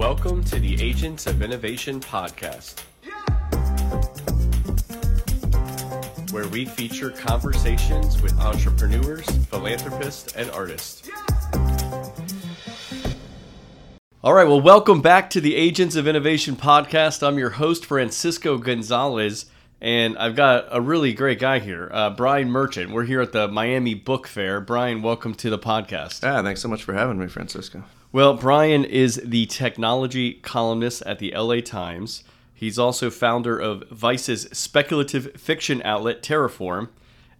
Welcome 0.00 0.42
to 0.44 0.58
the 0.58 0.82
Agents 0.82 1.26
of 1.26 1.42
Innovation 1.42 2.00
podcast, 2.00 2.80
where 6.32 6.48
we 6.48 6.64
feature 6.64 7.10
conversations 7.10 8.22
with 8.22 8.32
entrepreneurs, 8.40 9.28
philanthropists, 9.48 10.34
and 10.36 10.50
artists. 10.52 11.10
All 14.24 14.32
right, 14.32 14.48
well, 14.48 14.62
welcome 14.62 15.02
back 15.02 15.28
to 15.30 15.40
the 15.40 15.54
Agents 15.54 15.94
of 15.96 16.08
Innovation 16.08 16.56
podcast. 16.56 17.22
I'm 17.22 17.36
your 17.36 17.50
host, 17.50 17.84
Francisco 17.84 18.56
Gonzalez, 18.56 19.50
and 19.82 20.16
I've 20.16 20.34
got 20.34 20.64
a 20.70 20.80
really 20.80 21.12
great 21.12 21.38
guy 21.38 21.58
here, 21.58 21.90
uh, 21.92 22.08
Brian 22.08 22.50
Merchant. 22.50 22.90
We're 22.90 23.04
here 23.04 23.20
at 23.20 23.32
the 23.32 23.48
Miami 23.48 23.92
Book 23.92 24.26
Fair. 24.26 24.62
Brian, 24.62 25.02
welcome 25.02 25.34
to 25.34 25.50
the 25.50 25.58
podcast. 25.58 26.26
Ah, 26.26 26.42
thanks 26.42 26.62
so 26.62 26.68
much 26.68 26.84
for 26.84 26.94
having 26.94 27.18
me, 27.18 27.26
Francisco. 27.26 27.84
Well, 28.12 28.34
Brian 28.34 28.84
is 28.84 29.20
the 29.24 29.46
technology 29.46 30.34
columnist 30.34 31.02
at 31.02 31.20
the 31.20 31.32
LA 31.32 31.60
Times. 31.60 32.24
He's 32.52 32.76
also 32.76 33.08
founder 33.08 33.56
of 33.56 33.84
Vice's 33.88 34.48
speculative 34.52 35.40
fiction 35.40 35.80
outlet, 35.84 36.20
Terraform. 36.20 36.88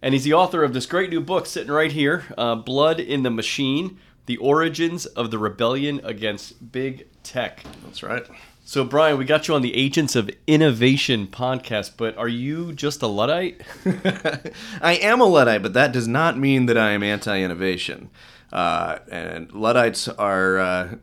And 0.01 0.13
he's 0.13 0.23
the 0.23 0.33
author 0.33 0.63
of 0.63 0.73
this 0.73 0.85
great 0.85 1.09
new 1.09 1.19
book 1.19 1.45
sitting 1.45 1.73
right 1.73 1.91
here 1.91 2.23
uh, 2.37 2.55
Blood 2.55 3.01
in 3.01 3.23
the 3.23 3.29
Machine 3.29 3.99
The 4.27 4.37
Origins 4.37 5.05
of 5.05 5.29
the 5.29 5.37
Rebellion 5.37 5.99
Against 6.05 6.71
Big 6.71 7.07
Tech. 7.21 7.65
That's 7.83 8.01
right. 8.01 8.23
So, 8.63 8.85
Brian, 8.85 9.17
we 9.17 9.25
got 9.25 9.49
you 9.49 9.55
on 9.55 9.63
the 9.63 9.75
Agents 9.75 10.15
of 10.15 10.29
Innovation 10.47 11.27
podcast, 11.27 11.97
but 11.97 12.17
are 12.17 12.29
you 12.29 12.71
just 12.71 13.01
a 13.01 13.07
Luddite? 13.07 13.61
I 14.81 14.93
am 14.93 15.19
a 15.19 15.25
Luddite, 15.25 15.61
but 15.61 15.73
that 15.73 15.91
does 15.91 16.07
not 16.07 16.37
mean 16.37 16.67
that 16.67 16.77
I 16.77 16.91
am 16.91 17.03
anti 17.03 17.41
innovation. 17.41 18.09
Uh, 18.51 18.99
and 19.09 19.51
Luddites 19.53 20.07
are 20.07 20.57
uh, 20.57 20.95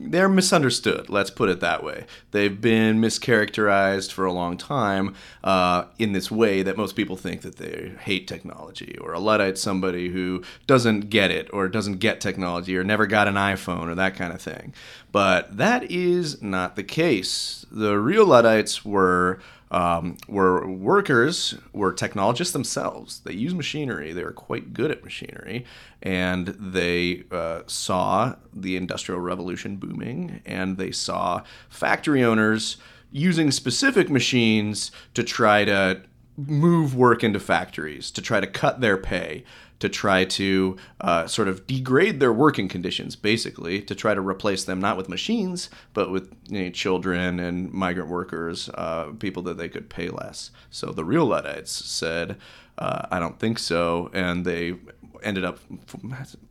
they're 0.00 0.28
misunderstood. 0.28 1.08
Let's 1.08 1.30
put 1.30 1.48
it 1.48 1.60
that 1.60 1.84
way. 1.84 2.06
They've 2.30 2.60
been 2.60 3.00
mischaracterized 3.00 4.10
for 4.10 4.24
a 4.24 4.32
long 4.32 4.56
time 4.56 5.14
uh, 5.44 5.84
in 5.98 6.12
this 6.12 6.30
way 6.30 6.62
that 6.62 6.76
most 6.76 6.96
people 6.96 7.16
think 7.16 7.42
that 7.42 7.56
they 7.56 7.92
hate 8.00 8.26
technology, 8.26 8.96
or 9.00 9.12
a 9.12 9.18
Luddite 9.18 9.58
somebody 9.58 10.08
who 10.08 10.42
doesn't 10.66 11.10
get 11.10 11.30
it, 11.30 11.48
or 11.52 11.68
doesn't 11.68 11.98
get 11.98 12.20
technology, 12.20 12.76
or 12.76 12.84
never 12.84 13.06
got 13.06 13.28
an 13.28 13.34
iPhone, 13.34 13.88
or 13.88 13.94
that 13.94 14.16
kind 14.16 14.32
of 14.32 14.40
thing. 14.40 14.72
But 15.12 15.56
that 15.56 15.90
is 15.90 16.42
not 16.42 16.76
the 16.76 16.84
case. 16.84 17.66
The 17.70 17.98
real 17.98 18.26
Luddites 18.26 18.84
were 18.84 19.40
um, 19.72 20.18
were 20.28 20.68
workers, 20.68 21.54
were 21.72 21.92
technologists 21.92 22.52
themselves. 22.52 23.20
They 23.20 23.32
use 23.32 23.54
machinery. 23.54 24.12
They 24.12 24.22
were 24.22 24.32
quite 24.32 24.74
good 24.74 24.90
at 24.90 25.02
machinery, 25.02 25.64
and 26.02 26.48
they 26.48 27.24
uh, 27.32 27.62
saw 27.66 28.36
the 28.52 28.76
Industrial 28.76 29.20
Revolution 29.20 29.76
booming, 29.76 30.42
and 30.44 30.76
they 30.76 30.92
saw 30.92 31.42
factory 31.70 32.22
owners 32.22 32.76
using 33.10 33.50
specific 33.50 34.10
machines 34.10 34.92
to 35.14 35.24
try 35.24 35.64
to 35.64 36.02
move 36.36 36.94
work 36.94 37.24
into 37.24 37.40
factories, 37.40 38.10
to 38.10 38.20
try 38.22 38.40
to 38.40 38.46
cut 38.46 38.80
their 38.80 38.98
pay, 38.98 39.44
to 39.82 39.88
try 39.88 40.24
to 40.24 40.76
uh, 41.00 41.26
sort 41.26 41.48
of 41.48 41.66
degrade 41.66 42.20
their 42.20 42.32
working 42.32 42.68
conditions, 42.68 43.16
basically, 43.16 43.82
to 43.82 43.96
try 43.96 44.14
to 44.14 44.20
replace 44.20 44.62
them 44.62 44.80
not 44.80 44.96
with 44.96 45.08
machines, 45.08 45.70
but 45.92 46.08
with 46.08 46.32
you 46.48 46.62
know, 46.62 46.70
children 46.70 47.40
and 47.40 47.72
migrant 47.72 48.08
workers, 48.08 48.68
uh, 48.74 49.06
people 49.18 49.42
that 49.42 49.58
they 49.58 49.68
could 49.68 49.90
pay 49.90 50.08
less. 50.08 50.52
So 50.70 50.92
the 50.92 51.04
real 51.04 51.26
Luddites 51.26 51.72
said, 51.72 52.36
uh, 52.78 53.06
I 53.10 53.18
don't 53.18 53.40
think 53.40 53.58
so. 53.58 54.08
And 54.12 54.44
they 54.44 54.76
ended 55.22 55.44
up 55.44 55.58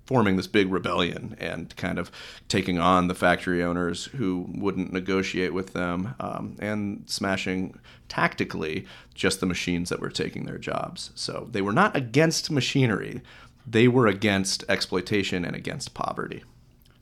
forming 0.05 0.37
this 0.37 0.47
big 0.47 0.71
rebellion 0.71 1.35
and 1.39 1.75
kind 1.75 1.99
of 1.99 2.11
taking 2.47 2.79
on 2.79 3.07
the 3.07 3.15
factory 3.15 3.63
owners 3.63 4.05
who 4.05 4.45
wouldn't 4.49 4.93
negotiate 4.93 5.53
with 5.53 5.73
them 5.73 6.15
um, 6.19 6.55
and 6.59 7.03
smashing 7.07 7.79
tactically 8.09 8.85
just 9.13 9.39
the 9.39 9.45
machines 9.45 9.89
that 9.89 9.99
were 9.99 10.09
taking 10.09 10.45
their 10.45 10.57
jobs. 10.57 11.11
So 11.15 11.47
they 11.51 11.61
were 11.61 11.71
not 11.71 11.95
against 11.95 12.51
machinery, 12.51 13.21
they 13.65 13.87
were 13.87 14.07
against 14.07 14.63
exploitation 14.67 15.45
and 15.45 15.55
against 15.55 15.93
poverty. 15.93 16.43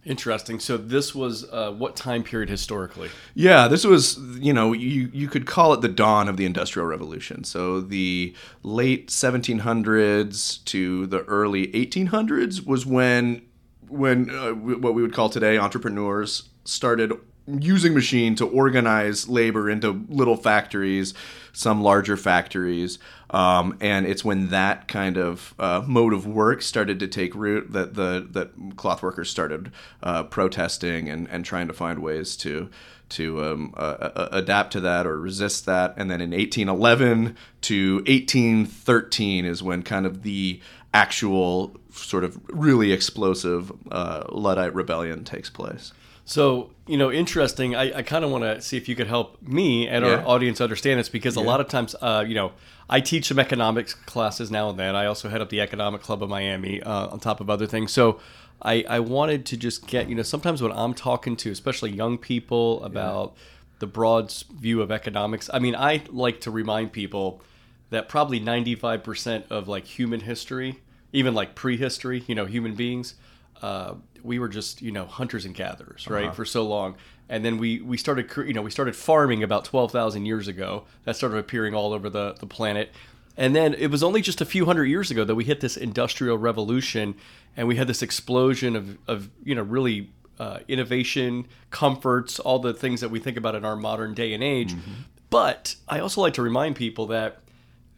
Interesting. 0.05 0.59
So 0.59 0.77
this 0.77 1.13
was 1.13 1.43
uh, 1.51 1.71
what 1.71 1.95
time 1.95 2.23
period 2.23 2.49
historically? 2.49 3.09
Yeah, 3.33 3.67
this 3.67 3.83
was 3.83 4.17
you 4.39 4.53
know 4.53 4.71
you 4.71 5.09
you 5.13 5.27
could 5.27 5.45
call 5.45 5.73
it 5.73 5.81
the 5.81 5.89
dawn 5.89 6.29
of 6.29 6.37
the 6.37 6.45
Industrial 6.45 6.87
Revolution. 6.87 7.43
So 7.43 7.81
the 7.81 8.33
late 8.63 9.09
1700s 9.09 10.63
to 10.65 11.05
the 11.05 11.23
early 11.25 11.67
1800s 11.67 12.65
was 12.65 12.85
when 12.85 13.41
when 13.89 14.29
uh, 14.29 14.51
what 14.51 14.93
we 14.93 15.01
would 15.01 15.13
call 15.13 15.29
today 15.29 15.57
entrepreneurs 15.57 16.49
started 16.63 17.11
using 17.59 17.93
machine 17.93 18.35
to 18.35 18.47
organize 18.47 19.27
labor 19.27 19.69
into 19.69 20.05
little 20.09 20.35
factories, 20.35 21.13
some 21.53 21.81
larger 21.81 22.17
factories, 22.17 22.99
um, 23.31 23.77
and 23.79 24.05
it's 24.05 24.23
when 24.23 24.49
that 24.49 24.87
kind 24.87 25.17
of 25.17 25.53
uh, 25.59 25.83
mode 25.85 26.13
of 26.13 26.25
work 26.25 26.61
started 26.61 26.99
to 26.99 27.07
take 27.07 27.35
root 27.35 27.71
that 27.71 27.93
the 27.93 28.27
that 28.31 28.51
cloth 28.75 29.03
workers 29.03 29.29
started 29.29 29.71
uh, 30.01 30.23
protesting 30.23 31.09
and, 31.09 31.27
and 31.29 31.45
trying 31.45 31.67
to 31.67 31.73
find 31.73 31.99
ways 31.99 32.35
to 32.37 32.69
to 33.09 33.43
um, 33.43 33.73
uh, 33.75 34.11
uh 34.15 34.29
adapt 34.31 34.71
to 34.73 34.79
that 34.79 35.07
or 35.07 35.19
resist 35.19 35.65
that. 35.65 35.93
And 35.97 36.11
then 36.11 36.21
in 36.21 36.31
1811 36.31 37.35
to 37.61 37.95
1813 38.07 39.45
is 39.45 39.63
when 39.63 39.83
kind 39.83 40.05
of 40.05 40.21
the 40.23 40.59
actual 40.93 41.75
sort 41.91 42.23
of 42.23 42.39
really 42.49 42.91
explosive 42.91 43.71
uh, 43.91 44.23
Luddite 44.29 44.73
rebellion 44.73 45.23
takes 45.23 45.49
place. 45.49 45.91
So, 46.29 46.69
you 46.85 46.95
know, 46.95 47.11
interesting. 47.11 47.75
I, 47.75 47.97
I 47.97 48.01
kind 48.03 48.23
of 48.23 48.29
want 48.29 48.43
to 48.43 48.61
see 48.61 48.77
if 48.77 48.87
you 48.87 48.95
could 48.95 49.07
help 49.07 49.41
me 49.41 49.87
and 49.87 50.05
yeah. 50.05 50.17
our 50.17 50.27
audience 50.27 50.61
understand 50.61 50.99
this 50.99 51.09
because 51.09 51.35
yeah. 51.35 51.41
a 51.41 51.43
lot 51.43 51.59
of 51.59 51.67
times, 51.69 51.95
uh, 52.01 52.23
you 52.25 52.35
know, 52.35 52.51
I 52.87 53.01
teach 53.01 53.29
some 53.29 53.39
economics 53.39 53.95
classes 53.95 54.51
now 54.51 54.69
and 54.69 54.77
then. 54.77 54.95
I 54.95 55.07
also 55.07 55.27
head 55.27 55.41
up 55.41 55.49
the 55.49 55.59
Economic 55.59 56.03
Club 56.03 56.21
of 56.21 56.29
Miami 56.29 56.83
uh, 56.83 57.07
on 57.07 57.19
top 57.19 57.41
of 57.41 57.49
other 57.49 57.65
things. 57.65 57.91
So 57.91 58.19
I, 58.61 58.85
I 58.87 58.99
wanted 58.99 59.43
to 59.47 59.57
just 59.57 59.87
get, 59.87 60.07
you 60.07 60.13
know, 60.13 60.21
sometimes 60.21 60.61
when 60.61 60.71
I'm 60.71 60.93
talking 60.93 61.35
to 61.37 61.49
especially 61.49 61.89
young 61.89 62.19
people 62.19 62.83
about 62.83 63.33
yeah. 63.35 63.43
the 63.79 63.87
broad 63.87 64.31
view 64.53 64.83
of 64.83 64.91
economics, 64.91 65.49
I 65.51 65.57
mean, 65.57 65.75
I 65.75 66.03
like 66.09 66.41
to 66.41 66.51
remind 66.51 66.91
people 66.91 67.41
that 67.89 68.07
probably 68.07 68.39
95% 68.39 69.45
of 69.49 69.67
like 69.67 69.85
human 69.85 70.19
history, 70.19 70.79
even 71.11 71.33
like 71.33 71.55
prehistory, 71.55 72.23
you 72.27 72.35
know, 72.35 72.45
human 72.45 72.75
beings, 72.75 73.15
uh, 73.61 73.93
we 74.23 74.39
were 74.39 74.49
just 74.49 74.81
you 74.81 74.91
know 74.91 75.05
hunters 75.05 75.45
and 75.45 75.55
gatherers 75.55 76.07
right 76.07 76.25
uh-huh. 76.25 76.33
for 76.33 76.45
so 76.45 76.65
long 76.65 76.95
and 77.29 77.45
then 77.45 77.57
we 77.57 77.81
we 77.81 77.97
started 77.97 78.29
you 78.37 78.53
know 78.53 78.61
we 78.61 78.71
started 78.71 78.95
farming 78.95 79.43
about 79.43 79.65
12,000 79.65 80.25
years 80.25 80.47
ago 80.47 80.85
that 81.05 81.15
started 81.15 81.37
appearing 81.37 81.73
all 81.73 81.93
over 81.93 82.09
the 82.09 82.33
the 82.33 82.47
planet 82.47 82.91
and 83.37 83.55
then 83.55 83.73
it 83.75 83.87
was 83.87 84.03
only 84.03 84.21
just 84.21 84.41
a 84.41 84.45
few 84.45 84.65
hundred 84.65 84.85
years 84.85 85.11
ago 85.11 85.23
that 85.23 85.35
we 85.35 85.45
hit 85.45 85.61
this 85.61 85.77
industrial 85.77 86.37
revolution 86.37 87.15
and 87.55 87.67
we 87.67 87.75
had 87.75 87.87
this 87.87 88.01
explosion 88.01 88.75
of 88.75 88.97
of 89.07 89.29
you 89.43 89.55
know 89.55 89.63
really 89.63 90.09
uh, 90.39 90.59
innovation 90.69 91.45
comforts 91.69 92.39
all 92.39 92.59
the 92.59 92.73
things 92.73 93.01
that 93.01 93.09
we 93.09 93.19
think 93.19 93.35
about 93.35 93.55
in 93.55 93.65
our 93.65 93.75
modern 93.75 94.13
day 94.13 94.33
and 94.33 94.43
age 94.43 94.73
mm-hmm. 94.73 94.91
but 95.29 95.75
i 95.87 95.99
also 95.99 96.21
like 96.21 96.33
to 96.33 96.41
remind 96.41 96.75
people 96.75 97.07
that 97.07 97.39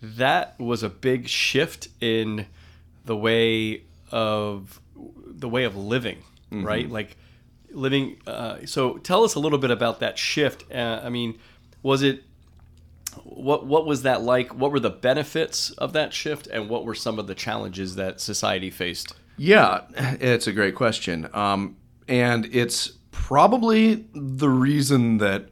that 0.01 0.59
was 0.59 0.81
a 0.81 0.89
big 0.89 1.27
shift 1.27 1.87
in 1.99 2.47
the 3.05 3.15
way 3.15 3.83
of 4.11 4.81
the 5.25 5.49
way 5.49 5.63
of 5.63 5.75
living, 5.75 6.17
mm-hmm. 6.51 6.65
right? 6.65 6.89
Like 6.89 7.17
living. 7.71 8.17
Uh, 8.27 8.65
so 8.65 8.97
tell 8.97 9.23
us 9.23 9.35
a 9.35 9.39
little 9.39 9.59
bit 9.59 9.71
about 9.71 9.99
that 9.99 10.17
shift. 10.17 10.65
Uh, 10.71 11.01
I 11.03 11.09
mean, 11.09 11.39
was 11.83 12.03
it 12.03 12.23
what 13.23 13.65
what 13.65 13.85
was 13.85 14.03
that 14.03 14.21
like? 14.21 14.53
What 14.53 14.71
were 14.71 14.79
the 14.79 14.89
benefits 14.89 15.71
of 15.71 15.93
that 15.93 16.13
shift, 16.13 16.47
and 16.47 16.69
what 16.69 16.85
were 16.85 16.95
some 16.95 17.19
of 17.19 17.27
the 17.27 17.35
challenges 17.35 17.95
that 17.95 18.21
society 18.21 18.69
faced? 18.69 19.13
Yeah, 19.37 19.81
it's 19.95 20.47
a 20.47 20.53
great 20.53 20.75
question, 20.75 21.29
um, 21.33 21.77
and 22.07 22.45
it's 22.51 22.93
probably 23.11 24.05
the 24.13 24.49
reason 24.49 25.17
that 25.17 25.49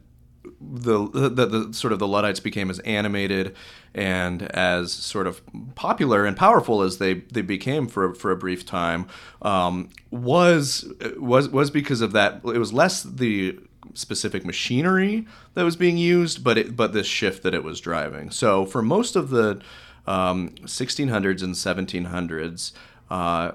the, 0.62 1.08
the, 1.08 1.46
the 1.46 1.74
sort 1.74 1.94
of 1.94 2.00
the 2.00 2.08
Luddites 2.08 2.40
became 2.40 2.70
as 2.70 2.80
animated 2.80 3.56
and 3.94 4.44
as 4.52 4.92
sort 4.92 5.28
of 5.28 5.42
popular 5.76 6.26
and 6.26 6.38
powerful 6.38 6.82
as 6.82 6.98
they, 6.98 7.16
they 7.16 7.42
became 7.42 7.88
for 7.88 8.14
for 8.14 8.32
a 8.32 8.36
brief 8.36 8.66
time 8.66 9.08
um, 9.42 9.90
was 10.12 10.92
was 11.18 11.50
was 11.50 11.72
because 11.72 12.02
of 12.02 12.12
that. 12.14 12.42
It 12.46 12.60
was 12.60 12.74
less 12.74 13.04
the 13.04 13.60
specific 13.94 14.46
machinery 14.46 15.26
that 15.54 15.64
was 15.64 15.76
being 15.76 15.98
used, 15.98 16.44
but 16.44 16.58
it, 16.58 16.76
but 16.76 16.94
this 16.94 17.08
shift 17.08 17.44
that 17.44 17.54
it 17.54 17.64
was 17.64 17.80
driving. 17.80 18.30
So 18.32 18.66
for 18.66 18.82
most 18.82 19.16
of 19.16 19.30
the 19.30 19.62
um, 20.06 20.50
1600s 20.62 21.44
and 21.44 21.56
1700s, 21.56 22.72
uh, 23.10 23.52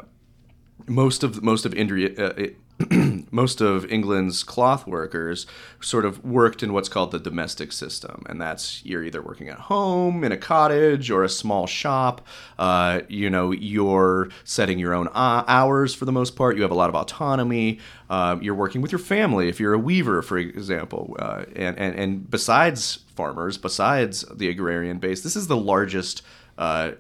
most 0.87 1.23
of 1.23 1.43
most 1.43 1.65
of 1.65 1.75
India. 1.75 2.11
Uh, 2.17 2.47
most 3.31 3.61
of 3.61 3.91
England's 3.91 4.43
cloth 4.43 4.87
workers 4.87 5.47
sort 5.81 6.05
of 6.05 6.25
worked 6.25 6.63
in 6.63 6.73
what's 6.73 6.89
called 6.89 7.13
the 7.13 7.21
domestic 7.21 7.71
system, 7.71 8.25
and 8.29 8.41
that's 8.41 8.85
you're 8.85 9.05
either 9.05 9.23
working 9.23 9.49
at 9.49 9.59
home 9.59 10.25
in 10.25 10.33
a 10.33 10.37
cottage 10.37 11.11
or 11.11 11.23
a 11.23 11.29
small 11.29 11.67
shop. 11.67 12.27
Uh, 12.59 13.03
you 13.09 13.31
know, 13.31 13.53
you're 13.53 14.29
setting 14.43 14.79
your 14.79 14.93
own 14.93 15.07
uh, 15.09 15.45
hours 15.47 15.95
for 15.95 16.05
the 16.05 16.13
most 16.13 16.35
part. 16.35 16.57
You 16.57 16.63
have 16.63 16.73
a 16.73 16.77
lot 16.77 16.89
of 16.89 16.97
autonomy. 16.97 17.79
Uh, 18.11 18.39
you're 18.41 18.55
working 18.55 18.81
with 18.81 18.91
your 18.91 18.99
family 18.99 19.49
if 19.49 19.61
you're 19.61 19.75
a 19.75 19.79
weaver, 19.79 20.21
for 20.21 20.37
example, 20.37 21.17
uh, 21.21 21.45
and, 21.55 21.79
and 21.79 21.95
and 21.95 22.31
besides 22.31 22.99
farmers, 23.15 23.57
besides 23.57 24.25
the 24.35 24.49
agrarian 24.49 24.99
base, 24.99 25.23
this 25.23 25.37
is 25.37 25.47
the 25.47 25.57
largest 25.57 26.23
uh, 26.59 26.93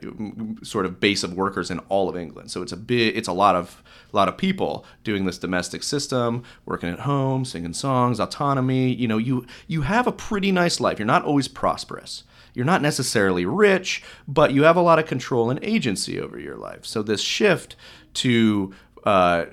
sort 0.62 0.86
of 0.86 1.00
base 1.00 1.22
of 1.22 1.34
workers 1.34 1.70
in 1.70 1.78
all 1.88 2.08
of 2.08 2.16
England. 2.16 2.50
So 2.50 2.62
it's 2.62 2.72
a 2.72 2.76
bit, 2.76 3.16
it's 3.16 3.28
a 3.28 3.32
lot 3.32 3.54
of 3.54 3.82
a 4.12 4.16
lot 4.16 4.28
of 4.28 4.36
people 4.36 4.84
doing 5.02 5.24
this 5.24 5.38
domestic 5.38 5.82
system, 5.82 6.44
working 6.64 6.88
at 6.88 7.00
home, 7.00 7.44
singing 7.44 7.72
songs, 7.72 8.20
autonomy. 8.20 8.92
You 8.92 9.08
know, 9.08 9.18
you 9.18 9.46
you 9.66 9.82
have 9.82 10.06
a 10.06 10.12
pretty 10.12 10.52
nice 10.52 10.80
life. 10.80 10.98
You're 10.98 11.06
not 11.06 11.24
always 11.24 11.48
prosperous. 11.48 12.24
You're 12.54 12.64
not 12.64 12.82
necessarily 12.82 13.44
rich, 13.44 14.02
but 14.28 14.52
you 14.52 14.62
have 14.62 14.76
a 14.76 14.82
lot 14.82 15.00
of 15.00 15.06
control 15.06 15.50
and 15.50 15.58
agency 15.62 16.20
over 16.20 16.38
your 16.38 16.56
life. 16.56 16.86
So 16.86 17.02
this 17.02 17.20
shift 17.20 17.74
to 18.14 18.72
uh, 19.04 19.46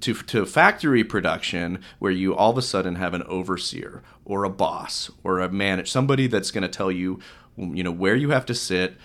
to 0.00 0.14
to 0.14 0.46
factory 0.46 1.04
production 1.04 1.80
where 1.98 2.12
you 2.12 2.34
all 2.34 2.52
of 2.52 2.58
a 2.58 2.62
sudden 2.62 2.94
have 2.94 3.12
an 3.12 3.22
overseer 3.24 4.02
or 4.24 4.44
a 4.44 4.50
boss 4.50 5.10
or 5.22 5.40
a 5.40 5.50
manager, 5.50 5.86
somebody 5.86 6.26
that's 6.26 6.50
going 6.50 6.62
to 6.62 6.68
tell 6.68 6.90
you, 6.90 7.18
you 7.56 7.82
know, 7.82 7.90
where 7.90 8.14
you 8.14 8.30
have 8.30 8.46
to 8.46 8.54
sit, 8.54 8.96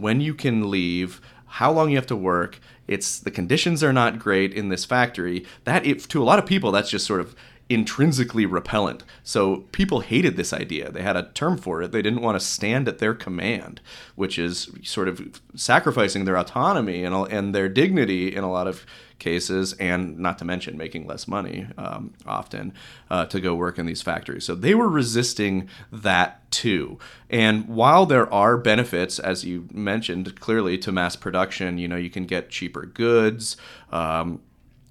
when 0.00 0.20
you 0.20 0.34
can 0.34 0.70
leave, 0.70 1.20
how 1.46 1.72
long 1.72 1.90
you 1.90 1.96
have 1.96 2.06
to 2.06 2.16
work. 2.16 2.58
It's 2.86 3.18
the 3.18 3.30
conditions 3.30 3.82
are 3.82 3.92
not 3.92 4.18
great 4.18 4.52
in 4.52 4.68
this 4.68 4.84
factory. 4.84 5.44
That 5.64 5.84
if, 5.86 6.06
to 6.08 6.22
a 6.22 6.24
lot 6.24 6.38
of 6.38 6.46
people, 6.46 6.70
that's 6.70 6.90
just 6.90 7.06
sort 7.06 7.20
of 7.20 7.34
intrinsically 7.68 8.46
repellent. 8.46 9.02
So 9.24 9.64
people 9.72 10.00
hated 10.00 10.36
this 10.36 10.52
idea. 10.52 10.90
They 10.90 11.02
had 11.02 11.16
a 11.16 11.30
term 11.34 11.56
for 11.56 11.82
it. 11.82 11.90
They 11.90 12.02
didn't 12.02 12.22
want 12.22 12.38
to 12.38 12.46
stand 12.46 12.86
at 12.86 12.98
their 12.98 13.14
command, 13.14 13.80
which 14.14 14.38
is 14.38 14.70
sort 14.84 15.08
of 15.08 15.40
sacrificing 15.56 16.24
their 16.24 16.38
autonomy 16.38 17.02
and, 17.02 17.14
and 17.32 17.54
their 17.54 17.68
dignity 17.68 18.34
in 18.34 18.44
a 18.44 18.50
lot 18.50 18.68
of 18.68 18.86
cases, 19.18 19.72
and 19.74 20.18
not 20.18 20.38
to 20.38 20.44
mention 20.44 20.76
making 20.76 21.06
less 21.06 21.26
money 21.26 21.66
um, 21.78 22.12
often 22.26 22.72
uh, 23.10 23.24
to 23.24 23.40
go 23.40 23.54
work 23.54 23.78
in 23.78 23.86
these 23.86 24.02
factories. 24.02 24.44
So 24.44 24.54
they 24.54 24.74
were 24.74 24.88
resisting 24.88 25.68
that 25.90 26.48
too. 26.52 26.98
And 27.30 27.66
while 27.66 28.06
there 28.06 28.32
are 28.32 28.56
benefits, 28.58 29.18
as 29.18 29.44
you 29.44 29.68
mentioned 29.72 30.38
clearly, 30.38 30.78
to 30.78 30.92
mass 30.92 31.16
production, 31.16 31.78
you 31.78 31.88
know, 31.88 31.96
you 31.96 32.10
can 32.10 32.26
get 32.26 32.50
cheaper 32.50 32.84
goods. 32.84 33.56
Um, 33.90 34.42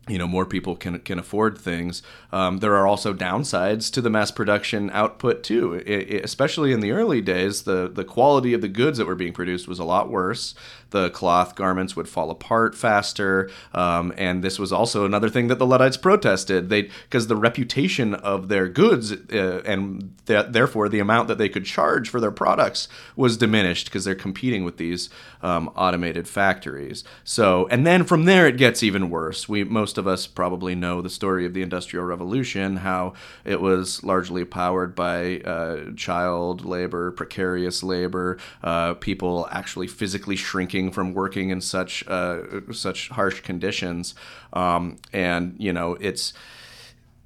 you 0.08 0.18
know 0.18 0.28
more 0.28 0.46
people 0.46 0.76
can 0.76 1.00
can 1.00 1.18
afford 1.18 1.58
things. 1.58 2.04
Um, 2.32 2.60
there 2.60 2.76
are 2.76 2.86
also 2.86 3.14
downsides 3.14 3.92
to 3.94 4.02
the 4.02 4.10
mass 4.10 4.32
production 4.32 4.90
output 4.92 5.44
too. 5.44 5.74
It, 5.74 5.88
it, 5.88 6.26
especially 6.26 6.72
in 6.72 6.80
the 6.80 6.92
early 6.92 7.22
days, 7.22 7.64
the 7.64 7.88
the 7.88 8.04
quality 8.04 8.54
of 8.54 8.62
the 8.62 8.68
goods 8.68 8.98
that 8.98 9.08
were 9.08 9.16
being 9.16 9.34
produced 9.34 9.68
was 9.68 9.80
a 9.80 9.84
lot 9.84 10.10
worse 10.10 10.54
the 10.96 11.10
cloth 11.10 11.56
garments 11.56 11.94
would 11.98 12.08
fall 12.08 12.32
apart 12.32 12.74
faster. 12.74 13.50
Um, 13.74 14.14
and 14.16 14.42
this 14.42 14.58
was 14.58 14.72
also 14.72 15.04
another 15.04 15.28
thing 15.28 15.50
that 15.50 15.60
the 15.60 15.66
Luddites 15.66 15.98
protested. 15.98 16.70
They 16.70 16.84
because 16.84 17.28
the 17.28 17.36
reputation 17.36 18.16
of 18.16 18.48
their 18.48 18.70
goods 18.70 19.12
uh, 19.12 19.62
and 19.66 20.14
th- 20.26 20.48
therefore 20.52 20.88
the 20.88 21.00
amount 21.00 21.28
that 21.28 21.38
they 21.38 21.50
could 21.50 21.66
charge 21.66 22.08
for 22.08 22.22
their 22.22 22.32
products 22.32 22.88
was 23.18 23.36
diminished 23.36 23.88
because 23.88 24.06
they're 24.06 24.16
competing 24.16 24.64
with 24.64 24.78
these 24.78 25.10
um, 25.44 25.70
automated 25.76 26.30
factories. 26.30 27.04
So 27.26 27.68
and 27.68 27.86
then 27.86 28.06
from 28.06 28.24
there 28.24 28.48
it 28.48 28.56
gets 28.56 28.82
even 28.82 29.10
worse. 29.10 29.50
We 29.50 29.66
most 29.66 29.98
of 29.98 30.08
us 30.08 30.28
probably 30.28 30.76
know 30.76 31.02
the 31.02 31.10
story 31.10 31.46
of 31.46 31.54
the 31.54 31.62
Industrial 31.62 32.06
Revolution, 32.06 32.78
how 32.78 33.16
it 33.44 33.60
was 33.60 34.02
largely 34.02 34.46
powered 34.46 34.96
by 34.96 35.42
uh, 35.42 35.92
child 35.98 36.64
labor, 36.64 37.12
precarious 37.12 37.84
labor, 37.84 38.38
uh, 38.64 38.94
people 38.94 39.50
actually 39.52 39.88
physically 39.88 40.38
shrinking 40.38 40.85
from 40.92 41.14
working 41.14 41.50
in 41.50 41.62
such 41.62 42.08
uh, 42.08 42.42
such 42.72 43.10
harsh 43.10 43.42
conditions, 43.42 44.16
um, 44.54 44.98
and 45.14 45.56
you 45.58 45.74
know 45.74 45.94
it's 46.00 46.34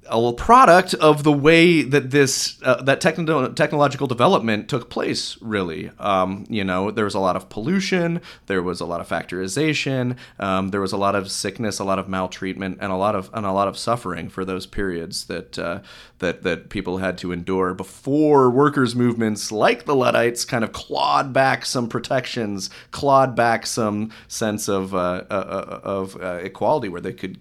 a 0.08 0.32
product 0.32 0.94
of 0.94 1.22
the 1.24 1.32
way 1.32 1.82
that 1.82 2.10
this 2.10 2.60
uh, 2.62 2.82
that 2.82 3.00
techno- 3.00 3.52
technological 3.52 4.06
development 4.06 4.68
took 4.68 4.90
place 4.90 5.36
really. 5.40 5.90
Um, 5.98 6.46
you 6.48 6.64
know 6.64 6.90
there 6.90 7.04
was 7.04 7.14
a 7.14 7.20
lot 7.20 7.36
of 7.36 7.48
pollution 7.48 8.20
there 8.46 8.62
was 8.62 8.80
a 8.80 8.86
lot 8.86 9.00
of 9.00 9.08
factorization 9.08 10.16
um, 10.38 10.68
there 10.68 10.80
was 10.80 10.92
a 10.92 10.96
lot 10.96 11.14
of 11.14 11.30
sickness 11.30 11.78
a 11.78 11.84
lot 11.84 11.98
of 11.98 12.08
maltreatment 12.08 12.78
and 12.80 12.92
a 12.92 12.96
lot 12.96 13.14
of 13.14 13.30
and 13.32 13.46
a 13.46 13.52
lot 13.52 13.68
of 13.68 13.78
suffering 13.78 14.28
for 14.28 14.44
those 14.44 14.66
periods 14.66 15.26
that 15.26 15.58
uh, 15.58 15.80
that 16.18 16.42
that 16.42 16.68
people 16.68 16.98
had 16.98 17.18
to 17.18 17.32
endure 17.32 17.74
before 17.74 18.50
workers 18.50 18.94
movements 18.94 19.52
like 19.52 19.84
the 19.84 19.94
Luddites 19.94 20.44
kind 20.44 20.64
of 20.64 20.72
clawed 20.72 21.32
back 21.32 21.64
some 21.64 21.88
protections 21.88 22.70
clawed 22.90 23.34
back 23.34 23.66
some 23.66 24.10
sense 24.28 24.68
of 24.68 24.94
uh, 24.94 25.24
uh, 25.30 25.32
uh 25.32 25.80
of 25.82 26.20
equality 26.44 26.88
where 26.88 27.00
they 27.00 27.12
could 27.12 27.38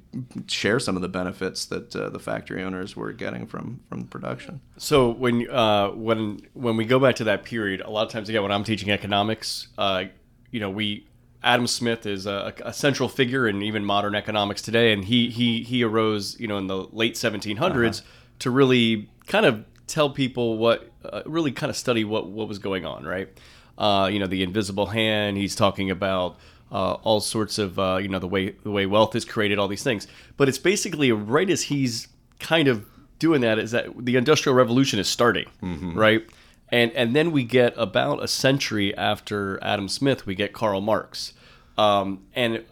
share 0.48 0.80
some 0.80 0.96
of 0.96 1.02
the 1.02 1.10
benefits 1.10 1.66
that 1.66 1.92
the 1.92 2.20
factory 2.20 2.49
owners 2.58 2.96
were 2.96 3.12
getting 3.12 3.46
from 3.46 3.82
from 3.90 4.06
production. 4.06 4.62
So 4.78 5.10
when 5.10 5.50
uh, 5.50 5.90
when 5.90 6.42
when 6.54 6.78
we 6.78 6.86
go 6.86 7.00
back 7.00 7.16
to 7.18 7.24
that 7.26 7.44
period, 7.44 7.82
a 7.82 7.90
lot 7.90 8.06
of 8.06 8.12
times 8.12 8.30
again 8.30 8.42
when 8.42 8.52
I'm 8.52 8.64
teaching 8.64 8.90
economics, 8.90 9.68
uh, 9.78 10.06
you 10.52 10.60
know 10.60 10.70
we 10.70 11.06
Adam 11.44 11.68
Smith 11.68 12.06
is 12.06 12.26
a, 12.26 12.54
a, 12.66 12.74
central 12.74 13.08
figure 13.08 13.48
in 13.48 13.62
even 13.62 13.86
modern 13.86 14.14
economics 14.14 14.62
today, 14.62 14.92
and 14.92 15.06
he 15.06 15.30
he 15.30 15.64
he 15.64 15.84
arose 15.84 16.40
you 16.40 16.48
know 16.48 16.58
in 16.58 16.68
the 16.68 16.88
late 16.92 17.16
1700s 17.16 17.60
uh-huh. 17.60 18.08
to 18.40 18.52
really 18.52 19.10
kind 19.28 19.46
of 19.46 19.64
tell 19.88 20.10
people 20.10 20.58
what 20.58 20.90
uh, 21.06 21.22
really 21.26 21.52
kind 21.52 21.70
of 21.70 21.78
study 21.78 22.04
what 22.04 22.30
what 22.30 22.48
was 22.48 22.60
going 22.60 22.86
on, 22.86 23.06
right? 23.06 23.30
Uh, 23.78 24.10
you 24.12 24.20
know 24.20 24.28
the 24.28 24.44
invisible 24.44 24.88
hand. 24.88 25.38
He's 25.38 25.56
talking 25.56 25.90
about 25.90 26.38
uh, 26.72 26.94
all 27.04 27.20
sorts 27.20 27.58
of 27.58 27.80
uh, 27.80 28.00
you 28.02 28.10
know 28.10 28.20
the 28.20 28.28
way 28.28 28.52
the 28.52 28.72
way 28.72 28.86
wealth 28.86 29.16
is 29.16 29.26
created, 29.26 29.60
all 29.60 29.68
these 29.68 29.84
things. 29.84 30.08
But 30.38 30.50
it's 30.50 30.60
basically 30.60 31.12
right 31.12 31.50
as 31.50 31.64
he's 31.64 32.08
kind 32.40 32.68
of 32.68 32.86
doing 33.20 33.42
that 33.42 33.60
is 33.60 33.72
that 33.72 33.88
the 33.98 34.16
industrial 34.16 34.56
revolution 34.56 35.00
is 35.00 35.08
starting, 35.08 35.46
mm-hmm. 35.62 35.98
right? 35.98 36.28
And 36.70 36.92
and 36.94 37.16
then 37.16 37.32
we 37.32 37.44
get 37.44 37.74
about 37.78 38.24
a 38.24 38.28
century 38.28 38.96
after 38.96 39.62
Adam 39.64 39.88
Smith, 39.88 40.26
we 40.26 40.36
get 40.36 40.54
Karl 40.54 40.82
Marx. 40.82 41.34
Um, 41.78 42.26
and 42.36 42.64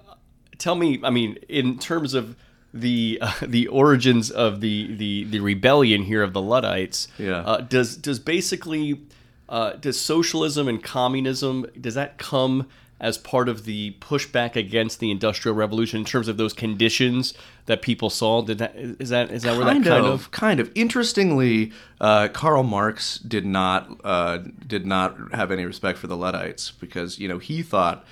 tell 0.57 0.75
me, 0.75 0.99
I 1.03 1.09
mean, 1.09 1.37
in 1.47 1.79
terms 1.79 2.13
of 2.13 2.35
the 2.73 3.19
uh, 3.21 3.33
the 3.41 3.67
origins 3.67 4.31
of 4.31 4.61
the, 4.61 4.95
the 4.95 5.25
the 5.25 5.39
rebellion 5.39 6.03
here 6.03 6.23
of 6.23 6.33
the 6.33 6.41
Luddites, 6.41 7.07
yeah. 7.17 7.39
Uh, 7.39 7.61
does 7.61 7.97
does 7.97 8.19
basically 8.19 9.01
uh, 9.49 9.73
does 9.73 9.99
socialism 9.99 10.67
and 10.67 10.83
communism 10.83 11.65
does 11.79 11.95
that 11.95 12.17
come 12.17 12.67
as 12.99 13.17
part 13.17 13.47
of 13.47 13.65
the 13.65 13.95
pushback 13.99 14.55
against 14.55 14.99
the 14.99 15.11
industrial 15.11 15.55
revolution 15.55 15.99
in 15.99 16.05
terms 16.05 16.27
of 16.27 16.37
those 16.37 16.53
conditions 16.53 17.33
that 17.67 17.81
people 17.81 18.09
saw. 18.09 18.41
Did 18.41 18.57
that 18.57 18.75
is 18.75 19.09
that 19.09 19.31
is 19.31 19.43
that 19.43 19.49
kind 19.49 19.57
where 19.57 19.73
that 19.73 19.89
kind 19.89 20.05
of, 20.05 20.13
of 20.13 20.31
kind 20.31 20.59
of. 20.59 20.71
Interestingly 20.73 21.71
uh, 22.01 22.29
Karl 22.29 22.63
Marx 22.63 23.19
did 23.19 23.45
not 23.45 23.89
uh, 24.03 24.39
did 24.65 24.85
not 24.85 25.33
have 25.33 25.51
any 25.51 25.65
respect 25.65 25.99
for 25.99 26.07
the 26.07 26.17
Luddites 26.17 26.71
because 26.71 27.19
you 27.19 27.27
know 27.27 27.37
he 27.37 27.61
thought 27.61 28.05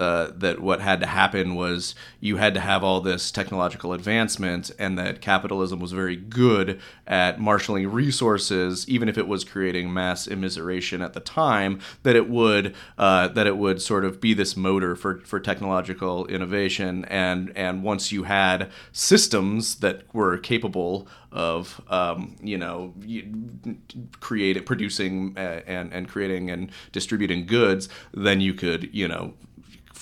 uh, 0.00 0.32
that 0.34 0.60
what 0.60 0.80
had 0.80 0.98
to 1.00 1.06
happen 1.06 1.54
was 1.54 1.94
you 2.20 2.38
had 2.38 2.54
to 2.54 2.60
have 2.60 2.82
all 2.82 3.00
this 3.00 3.30
technological 3.30 3.92
advancement, 3.92 4.70
and 4.78 4.98
that 4.98 5.20
capitalism 5.20 5.78
was 5.78 5.92
very 5.92 6.16
good 6.16 6.80
at 7.06 7.38
marshaling 7.38 7.86
resources, 7.90 8.88
even 8.88 9.08
if 9.08 9.18
it 9.18 9.28
was 9.28 9.44
creating 9.44 9.92
mass 9.92 10.26
immiseration 10.26 11.04
at 11.04 11.12
the 11.12 11.20
time. 11.20 11.80
That 12.02 12.16
it 12.16 12.30
would 12.30 12.74
uh, 12.96 13.28
that 13.28 13.46
it 13.46 13.58
would 13.58 13.82
sort 13.82 14.04
of 14.04 14.20
be 14.20 14.32
this 14.32 14.56
motor 14.56 14.96
for, 14.96 15.20
for 15.20 15.38
technological 15.38 16.26
innovation, 16.26 17.04
and 17.06 17.52
and 17.54 17.82
once 17.82 18.10
you 18.10 18.22
had 18.22 18.70
systems 18.92 19.76
that 19.76 20.02
were 20.14 20.38
capable 20.38 21.06
of 21.32 21.80
um, 21.88 22.36
you 22.42 22.56
know 22.56 22.94
creating 24.20 24.64
producing 24.64 25.34
uh, 25.36 25.60
and 25.66 25.92
and 25.92 26.08
creating 26.08 26.50
and 26.50 26.70
distributing 26.92 27.46
goods, 27.46 27.88
then 28.12 28.40
you 28.40 28.54
could 28.54 28.88
you 28.92 29.06
know 29.06 29.34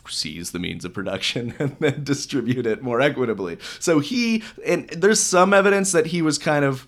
seize 0.09 0.51
the 0.51 0.59
means 0.59 0.85
of 0.85 0.93
production 0.93 1.55
and 1.59 1.77
then 1.79 2.05
distribute 2.05 2.67
it 2.67 2.83
more 2.83 3.01
equitably. 3.01 3.59
So 3.79 4.01
he 4.01 4.43
and 4.67 4.89
there's 4.91 5.21
some 5.21 5.53
evidence 5.55 5.93
that 5.93 6.07
he 6.07 6.23
was 6.23 6.39
kind 6.39 6.65
of 6.65 6.87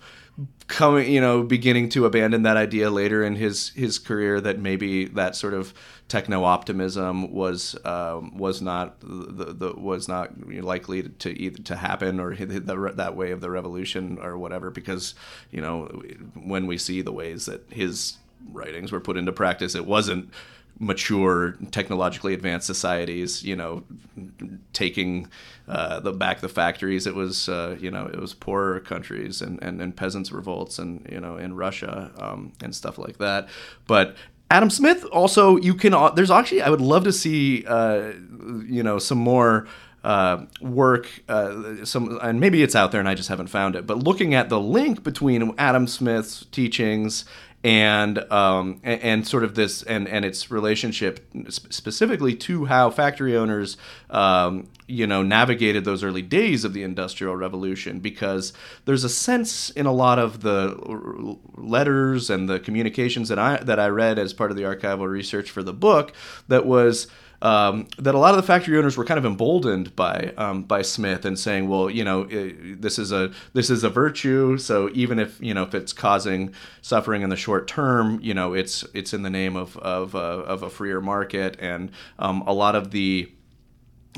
coming, 0.67 1.11
you 1.11 1.19
know, 1.19 1.43
beginning 1.43 1.89
to 1.89 2.05
abandon 2.05 2.43
that 2.43 2.57
idea 2.57 2.89
later 2.89 3.23
in 3.23 3.35
his 3.35 3.69
his 3.69 3.99
career 3.99 4.39
that 4.41 4.59
maybe 4.59 5.05
that 5.05 5.35
sort 5.35 5.53
of 5.53 5.73
techno 6.07 6.43
optimism 6.43 7.31
was 7.31 7.75
um, 7.85 8.37
was 8.37 8.61
not 8.61 8.99
the, 9.01 9.53
the 9.53 9.73
was 9.73 10.07
not 10.07 10.31
likely 10.49 11.03
to 11.03 11.29
either 11.39 11.61
to 11.63 11.75
happen 11.75 12.19
or 12.19 12.35
the, 12.35 12.93
that 12.95 13.15
way 13.15 13.31
of 13.31 13.41
the 13.41 13.49
revolution 13.49 14.17
or 14.21 14.37
whatever 14.37 14.69
because 14.69 15.15
you 15.51 15.61
know 15.61 15.85
when 16.35 16.67
we 16.67 16.77
see 16.77 17.01
the 17.01 17.13
ways 17.13 17.45
that 17.45 17.61
his 17.71 18.17
writings 18.51 18.91
were 18.91 18.99
put 18.99 19.15
into 19.15 19.31
practice 19.31 19.73
it 19.73 19.85
wasn't 19.85 20.29
mature, 20.81 21.55
technologically 21.69 22.33
advanced 22.33 22.65
societies, 22.65 23.43
you 23.43 23.55
know, 23.55 23.83
taking 24.73 25.27
uh, 25.67 25.99
the 25.99 26.11
back 26.11 26.41
the 26.41 26.49
factories. 26.49 27.05
It 27.05 27.13
was 27.13 27.47
uh, 27.47 27.77
you 27.79 27.91
know 27.91 28.07
it 28.07 28.19
was 28.19 28.33
poorer 28.33 28.79
countries 28.79 29.41
and, 29.41 29.61
and, 29.61 29.79
and 29.79 29.95
peasants 29.95 30.31
revolts 30.31 30.79
and 30.79 31.07
you 31.09 31.21
know 31.21 31.37
in 31.37 31.55
Russia 31.55 32.11
um, 32.17 32.53
and 32.61 32.75
stuff 32.75 32.97
like 32.97 33.19
that. 33.19 33.47
But 33.85 34.15
Adam 34.49 34.71
Smith 34.71 35.05
also 35.05 35.55
you 35.57 35.75
can 35.75 35.93
uh, 35.93 36.09
there's 36.09 36.31
actually 36.31 36.63
I 36.63 36.69
would 36.69 36.81
love 36.81 37.03
to 37.03 37.13
see 37.13 37.63
uh, 37.67 38.13
you 38.65 38.81
know 38.81 38.97
some 38.97 39.19
more 39.19 39.67
uh, 40.03 40.45
work 40.61 41.07
uh, 41.29 41.85
some 41.85 42.17
and 42.23 42.39
maybe 42.39 42.63
it's 42.63 42.75
out 42.75 42.91
there 42.91 42.99
and 42.99 43.07
I 43.07 43.13
just 43.13 43.29
haven't 43.29 43.47
found 43.47 43.75
it 43.75 43.85
but 43.85 43.99
looking 43.99 44.33
at 44.33 44.49
the 44.49 44.59
link 44.59 45.03
between 45.03 45.53
Adam 45.59 45.85
Smith's 45.85 46.45
teachings 46.51 47.23
and 47.63 48.19
um, 48.31 48.79
and, 48.83 49.27
sort 49.27 49.43
of 49.43 49.53
this 49.55 49.83
and 49.83 50.07
and 50.07 50.25
its 50.25 50.49
relationship 50.49 51.31
specifically 51.49 52.35
to 52.35 52.65
how 52.65 52.89
factory 52.89 53.37
owners 53.37 53.77
um, 54.09 54.67
you 54.87 55.05
know 55.05 55.21
navigated 55.21 55.85
those 55.85 56.03
early 56.03 56.23
days 56.23 56.65
of 56.65 56.73
the 56.73 56.81
industrial 56.81 57.35
revolution 57.35 57.99
because 57.99 58.51
there's 58.85 59.03
a 59.03 59.09
sense 59.09 59.69
in 59.71 59.85
a 59.85 59.91
lot 59.91 60.17
of 60.17 60.41
the 60.41 61.37
letters 61.55 62.29
and 62.29 62.49
the 62.49 62.59
communications 62.59 63.29
that 63.29 63.37
I 63.37 63.57
that 63.57 63.79
I 63.79 63.87
read 63.87 64.17
as 64.17 64.33
part 64.33 64.49
of 64.49 64.57
the 64.57 64.63
archival 64.63 65.07
research 65.07 65.51
for 65.51 65.61
the 65.61 65.73
book 65.73 66.13
that 66.47 66.65
was 66.65 67.07
um, 67.41 67.87
that 67.97 68.13
a 68.13 68.17
lot 68.17 68.31
of 68.31 68.37
the 68.37 68.43
factory 68.43 68.77
owners 68.77 68.97
were 68.97 69.05
kind 69.05 69.17
of 69.17 69.25
emboldened 69.25 69.95
by 69.95 70.33
um, 70.37 70.63
by 70.63 70.81
Smith 70.81 71.25
and 71.25 71.37
saying, 71.37 71.67
well, 71.67 71.89
you 71.89 72.03
know, 72.03 72.25
this 72.25 72.99
is 72.99 73.11
a 73.11 73.31
this 73.53 73.69
is 73.69 73.83
a 73.83 73.89
virtue. 73.89 74.57
So 74.57 74.89
even 74.93 75.19
if 75.19 75.41
you 75.41 75.53
know 75.53 75.63
if 75.63 75.73
it's 75.73 75.93
causing 75.93 76.53
suffering 76.81 77.21
in 77.21 77.29
the 77.29 77.37
short 77.37 77.67
term, 77.67 78.19
you 78.21 78.33
know, 78.33 78.53
it's 78.53 78.83
it's 78.93 79.13
in 79.13 79.23
the 79.23 79.29
name 79.29 79.55
of 79.55 79.77
of, 79.77 80.15
uh, 80.15 80.19
of 80.19 80.63
a 80.63 80.69
freer 80.69 81.01
market, 81.01 81.57
and 81.59 81.91
um, 82.19 82.43
a 82.45 82.53
lot 82.53 82.75
of 82.75 82.91
the 82.91 83.31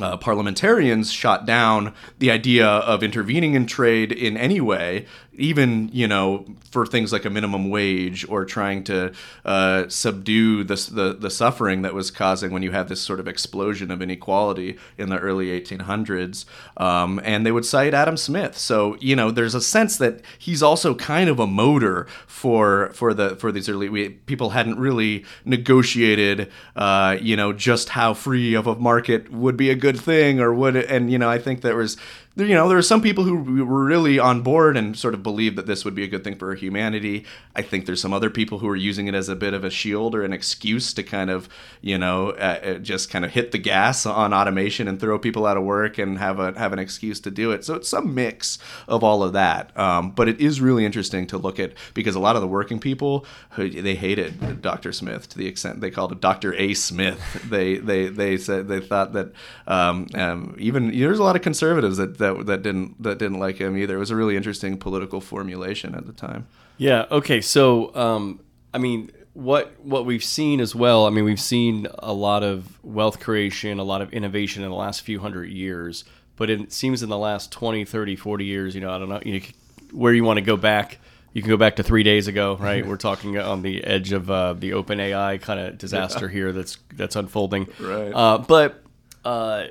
uh, 0.02 0.18
parliamentarians 0.18 1.12
shot 1.12 1.46
down 1.46 1.94
the 2.20 2.32
idea 2.32 2.66
of 2.68 3.04
intervening 3.04 3.54
in 3.54 3.68
trade 3.68 4.12
in 4.12 4.36
any 4.36 4.60
way 4.60 5.06
even 5.36 5.90
you 5.92 6.08
know 6.08 6.46
for 6.70 6.86
things 6.86 7.12
like 7.12 7.26
a 7.26 7.30
minimum 7.30 7.70
wage 7.70 8.28
or 8.30 8.46
trying 8.46 8.84
to 8.84 9.12
uh, 9.46 9.88
subdue 9.88 10.64
the, 10.64 10.76
the, 10.92 11.14
the 11.14 11.30
suffering 11.30 11.84
that 11.84 11.94
was 11.94 12.10
causing 12.12 12.52
when 12.52 12.64
you 12.64 12.72
had 12.72 12.88
this 12.88 13.02
sort 13.02 13.20
of 13.20 13.28
explosion 13.28 13.92
of 13.92 14.02
inequality 14.02 14.78
in 14.98 15.10
the 15.10 15.18
early 15.20 15.48
1800s 15.60 16.46
um, 16.78 17.20
and 17.24 17.46
they 17.46 17.52
would 17.52 17.66
cite 17.66 17.94
Adam 17.94 18.18
Smith. 18.18 18.58
So 18.58 18.98
you 19.00 19.16
know 19.16 19.32
there's 19.32 19.56
a 19.56 19.62
sense 19.62 19.98
that 19.98 20.22
he's 20.38 20.64
also 20.64 20.96
kind 20.96 21.30
of 21.30 21.40
a 21.40 21.48
motor 21.48 22.08
for 22.28 22.92
for 22.94 23.14
the 23.14 23.36
for 23.36 23.52
these 23.52 23.70
early 23.70 23.90
we, 23.90 24.10
people 24.10 24.52
hadn't 24.52 24.80
really 24.80 25.26
negotiated 25.46 26.52
uh, 26.76 27.18
you 27.22 27.36
know 27.36 27.54
just 27.54 27.90
how 27.90 28.14
free 28.14 28.54
of 28.54 28.68
a 28.68 28.76
market 28.76 29.32
would 29.32 29.58
be 29.58 29.70
a 29.70 29.76
good 29.76 30.00
thing 30.00 30.40
or 30.40 30.54
would 30.54 30.76
and 30.76 31.12
you 31.12 31.18
know 31.18 31.30
I 31.30 31.40
think 31.40 31.62
there 31.62 31.76
was 31.76 31.98
you 32.36 32.56
know, 32.56 32.68
there 32.68 32.78
are 32.80 32.82
some 32.82 33.02
people 33.02 33.24
who 33.26 33.64
were 33.64 33.84
really 33.86 34.18
on 34.18 34.42
board 34.42 34.76
and 34.76 34.98
sort 34.98 35.14
of 35.14 35.22
believed 35.22 35.56
that 35.56 35.68
this 35.68 35.86
would 35.86 35.94
be 35.94 36.04
a 36.04 36.08
good 36.08 36.24
thing 36.24 36.36
for 36.36 36.56
humanity. 36.56 37.26
I 37.56 37.62
think 37.62 37.86
there's 37.86 38.02
some 38.02 38.14
other 38.14 38.32
people 38.32 38.58
who 38.58 38.68
are 38.70 38.76
using 38.76 39.08
it 39.08 39.14
as 39.14 39.30
a 39.30 39.36
bit 39.36 39.54
of 39.54 39.64
a 39.64 39.70
shield 39.70 40.16
or 40.16 40.24
an 40.24 40.34
excuse 40.34 40.94
to 40.96 41.04
kind 41.04 41.30
of, 41.30 41.48
you 41.82 41.96
know, 41.96 42.30
uh, 42.32 42.60
uh, 42.64 42.74
just 42.80 43.12
kind 43.12 43.24
of 43.24 43.30
hit 43.30 43.52
the 43.52 43.60
gas 43.60 44.08
on 44.08 44.34
automation 44.34 44.88
and 44.88 45.00
throw 45.00 45.20
people 45.20 45.46
out 45.46 45.58
of 45.58 45.64
work 45.64 46.00
and 46.00 46.18
have 46.18 46.40
a 46.40 46.58
have 46.58 46.74
an 46.74 46.80
excuse 46.80 47.20
to 47.20 47.30
do 47.30 47.52
it. 47.52 47.64
So 47.64 47.76
it's 47.76 47.88
some 47.88 48.16
mix 48.16 48.58
of 48.88 49.04
all 49.04 49.22
of 49.22 49.34
that. 49.34 49.78
Um, 49.78 50.10
but 50.10 50.28
it 50.28 50.40
is 50.40 50.60
really 50.60 50.86
interesting 50.86 51.28
to 51.28 51.38
look 51.38 51.60
at 51.60 51.74
because 51.94 52.16
a 52.16 52.20
lot 52.20 52.36
of 52.36 52.42
the 52.42 52.48
working 52.48 52.80
people 52.80 53.28
they 53.56 53.94
hated 53.94 54.64
Dr. 54.64 54.92
Smith 54.92 55.30
to 55.30 55.38
the 55.38 55.46
extent 55.46 55.82
they 55.82 55.92
called 55.92 56.12
him 56.12 56.18
Dr. 56.18 56.56
A. 56.56 56.74
Smith. 56.74 57.20
They 57.48 57.78
they 57.78 58.08
they 58.08 58.38
said 58.38 58.68
they 58.68 58.80
thought 58.80 59.14
that 59.14 59.34
um, 59.68 60.08
um, 60.16 60.56
even 60.58 60.98
there's 60.98 61.20
a 61.20 61.24
lot 61.24 61.36
of 61.36 61.44
conservatives 61.44 61.98
that 61.98 62.18
that 62.24 62.46
that 62.48 62.64
didn't 62.64 63.02
that 63.04 63.20
didn't 63.20 63.40
like 63.40 63.58
him 63.58 63.78
either. 63.78 63.96
It 63.96 64.00
was 64.00 64.12
a 64.12 64.16
really 64.16 64.36
interesting 64.36 64.78
political 64.78 65.22
formulation 65.22 65.94
at 65.94 66.08
the 66.08 66.14
time. 66.14 66.48
Yeah. 66.78 67.06
Okay. 67.12 67.42
So, 67.42 67.96
um, 67.96 68.40
I 68.74 68.80
mean, 68.80 69.12
what 69.34 69.74
what 69.84 70.06
we've 70.06 70.24
seen 70.24 70.60
as 70.60 70.74
well. 70.74 71.06
I 71.06 71.10
mean, 71.10 71.26
we've 71.26 71.40
seen 71.40 71.88
a 72.00 72.14
lot 72.14 72.44
of 72.44 72.84
wealth 72.84 73.20
creation, 73.20 73.80
a 73.80 73.84
lot 73.84 74.02
of 74.02 74.12
innovation 74.14 74.64
in 74.64 74.70
the 74.70 74.76
last 74.76 75.02
few 75.02 75.20
hundred 75.20 75.50
years. 75.50 76.04
But 76.36 76.50
it 76.50 76.72
seems 76.72 77.04
in 77.04 77.10
the 77.10 77.18
last 77.18 77.52
20, 77.52 77.86
30, 77.86 78.16
40 78.16 78.46
years, 78.46 78.74
you 78.74 78.82
know, 78.82 78.90
I 78.90 78.98
don't 78.98 79.08
know, 79.08 79.22
you 79.24 79.40
know, 79.40 79.46
where 79.92 80.14
you 80.14 80.24
want 80.24 80.38
to 80.38 80.42
go 80.42 80.58
back. 80.58 80.98
You 81.32 81.42
can 81.42 81.50
go 81.50 81.58
back 81.58 81.76
to 81.76 81.84
three 81.84 82.04
days 82.04 82.28
ago, 82.28 82.58
right? 82.58 82.86
We're 82.88 82.98
talking 82.98 83.38
on 83.38 83.62
the 83.62 83.84
edge 83.84 84.12
of 84.12 84.30
uh, 84.30 84.54
the 84.54 84.74
open 84.74 85.00
AI 85.00 85.38
kind 85.38 85.60
of 85.60 85.78
disaster 85.78 86.26
yeah. 86.26 86.32
here 86.32 86.52
that's 86.52 86.78
that's 86.94 87.16
unfolding. 87.16 87.68
Right. 87.80 88.12
Uh, 88.12 88.40
but 88.40 88.84
uh, 89.24 89.66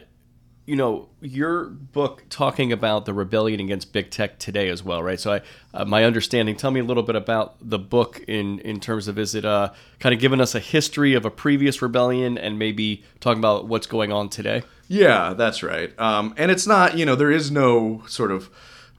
you 0.65 0.77
know 0.77 1.09
your 1.21 1.65
book 1.65 2.25
talking 2.31 2.73
about 2.73 3.05
the 3.05 3.13
rebellion 3.13 3.59
against 3.61 3.93
big 3.93 4.11
tech 4.11 4.39
today 4.39 4.69
as 4.69 4.83
well 4.83 5.03
right? 5.03 5.19
So 5.19 5.35
i 5.35 5.41
uh, 5.75 5.85
my 5.85 6.05
understanding 6.05 6.55
tell 6.57 6.71
me 6.71 6.81
a 6.81 6.85
little 6.85 7.03
bit 7.03 7.17
about 7.17 7.57
the 7.61 7.79
book 7.79 8.23
in 8.29 8.59
in 8.61 8.79
terms 8.79 9.09
of 9.09 9.19
is 9.19 9.35
it 9.35 9.45
uh 9.45 9.73
kind 9.99 10.15
of 10.15 10.21
giving 10.21 10.41
us 10.41 10.55
a 10.55 10.61
history 10.61 11.15
of 11.15 11.25
a 11.25 11.31
previous 11.31 11.83
rebellion 11.83 12.39
and 12.39 12.59
maybe 12.59 13.03
talking 13.21 13.39
about 13.39 13.67
what's 13.67 13.87
going 13.87 14.13
on 14.13 14.29
today? 14.29 14.63
Yeah 14.89 15.33
that's 15.35 15.63
right. 15.63 15.99
Um 15.99 16.35
and 16.37 16.51
it's 16.51 16.67
not 16.67 16.97
you 16.97 17.07
know 17.07 17.17
there 17.17 17.31
is 17.33 17.51
no 17.51 18.05
sort 18.07 18.31
of 18.31 18.51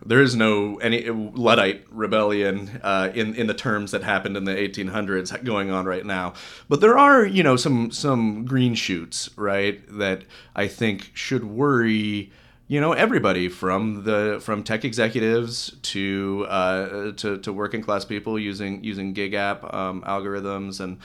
there 0.06 0.22
is 0.22 0.36
no 0.36 0.78
any 0.78 1.10
Luddite 1.10 1.86
rebellion 1.90 2.80
uh, 2.84 3.10
in 3.14 3.36
in 3.36 3.48
the 3.48 3.54
terms 3.54 3.92
that 3.92 4.04
happened 4.04 4.38
in 4.38 4.44
the 4.44 4.54
1800s 4.54 5.44
going 5.44 5.72
on 5.72 5.86
right 5.86 6.06
now. 6.06 6.34
But 6.70 6.82
there 6.82 6.98
are 6.98 7.26
you 7.26 7.44
know 7.44 7.56
some 7.56 7.92
some 7.92 8.46
green 8.46 8.76
shoots 8.76 9.30
right 9.38 9.82
that 9.98 10.24
I 10.56 10.68
think 10.68 11.12
should 11.14 11.44
worry 11.44 12.32
you 12.68 12.82
know 12.82 12.94
everybody 12.94 13.50
from 13.50 14.04
the 14.04 14.40
from 14.42 14.64
tech 14.64 14.86
executives 14.86 15.76
to 15.82 16.46
uh, 16.50 17.12
to, 17.14 17.38
to 17.38 17.54
working 17.54 17.82
class 17.82 18.06
people 18.06 18.40
using 18.40 18.84
using 18.84 19.14
gig 19.14 19.34
app 19.34 19.74
um, 19.74 20.02
algorithms 20.04 20.80
and 20.80 21.00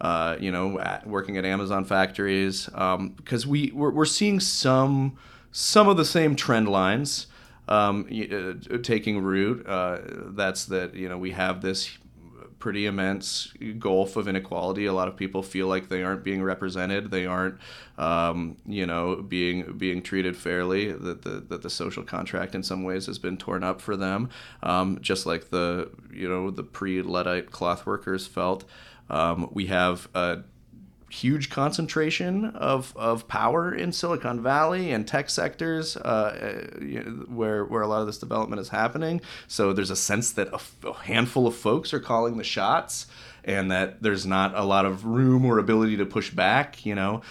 uh, 0.00 0.36
you 0.40 0.50
know 0.50 0.78
at, 0.80 1.06
working 1.06 1.36
at 1.36 1.44
Amazon 1.44 1.84
factories 1.84 2.66
because 2.66 3.44
um, 3.44 3.50
we 3.50 3.70
we're, 3.72 3.90
we're 3.90 4.04
seeing 4.04 4.40
some 4.40 5.16
some 5.52 5.88
of 5.88 5.96
the 5.96 6.04
same 6.04 6.34
trend 6.34 6.68
lines 6.68 7.26
um, 7.68 8.06
uh, 8.10 8.78
taking 8.78 9.22
root. 9.22 9.66
Uh, 9.66 9.98
that's 10.28 10.66
that 10.66 10.94
you 10.94 11.08
know 11.08 11.18
we 11.18 11.30
have 11.32 11.60
this 11.62 11.98
pretty 12.62 12.86
immense 12.86 13.52
gulf 13.80 14.14
of 14.14 14.28
inequality. 14.28 14.86
A 14.86 14.92
lot 14.92 15.08
of 15.08 15.16
people 15.16 15.42
feel 15.42 15.66
like 15.66 15.88
they 15.88 16.04
aren't 16.04 16.22
being 16.22 16.44
represented. 16.44 17.10
They 17.10 17.26
aren't, 17.26 17.58
um, 17.98 18.56
you 18.64 18.86
know, 18.86 19.16
being 19.16 19.76
being 19.76 20.00
treated 20.00 20.36
fairly. 20.36 20.92
That 20.92 21.22
the 21.22 21.44
that 21.48 21.62
the 21.62 21.70
social 21.70 22.04
contract 22.04 22.54
in 22.54 22.62
some 22.62 22.84
ways 22.84 23.06
has 23.06 23.18
been 23.18 23.36
torn 23.36 23.64
up 23.64 23.80
for 23.80 23.96
them, 23.96 24.30
um, 24.62 24.98
just 25.00 25.26
like 25.26 25.50
the 25.50 25.90
you 26.12 26.28
know 26.28 26.52
the 26.52 26.62
pre 26.62 27.02
Luddite 27.02 27.50
cloth 27.50 27.84
workers 27.84 28.28
felt. 28.28 28.64
Um, 29.10 29.50
we 29.52 29.66
have 29.66 30.08
a 30.14 30.44
huge 31.12 31.50
concentration 31.50 32.46
of, 32.46 32.96
of 32.96 33.28
power 33.28 33.74
in 33.74 33.92
Silicon 33.92 34.42
Valley 34.42 34.92
and 34.92 35.06
tech 35.06 35.28
sectors 35.28 35.96
uh, 35.96 36.66
where, 37.28 37.64
where 37.64 37.82
a 37.82 37.86
lot 37.86 38.00
of 38.00 38.06
this 38.06 38.18
development 38.18 38.60
is 38.60 38.70
happening. 38.70 39.20
So 39.46 39.72
there's 39.72 39.90
a 39.90 39.96
sense 39.96 40.32
that 40.32 40.48
a, 40.48 40.88
a 40.88 40.94
handful 40.94 41.46
of 41.46 41.54
folks 41.54 41.92
are 41.92 42.00
calling 42.00 42.38
the 42.38 42.44
shots 42.44 43.06
and 43.44 43.70
that 43.70 44.02
there's 44.02 44.24
not 44.24 44.56
a 44.56 44.64
lot 44.64 44.86
of 44.86 45.04
room 45.04 45.44
or 45.44 45.58
ability 45.58 45.96
to 45.98 46.06
push 46.06 46.30
back, 46.30 46.86
you 46.86 46.94
know 46.94 47.22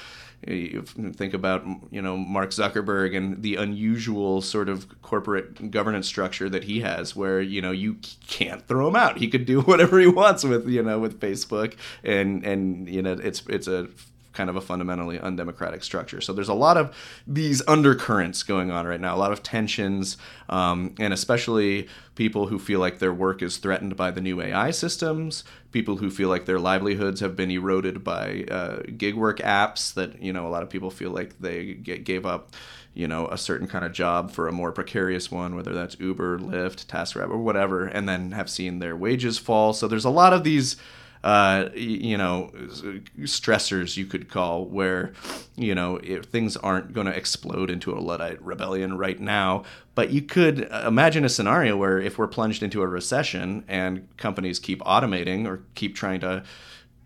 you 0.48 0.82
think 0.82 1.34
about 1.34 1.64
you 1.92 2.02
know 2.02 2.18
Mark 2.18 2.50
Zuckerberg 2.50 3.16
and 3.16 3.42
the 3.44 3.56
unusual 3.56 4.42
sort 4.42 4.70
of 4.70 5.02
corporate 5.02 5.72
governance 5.72 6.08
structure 6.08 6.50
that 6.50 6.64
he 6.64 6.82
has, 6.82 7.16
where 7.16 7.42
you 7.42 7.62
know 7.62 7.72
you 7.72 7.98
can't 8.28 8.68
throw 8.68 8.88
him 8.88 8.96
out. 8.96 9.18
He 9.18 9.28
could 9.28 9.46
do 9.46 9.62
whatever 9.62 10.00
he 10.00 10.08
wants 10.08 10.44
with 10.44 10.68
you 10.68 10.84
know 10.84 11.00
with 11.00 11.20
Facebook, 11.20 11.76
and 12.04 12.44
and 12.46 12.90
you 12.90 13.02
know 13.02 13.14
it's 13.14 13.44
it's 13.48 13.68
a 13.68 13.88
kind 14.34 14.50
of 14.50 14.56
a 14.56 14.62
fundamentally 14.62 15.20
undemocratic 15.20 15.84
structure. 15.84 16.22
So 16.22 16.34
there's 16.34 16.50
a 16.50 16.54
lot 16.54 16.78
of 16.78 16.96
these 17.28 17.62
undercurrents 17.68 18.44
going 18.44 18.72
on 18.72 18.88
right 18.88 19.00
now, 19.00 19.16
a 19.16 19.18
lot 19.18 19.32
of 19.32 19.44
tensions, 19.44 20.18
um, 20.50 20.96
and 21.00 21.14
especially 21.14 21.88
people 22.16 22.48
who 22.48 22.60
feel 22.60 22.80
like 22.80 23.00
their 23.00 23.14
work 23.14 23.42
is 23.42 23.58
threatened 23.58 23.96
by 23.96 24.12
the 24.12 24.22
new 24.22 24.42
AI 24.42 24.72
systems, 24.72 25.44
people 25.72 25.98
who 25.98 26.10
feel 26.10 26.30
like 26.30 26.46
their 26.46 26.60
livelihoods 26.60 27.20
have 27.20 27.36
been 27.36 27.52
eroded 27.52 28.04
by 28.04 28.46
uh, 28.50 28.82
gig 28.98 29.16
work 29.16 29.40
apps 29.40 29.94
that, 29.94 30.22
you 30.22 30.32
know, 30.32 30.48
a 30.48 30.50
lot 30.50 30.64
of 30.64 30.70
people 30.70 30.90
feel 30.90 31.12
like 31.12 31.40
they 31.40 31.74
get, 31.74 32.04
gave 32.04 32.26
up 32.26 32.52
you 32.94 33.08
know 33.08 33.28
a 33.28 33.38
certain 33.38 33.68
kind 33.68 33.86
of 33.86 33.94
job 33.94 34.32
for 34.32 34.50
a 34.50 34.52
more 34.52 34.72
precarious 34.74 35.32
one 35.32 35.56
whether 35.56 35.74
that's 35.74 35.98
uber 36.00 36.38
lyft 36.38 36.86
taskrabbit 36.88 37.30
or 37.30 37.38
whatever 37.38 37.86
and 37.86 38.08
then 38.08 38.32
have 38.34 38.50
seen 38.50 38.80
their 38.80 38.98
wages 38.98 39.38
fall 39.38 39.72
so 39.72 39.88
there's 39.88 40.04
a 40.04 40.10
lot 40.10 40.34
of 40.34 40.44
these 40.44 40.76
uh, 41.24 41.70
you 41.76 42.18
know, 42.18 42.52
stressors 43.22 43.96
you 43.96 44.06
could 44.06 44.30
call, 44.30 44.66
where 44.66 45.14
you 45.56 45.76
know 45.76 45.98
if 45.98 46.26
things 46.26 46.58
aren't 46.58 46.94
going 46.94 47.08
to 47.08 47.16
explode 47.16 47.70
into 47.70 47.94
a 47.94 48.00
Luddite 48.00 48.42
rebellion 48.42 48.98
right 48.98 49.20
now. 49.20 49.64
But 49.94 50.12
you 50.12 50.22
could 50.22 50.62
imagine 50.86 51.26
a 51.26 51.30
scenario 51.30 51.78
where 51.78 52.00
if 52.00 52.18
we're 52.18 52.28
plunged 52.28 52.64
into 52.64 52.82
a 52.82 52.88
recession 52.88 53.64
and 53.68 54.08
companies 54.18 54.58
keep 54.58 54.80
automating 54.82 55.46
or 55.46 55.64
keep 55.76 55.96
trying 55.96 56.22
to 56.22 56.44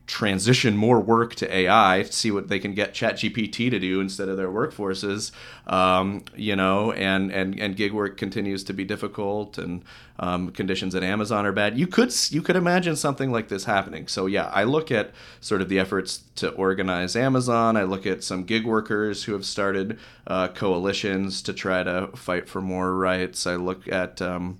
transition 0.07 0.77
more 0.77 0.99
work 0.99 1.33
to 1.35 1.55
AI, 1.55 2.03
see 2.03 2.29
what 2.29 2.47
they 2.47 2.59
can 2.59 2.73
get 2.73 2.93
ChatGPT 2.93 3.71
to 3.71 3.79
do 3.79 3.99
instead 3.99 4.29
of 4.29 4.37
their 4.37 4.49
workforces. 4.49 5.31
Um, 5.67 6.23
you 6.35 6.55
know, 6.55 6.91
and 6.91 7.31
and 7.31 7.59
and 7.59 7.75
gig 7.75 7.91
work 7.91 8.17
continues 8.17 8.63
to 8.65 8.73
be 8.73 8.83
difficult, 8.83 9.57
and 9.57 9.83
um, 10.19 10.51
conditions 10.51 10.93
at 10.93 11.03
Amazon 11.03 11.45
are 11.45 11.51
bad. 11.51 11.77
You 11.77 11.87
could 11.87 12.13
you 12.29 12.41
could 12.41 12.55
imagine 12.55 12.95
something 12.95 13.31
like 13.31 13.47
this 13.47 13.65
happening. 13.65 14.07
So 14.07 14.27
yeah, 14.27 14.45
I 14.53 14.63
look 14.63 14.91
at 14.91 15.11
sort 15.41 15.61
of 15.61 15.69
the 15.69 15.79
efforts 15.79 16.23
to 16.35 16.49
organize 16.51 17.15
Amazon. 17.15 17.75
I 17.75 17.83
look 17.83 18.05
at 18.05 18.23
some 18.23 18.43
gig 18.43 18.65
workers 18.65 19.23
who 19.23 19.33
have 19.33 19.45
started 19.45 19.97
uh, 20.27 20.49
coalitions 20.49 21.41
to 21.43 21.53
try 21.53 21.83
to 21.83 22.09
fight 22.15 22.47
for 22.47 22.61
more 22.61 22.95
rights. 22.95 23.47
I 23.47 23.55
look 23.55 23.87
at 23.87 24.21
um, 24.21 24.59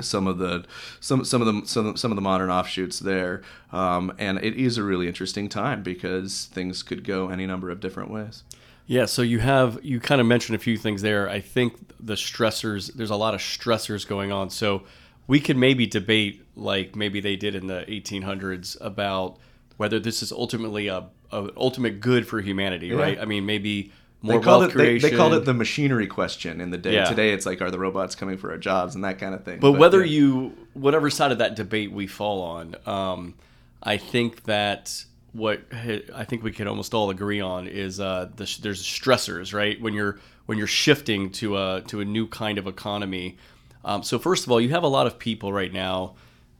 some 0.00 0.26
of 0.26 0.38
the 0.38 0.64
some 1.00 1.24
some 1.24 1.42
of 1.42 1.46
the 1.46 1.66
some, 1.66 1.96
some 1.96 2.10
of 2.10 2.16
the 2.16 2.22
modern 2.22 2.50
offshoots 2.50 2.98
there. 2.98 3.42
Um, 3.72 4.12
and 4.18 4.38
it 4.38 4.54
is 4.54 4.78
a 4.78 4.82
really 4.82 5.08
interesting 5.08 5.48
time 5.48 5.82
because 5.82 6.46
things 6.46 6.82
could 6.82 7.04
go 7.04 7.28
any 7.28 7.46
number 7.46 7.70
of 7.70 7.80
different 7.80 8.10
ways. 8.10 8.42
Yeah 8.86 9.06
so 9.06 9.22
you 9.22 9.38
have 9.38 9.78
you 9.82 10.00
kind 10.00 10.20
of 10.20 10.26
mentioned 10.26 10.56
a 10.56 10.58
few 10.58 10.76
things 10.76 11.02
there. 11.02 11.28
I 11.28 11.40
think 11.40 11.76
the 12.00 12.14
stressors 12.14 12.92
there's 12.94 13.10
a 13.10 13.16
lot 13.16 13.34
of 13.34 13.40
stressors 13.40 14.06
going 14.06 14.32
on. 14.32 14.50
So 14.50 14.82
we 15.26 15.40
could 15.40 15.56
maybe 15.56 15.86
debate 15.86 16.44
like 16.56 16.96
maybe 16.96 17.20
they 17.20 17.36
did 17.36 17.54
in 17.54 17.66
the 17.66 17.84
1800s 17.88 18.76
about 18.80 19.38
whether 19.76 19.98
this 19.98 20.22
is 20.22 20.32
ultimately 20.32 20.88
a, 20.88 21.04
a 21.30 21.48
ultimate 21.56 22.00
good 22.00 22.26
for 22.26 22.40
humanity 22.40 22.88
yeah. 22.88 22.96
right? 22.96 23.18
I 23.20 23.24
mean 23.24 23.46
maybe 23.46 23.92
more 24.22 24.38
they 24.38 24.44
called 24.44 24.64
it, 24.64 24.74
they, 24.74 24.98
they, 24.98 25.10
called 25.10 25.34
it 25.34 25.44
the 25.44 25.52
machinery 25.54 26.06
question 26.06 26.60
in 26.60 26.70
the 26.70 26.78
day. 26.78 26.94
Yeah. 26.94 27.04
Today, 27.04 27.32
it's 27.32 27.44
like, 27.44 27.60
are 27.60 27.72
the 27.72 27.78
robots 27.78 28.14
coming 28.14 28.38
for 28.38 28.52
our 28.52 28.58
jobs 28.58 28.94
and 28.94 29.02
that 29.04 29.18
kind 29.18 29.34
of 29.34 29.44
thing. 29.44 29.58
But, 29.58 29.72
but 29.72 29.80
whether 29.80 30.04
yeah. 30.04 30.18
you, 30.18 30.56
whatever 30.74 31.10
side 31.10 31.32
of 31.32 31.38
that 31.38 31.56
debate 31.56 31.90
we 31.90 32.06
fall 32.06 32.40
on, 32.42 32.76
um, 32.86 33.34
I 33.82 33.96
think 33.96 34.44
that 34.44 35.04
what 35.32 35.62
I 35.72 36.24
think 36.24 36.42
we 36.42 36.52
can 36.52 36.68
almost 36.68 36.94
all 36.94 37.10
agree 37.10 37.40
on 37.40 37.66
is 37.66 37.98
uh, 37.98 38.28
the, 38.36 38.58
there's 38.62 38.82
stressors, 38.82 39.52
right? 39.52 39.80
When 39.80 39.94
you're 39.94 40.18
when 40.46 40.58
you're 40.58 40.66
shifting 40.66 41.30
to 41.32 41.56
a 41.56 41.82
to 41.88 42.00
a 42.00 42.04
new 42.04 42.28
kind 42.28 42.58
of 42.58 42.66
economy. 42.66 43.38
Um, 43.84 44.02
so 44.02 44.18
first 44.18 44.44
of 44.44 44.52
all, 44.52 44.60
you 44.60 44.68
have 44.70 44.84
a 44.84 44.88
lot 44.88 45.06
of 45.06 45.18
people 45.18 45.52
right 45.52 45.72
now, 45.72 46.14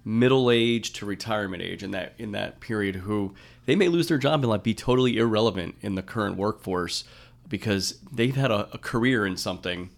middle 0.05 0.51
age 0.51 0.93
to 0.95 1.07
retirement 1.07 1.63
age, 1.63 1.83
in 1.83 1.93
that 1.93 2.15
in 2.19 2.33
that 2.33 2.61
period, 2.61 2.97
who 2.97 3.35
they 3.67 3.77
may 3.77 3.89
lose 3.89 4.09
their 4.09 4.19
job 4.19 4.41
and 4.41 4.49
like 4.49 4.63
be 4.63 4.75
totally 4.75 5.19
irrelevant 5.19 5.77
in 5.83 5.95
the 5.95 6.03
current 6.03 6.37
workforce 6.37 7.05
because 7.53 7.99
they've 8.11 8.35
had 8.35 8.51
a, 8.51 8.67
a 8.73 8.79
career 8.79 9.27
in 9.27 9.37
something 9.37 9.91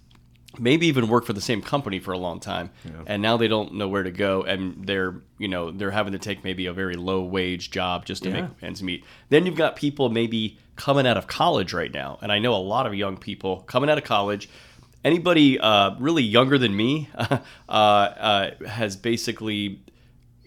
maybe 0.59 0.89
even 0.89 1.07
work 1.07 1.25
for 1.25 1.33
the 1.33 1.41
same 1.41 1.63
company 1.63 2.01
for 2.01 2.11
a 2.11 2.19
long 2.19 2.41
time 2.41 2.69
yeah. 2.85 2.91
and 3.07 3.23
now 3.23 3.37
they 3.37 3.47
don't 3.47 3.73
know 3.75 3.87
where 3.87 4.03
to 4.03 4.11
go 4.11 4.43
and 4.43 4.85
they're 4.89 5.15
you 5.39 5.47
know 5.47 5.71
they're 5.71 5.93
having 5.93 6.13
to 6.13 6.19
take 6.19 6.43
maybe 6.43 6.67
a 6.67 6.73
very 6.73 6.97
low 6.97 7.23
wage 7.23 7.71
job 7.71 8.05
just 8.05 8.25
to 8.25 8.29
yeah. 8.29 8.41
make 8.41 8.51
ends 8.61 8.83
meet 8.83 9.05
then 9.29 9.47
you've 9.47 9.57
got 9.57 9.77
people 9.77 10.09
maybe 10.09 10.59
coming 10.75 11.07
out 11.07 11.17
of 11.17 11.29
college 11.29 11.73
right 11.73 11.93
now 11.93 12.19
and 12.23 12.33
i 12.33 12.41
know 12.41 12.53
a 12.53 12.65
lot 12.75 12.87
of 12.89 12.95
young 12.95 13.17
people 13.17 13.61
coming 13.69 13.89
out 13.89 13.99
of 13.99 14.05
college 14.05 14.49
anybody 15.05 15.57
uh, 15.61 15.95
really 16.01 16.25
younger 16.25 16.59
than 16.59 16.75
me 16.75 17.09
uh, 17.17 17.39
uh, 17.69 18.51
has 18.67 18.97
basically 18.97 19.81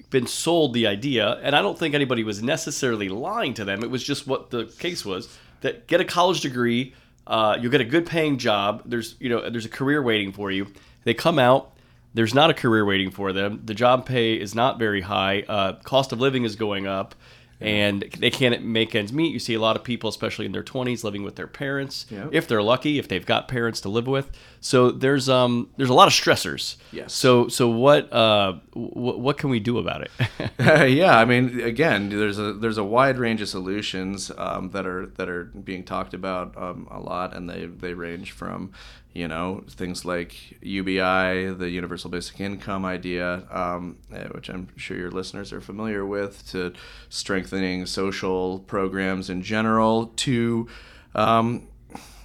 been 0.09 0.27
sold 0.27 0.73
the 0.73 0.87
idea 0.87 1.39
and 1.41 1.55
i 1.55 1.61
don't 1.61 1.79
think 1.79 1.95
anybody 1.95 2.23
was 2.25 2.43
necessarily 2.43 3.07
lying 3.07 3.53
to 3.53 3.63
them 3.63 3.81
it 3.81 3.89
was 3.89 4.03
just 4.03 4.27
what 4.27 4.49
the 4.49 4.65
case 4.79 5.05
was 5.05 5.37
that 5.61 5.87
get 5.87 6.01
a 6.01 6.05
college 6.05 6.41
degree. 6.41 6.93
Uh, 7.25 7.57
you'll 7.59 7.71
get 7.71 7.81
a 7.81 7.85
good 7.85 8.05
paying 8.05 8.37
job. 8.37 8.83
There's 8.85 9.15
you 9.19 9.29
know 9.29 9.49
there's 9.49 9.65
a 9.65 9.69
career 9.69 10.01
waiting 10.01 10.31
for 10.31 10.51
you. 10.51 10.67
They 11.03 11.13
come 11.13 11.39
out. 11.39 11.73
There's 12.13 12.33
not 12.33 12.49
a 12.49 12.53
career 12.53 12.85
waiting 12.85 13.11
for 13.11 13.31
them. 13.31 13.61
The 13.65 13.73
job 13.73 14.05
pay 14.05 14.33
is 14.33 14.55
not 14.55 14.79
very 14.79 15.01
high. 15.01 15.43
Uh, 15.47 15.73
cost 15.83 16.11
of 16.11 16.19
living 16.19 16.45
is 16.45 16.55
going 16.55 16.87
up 16.87 17.15
and 17.59 18.03
they 18.19 18.29
can't 18.29 18.63
make 18.63 18.93
ends 18.93 19.11
meet. 19.11 19.33
You 19.33 19.39
see 19.39 19.55
a 19.55 19.59
lot 19.59 19.75
of 19.75 19.83
people, 19.83 20.09
especially 20.09 20.45
in 20.45 20.51
their 20.51 20.63
20s, 20.63 21.03
living 21.03 21.23
with 21.23 21.35
their 21.35 21.47
parents, 21.47 22.05
if 22.31 22.47
they're 22.47 22.61
lucky, 22.61 22.99
if 22.99 23.07
they've 23.07 23.25
got 23.25 23.47
parents 23.47 23.81
to 23.81 23.89
live 23.89 24.05
with. 24.07 24.29
So 24.61 24.91
there's 24.91 25.27
um 25.29 25.69
there's 25.77 25.89
a 25.89 25.93
lot 25.93 26.07
of 26.07 26.13
stressors. 26.13 26.75
Yes. 26.91 27.13
So 27.13 27.47
so 27.47 27.67
what 27.69 28.11
uh 28.13 28.57
w- 28.73 29.17
what 29.17 29.37
can 29.37 29.49
we 29.49 29.59
do 29.59 29.77
about 29.79 30.01
it? 30.01 30.11
uh, 30.59 30.83
yeah, 30.83 31.17
I 31.17 31.25
mean, 31.25 31.59
again, 31.61 32.09
there's 32.09 32.37
a 32.39 32.53
there's 32.53 32.77
a 32.77 32.83
wide 32.83 33.17
range 33.17 33.41
of 33.41 33.49
solutions 33.49 34.31
um, 34.37 34.69
that 34.71 34.85
are 34.85 35.07
that 35.17 35.29
are 35.29 35.45
being 35.45 35.83
talked 35.83 36.13
about 36.13 36.55
um, 36.57 36.87
a 36.91 36.99
lot, 36.99 37.35
and 37.35 37.49
they 37.49 37.65
they 37.65 37.93
range 37.93 38.31
from 38.31 38.71
you 39.17 39.27
know 39.27 39.63
things 39.67 40.05
like 40.05 40.35
UBI, 40.61 41.51
the 41.57 41.69
Universal 41.71 42.11
Basic 42.11 42.39
Income 42.39 42.85
idea, 42.85 43.47
um, 43.49 43.97
eh, 44.13 44.27
which 44.27 44.47
I'm 44.47 44.67
sure 44.75 44.95
your 44.95 45.09
listeners 45.09 45.51
are 45.51 45.59
familiar 45.59 46.05
with, 46.05 46.47
to 46.51 46.73
strengthening 47.09 47.87
social 47.87 48.59
programs 48.59 49.31
in 49.31 49.41
general, 49.41 50.13
to 50.17 50.67
um, 51.15 51.67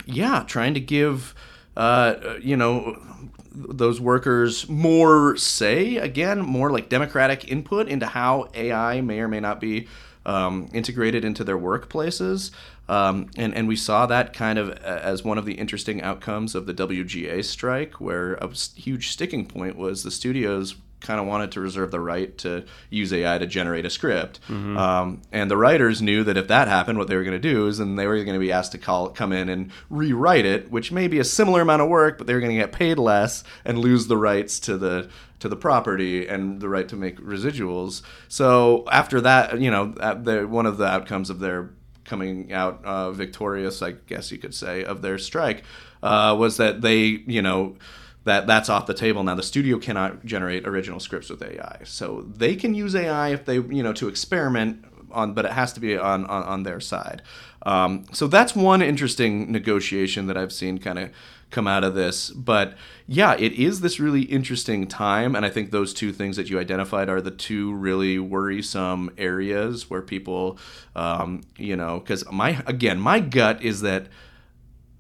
yeah, 0.05 0.45
trying 0.47 0.75
to 0.75 0.81
give 0.81 1.35
uh, 1.79 2.37
you 2.43 2.59
know 2.59 3.01
those 3.55 3.99
workers 3.99 4.69
more 4.69 5.35
say 5.39 5.97
again, 5.97 6.41
more 6.41 6.71
like 6.71 6.91
democratic 6.91 7.51
input 7.51 7.89
into 7.89 8.05
how 8.05 8.51
AI 8.53 9.01
may 9.01 9.21
or 9.21 9.29
may 9.29 9.41
not 9.41 9.61
be 9.61 9.89
um, 10.27 10.69
integrated 10.75 11.25
into 11.25 11.43
their 11.43 11.59
workplaces. 11.59 12.51
Um, 12.93 13.31
and, 13.39 13.55
and 13.55 13.67
we 13.67 13.77
saw 13.77 14.05
that 14.07 14.35
kind 14.35 14.59
of 14.59 14.71
as 14.71 15.25
one 15.25 15.39
of 15.39 15.47
the 15.47 15.55
interesting 15.55 16.03
outcomes 16.03 16.55
of 16.55 16.67
the 16.67 16.75
WGA 16.75 17.43
strike, 17.43 18.01
where 18.03 18.35
a 18.35 18.51
huge 18.77 19.09
sticking 19.09 19.47
point 19.47 19.77
was 19.77 20.03
the 20.03 20.11
studios 20.11 20.75
kind 21.01 21.19
of 21.19 21.27
wanted 21.27 21.51
to 21.53 21.61
reserve 21.61 21.91
the 21.91 21.99
right 21.99 22.37
to 22.39 22.65
use 22.91 23.13
AI 23.13 23.39
to 23.39 23.47
generate 23.47 23.87
a 23.87 23.91
script. 23.91 24.41
Mm-hmm. 24.43 24.77
Um, 24.77 25.23
and 25.33 25.51
the 25.51 25.57
writers 25.57 26.03
knew 26.03 26.23
that 26.25 26.37
if 26.37 26.49
that 26.49 26.69
happened, 26.69 26.99
what 26.99 27.09
they 27.09 27.17
were 27.17 27.25
going 27.25 27.41
to 27.41 27.53
do 27.53 27.67
is 27.67 27.79
then 27.79 27.97
they 27.97 28.07
were 28.07 28.17
going 28.17 28.35
to 28.35 28.39
be 28.39 28.53
asked 28.53 28.73
to 28.73 28.79
call, 28.79 29.09
come 29.09 29.33
in 29.33 29.49
and 29.49 29.73
rewrite 29.89 30.45
it, 30.45 30.71
which 30.71 30.93
may 30.93 31.09
be 31.09 31.19
a 31.19 31.25
similar 31.25 31.63
amount 31.63 31.83
of 31.83 31.89
work, 31.89 32.19
but 32.19 32.27
they 32.27 32.35
were 32.35 32.41
going 32.41 32.53
to 32.53 32.61
get 32.61 32.73
paid 32.73 32.99
less 32.99 33.43
and 33.65 33.79
lose 33.79 34.07
the 34.07 34.19
rights 34.19 34.61
to 34.61 34.77
the 34.77 35.09
to 35.41 35.49
the 35.49 35.57
property 35.57 36.29
and 36.29 36.61
the 36.61 36.69
right 36.69 36.89
to 36.89 36.95
make 36.95 37.19
residuals. 37.19 38.03
So 38.29 38.85
after 38.93 39.21
that, 39.23 39.61
you 39.61 39.73
know, 39.73 39.87
the, 39.87 40.47
one 40.49 40.67
of 40.67 40.77
the 40.77 40.87
outcomes 40.87 41.31
of 41.31 41.41
their 41.41 41.71
coming 42.05 42.53
out 42.53 42.85
uh, 42.85 43.11
victorious, 43.13 43.83
I 43.83 43.93
guess 43.93 44.31
you 44.33 44.39
could 44.39 44.55
say, 44.55 44.85
of 44.85 45.03
their 45.03 45.19
strike 45.19 45.65
uh, 46.03 46.37
was 46.39 46.57
that 46.57 46.81
they, 46.81 47.05
you 47.05 47.43
know, 47.43 47.77
that 48.25 48.47
that's 48.47 48.69
off 48.69 48.87
the 48.87 48.95
table 48.95 49.23
now. 49.25 49.35
The 49.35 49.43
studio 49.43 49.79
cannot 49.79 50.25
generate 50.25 50.67
original 50.67 51.01
scripts 51.01 51.29
with 51.29 51.43
AI, 51.43 51.81
so 51.85 52.25
they 52.37 52.55
can 52.55 52.75
use 52.75 52.95
AI 52.95 53.31
if 53.31 53.45
they, 53.45 53.55
you 53.55 53.83
know, 53.83 53.93
to 53.95 54.09
experiment 54.09 54.85
on, 55.11 55.35
but 55.35 55.45
it 55.45 55.53
has 55.53 55.73
to 55.75 55.81
be 55.81 55.97
on 55.97 56.25
on, 56.27 56.43
on 56.45 56.63
their 56.63 56.81
side. 56.81 57.23
Um, 57.65 58.07
so 58.13 58.27
that's 58.27 58.55
one 58.55 58.83
interesting 58.83 59.51
negotiation 59.51 60.27
that 60.27 60.37
I've 60.37 60.53
seen 60.53 60.79
kind 60.79 60.99
of 60.99 61.11
come 61.53 61.69
out 61.69 61.85
of 61.85 61.95
this. 61.95 62.31
But 62.31 62.75
yeah, 63.07 63.37
it 63.39 63.53
is 63.53 63.81
this 63.81 64.01
really 64.01 64.23
interesting 64.23 64.89
time. 64.89 65.37
And 65.37 65.47
I 65.47 65.51
think 65.51 65.71
those 65.71 65.95
two 65.95 66.13
things 66.13 66.37
that 66.37 66.51
you 66.51 66.59
identified 66.59 67.09
are 67.09 67.21
the 67.21 67.31
two 67.31 67.73
really 67.75 68.19
worrisome 68.19 69.11
areas 69.17 69.89
where 69.89 70.03
people, 70.03 70.59
um, 70.97 71.43
you 71.57 71.77
know, 71.77 72.01
because 72.01 72.25
my, 72.33 72.63
again, 72.67 72.99
my 72.99 73.21
gut 73.21 73.63
is 73.63 73.83
that. 73.83 74.09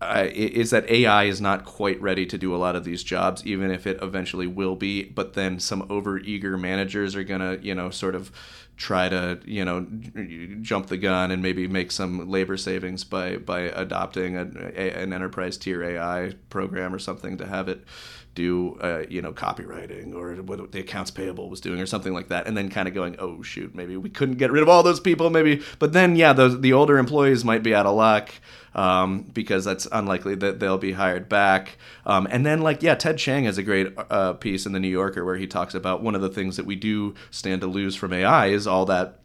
Uh, 0.00 0.28
is 0.32 0.70
that 0.70 0.90
AI 0.90 1.26
is 1.26 1.40
not 1.40 1.64
quite 1.64 2.02
ready 2.02 2.26
to 2.26 2.36
do 2.36 2.52
a 2.52 2.58
lot 2.58 2.74
of 2.74 2.82
these 2.82 3.04
jobs, 3.04 3.46
even 3.46 3.70
if 3.70 3.86
it 3.86 4.02
eventually 4.02 4.48
will 4.48 4.74
be. 4.74 5.04
But 5.04 5.34
then 5.34 5.60
some 5.60 5.86
overeager 5.86 6.58
managers 6.58 7.14
are 7.14 7.22
gonna, 7.22 7.58
you 7.62 7.72
know, 7.72 7.88
sort 7.90 8.16
of 8.16 8.32
try 8.82 9.08
to 9.08 9.38
you 9.44 9.64
know 9.64 9.86
jump 10.60 10.88
the 10.88 10.96
gun 10.96 11.30
and 11.30 11.40
maybe 11.40 11.68
make 11.68 11.92
some 11.92 12.28
labor 12.28 12.56
savings 12.56 13.04
by 13.04 13.36
by 13.36 13.60
adopting 13.60 14.36
a, 14.36 14.42
a, 14.74 14.90
an 15.00 15.12
enterprise 15.12 15.56
tier 15.56 15.84
AI 15.84 16.32
program 16.50 16.92
or 16.92 16.98
something 16.98 17.38
to 17.38 17.46
have 17.46 17.68
it 17.68 17.84
do 18.34 18.78
uh, 18.80 19.04
you 19.08 19.20
know 19.20 19.32
copywriting 19.32 20.14
or 20.14 20.34
what 20.42 20.72
the 20.72 20.80
accounts 20.80 21.10
payable 21.10 21.50
was 21.50 21.60
doing 21.60 21.80
or 21.80 21.86
something 21.86 22.14
like 22.14 22.28
that 22.28 22.46
and 22.46 22.56
then 22.56 22.70
kind 22.70 22.88
of 22.88 22.94
going 22.94 23.14
oh 23.18 23.42
shoot 23.42 23.74
maybe 23.74 23.96
we 23.96 24.08
couldn't 24.08 24.36
get 24.36 24.50
rid 24.50 24.62
of 24.62 24.68
all 24.68 24.82
those 24.82 25.00
people 25.00 25.28
maybe 25.28 25.62
but 25.78 25.92
then 25.92 26.16
yeah 26.16 26.32
those 26.32 26.60
the 26.60 26.72
older 26.72 26.98
employees 26.98 27.44
might 27.44 27.62
be 27.62 27.74
out 27.74 27.86
of 27.86 27.94
luck 27.94 28.32
um, 28.74 29.22
because 29.34 29.66
that's 29.66 29.86
unlikely 29.92 30.34
that 30.36 30.58
they'll 30.58 30.78
be 30.78 30.92
hired 30.92 31.28
back. 31.28 31.76
Um, 32.06 32.26
and 32.30 32.46
then 32.46 32.62
like 32.62 32.82
yeah 32.82 32.94
ted 32.94 33.18
chiang 33.18 33.44
has 33.44 33.58
a 33.58 33.62
great 33.62 33.92
uh, 34.10 34.32
piece 34.34 34.66
in 34.66 34.72
the 34.72 34.80
new 34.80 34.88
yorker 34.88 35.24
where 35.24 35.36
he 35.36 35.46
talks 35.46 35.74
about 35.74 36.02
one 36.02 36.14
of 36.14 36.22
the 36.22 36.28
things 36.28 36.56
that 36.56 36.66
we 36.66 36.74
do 36.74 37.14
stand 37.30 37.60
to 37.60 37.66
lose 37.66 37.94
from 37.94 38.12
ai 38.12 38.46
is 38.46 38.66
all 38.66 38.86
that 38.86 39.20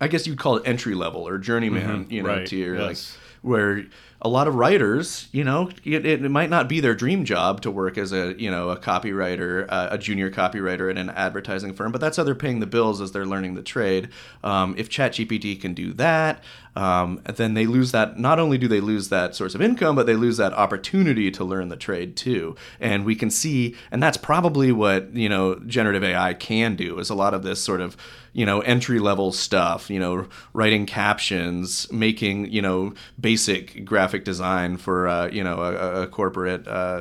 i 0.00 0.08
guess 0.08 0.26
you'd 0.26 0.38
call 0.38 0.56
it 0.56 0.66
entry 0.66 0.94
level 0.94 1.26
or 1.26 1.38
journeyman 1.38 2.04
mm-hmm, 2.04 2.12
you 2.12 2.22
know 2.22 2.28
right, 2.28 2.46
tier 2.46 2.74
yes. 2.74 2.86
like 2.86 3.22
where 3.42 3.84
a 4.24 4.28
lot 4.28 4.46
of 4.46 4.54
writers, 4.54 5.28
you 5.32 5.42
know, 5.42 5.68
it, 5.84 6.06
it 6.06 6.22
might 6.30 6.48
not 6.48 6.68
be 6.68 6.78
their 6.78 6.94
dream 6.94 7.24
job 7.24 7.60
to 7.60 7.70
work 7.72 7.98
as 7.98 8.12
a, 8.12 8.40
you 8.40 8.50
know, 8.50 8.70
a 8.70 8.76
copywriter, 8.78 9.66
uh, 9.68 9.88
a 9.90 9.98
junior 9.98 10.30
copywriter 10.30 10.88
at 10.88 10.96
an 10.96 11.10
advertising 11.10 11.74
firm, 11.74 11.90
but 11.90 12.00
that's 12.00 12.16
how 12.16 12.22
they're 12.22 12.36
paying 12.36 12.60
the 12.60 12.66
bills 12.66 13.00
as 13.00 13.10
they're 13.10 13.26
learning 13.26 13.54
the 13.54 13.62
trade. 13.62 14.10
Um, 14.44 14.76
if 14.78 14.88
ChatGPT 14.88 15.60
can 15.60 15.74
do 15.74 15.92
that, 15.94 16.40
um, 16.74 17.20
then 17.26 17.54
they 17.54 17.66
lose 17.66 17.92
that. 17.92 18.18
Not 18.18 18.38
only 18.38 18.56
do 18.56 18.66
they 18.66 18.80
lose 18.80 19.10
that 19.10 19.34
source 19.34 19.54
of 19.54 19.60
income, 19.60 19.94
but 19.94 20.06
they 20.06 20.16
lose 20.16 20.38
that 20.38 20.54
opportunity 20.54 21.30
to 21.30 21.44
learn 21.44 21.68
the 21.68 21.76
trade 21.76 22.16
too. 22.16 22.56
And 22.80 23.04
we 23.04 23.14
can 23.14 23.30
see, 23.30 23.76
and 23.90 24.02
that's 24.02 24.16
probably 24.16 24.72
what 24.72 25.14
you 25.14 25.28
know 25.28 25.56
generative 25.66 26.02
AI 26.02 26.34
can 26.34 26.74
do. 26.76 26.98
Is 26.98 27.10
a 27.10 27.14
lot 27.14 27.34
of 27.34 27.42
this 27.42 27.60
sort 27.60 27.82
of 27.82 27.96
you 28.32 28.46
know 28.46 28.60
entry 28.60 28.98
level 28.98 29.32
stuff. 29.32 29.90
You 29.90 30.00
know, 30.00 30.28
writing 30.54 30.86
captions, 30.86 31.90
making 31.92 32.50
you 32.50 32.62
know 32.62 32.94
basic 33.20 33.84
graphic 34.12 34.24
design 34.26 34.76
for 34.76 35.08
uh, 35.08 35.28
you 35.28 35.42
know 35.42 35.62
a, 35.62 36.02
a 36.02 36.06
corporate 36.06 36.68
uh, 36.68 37.00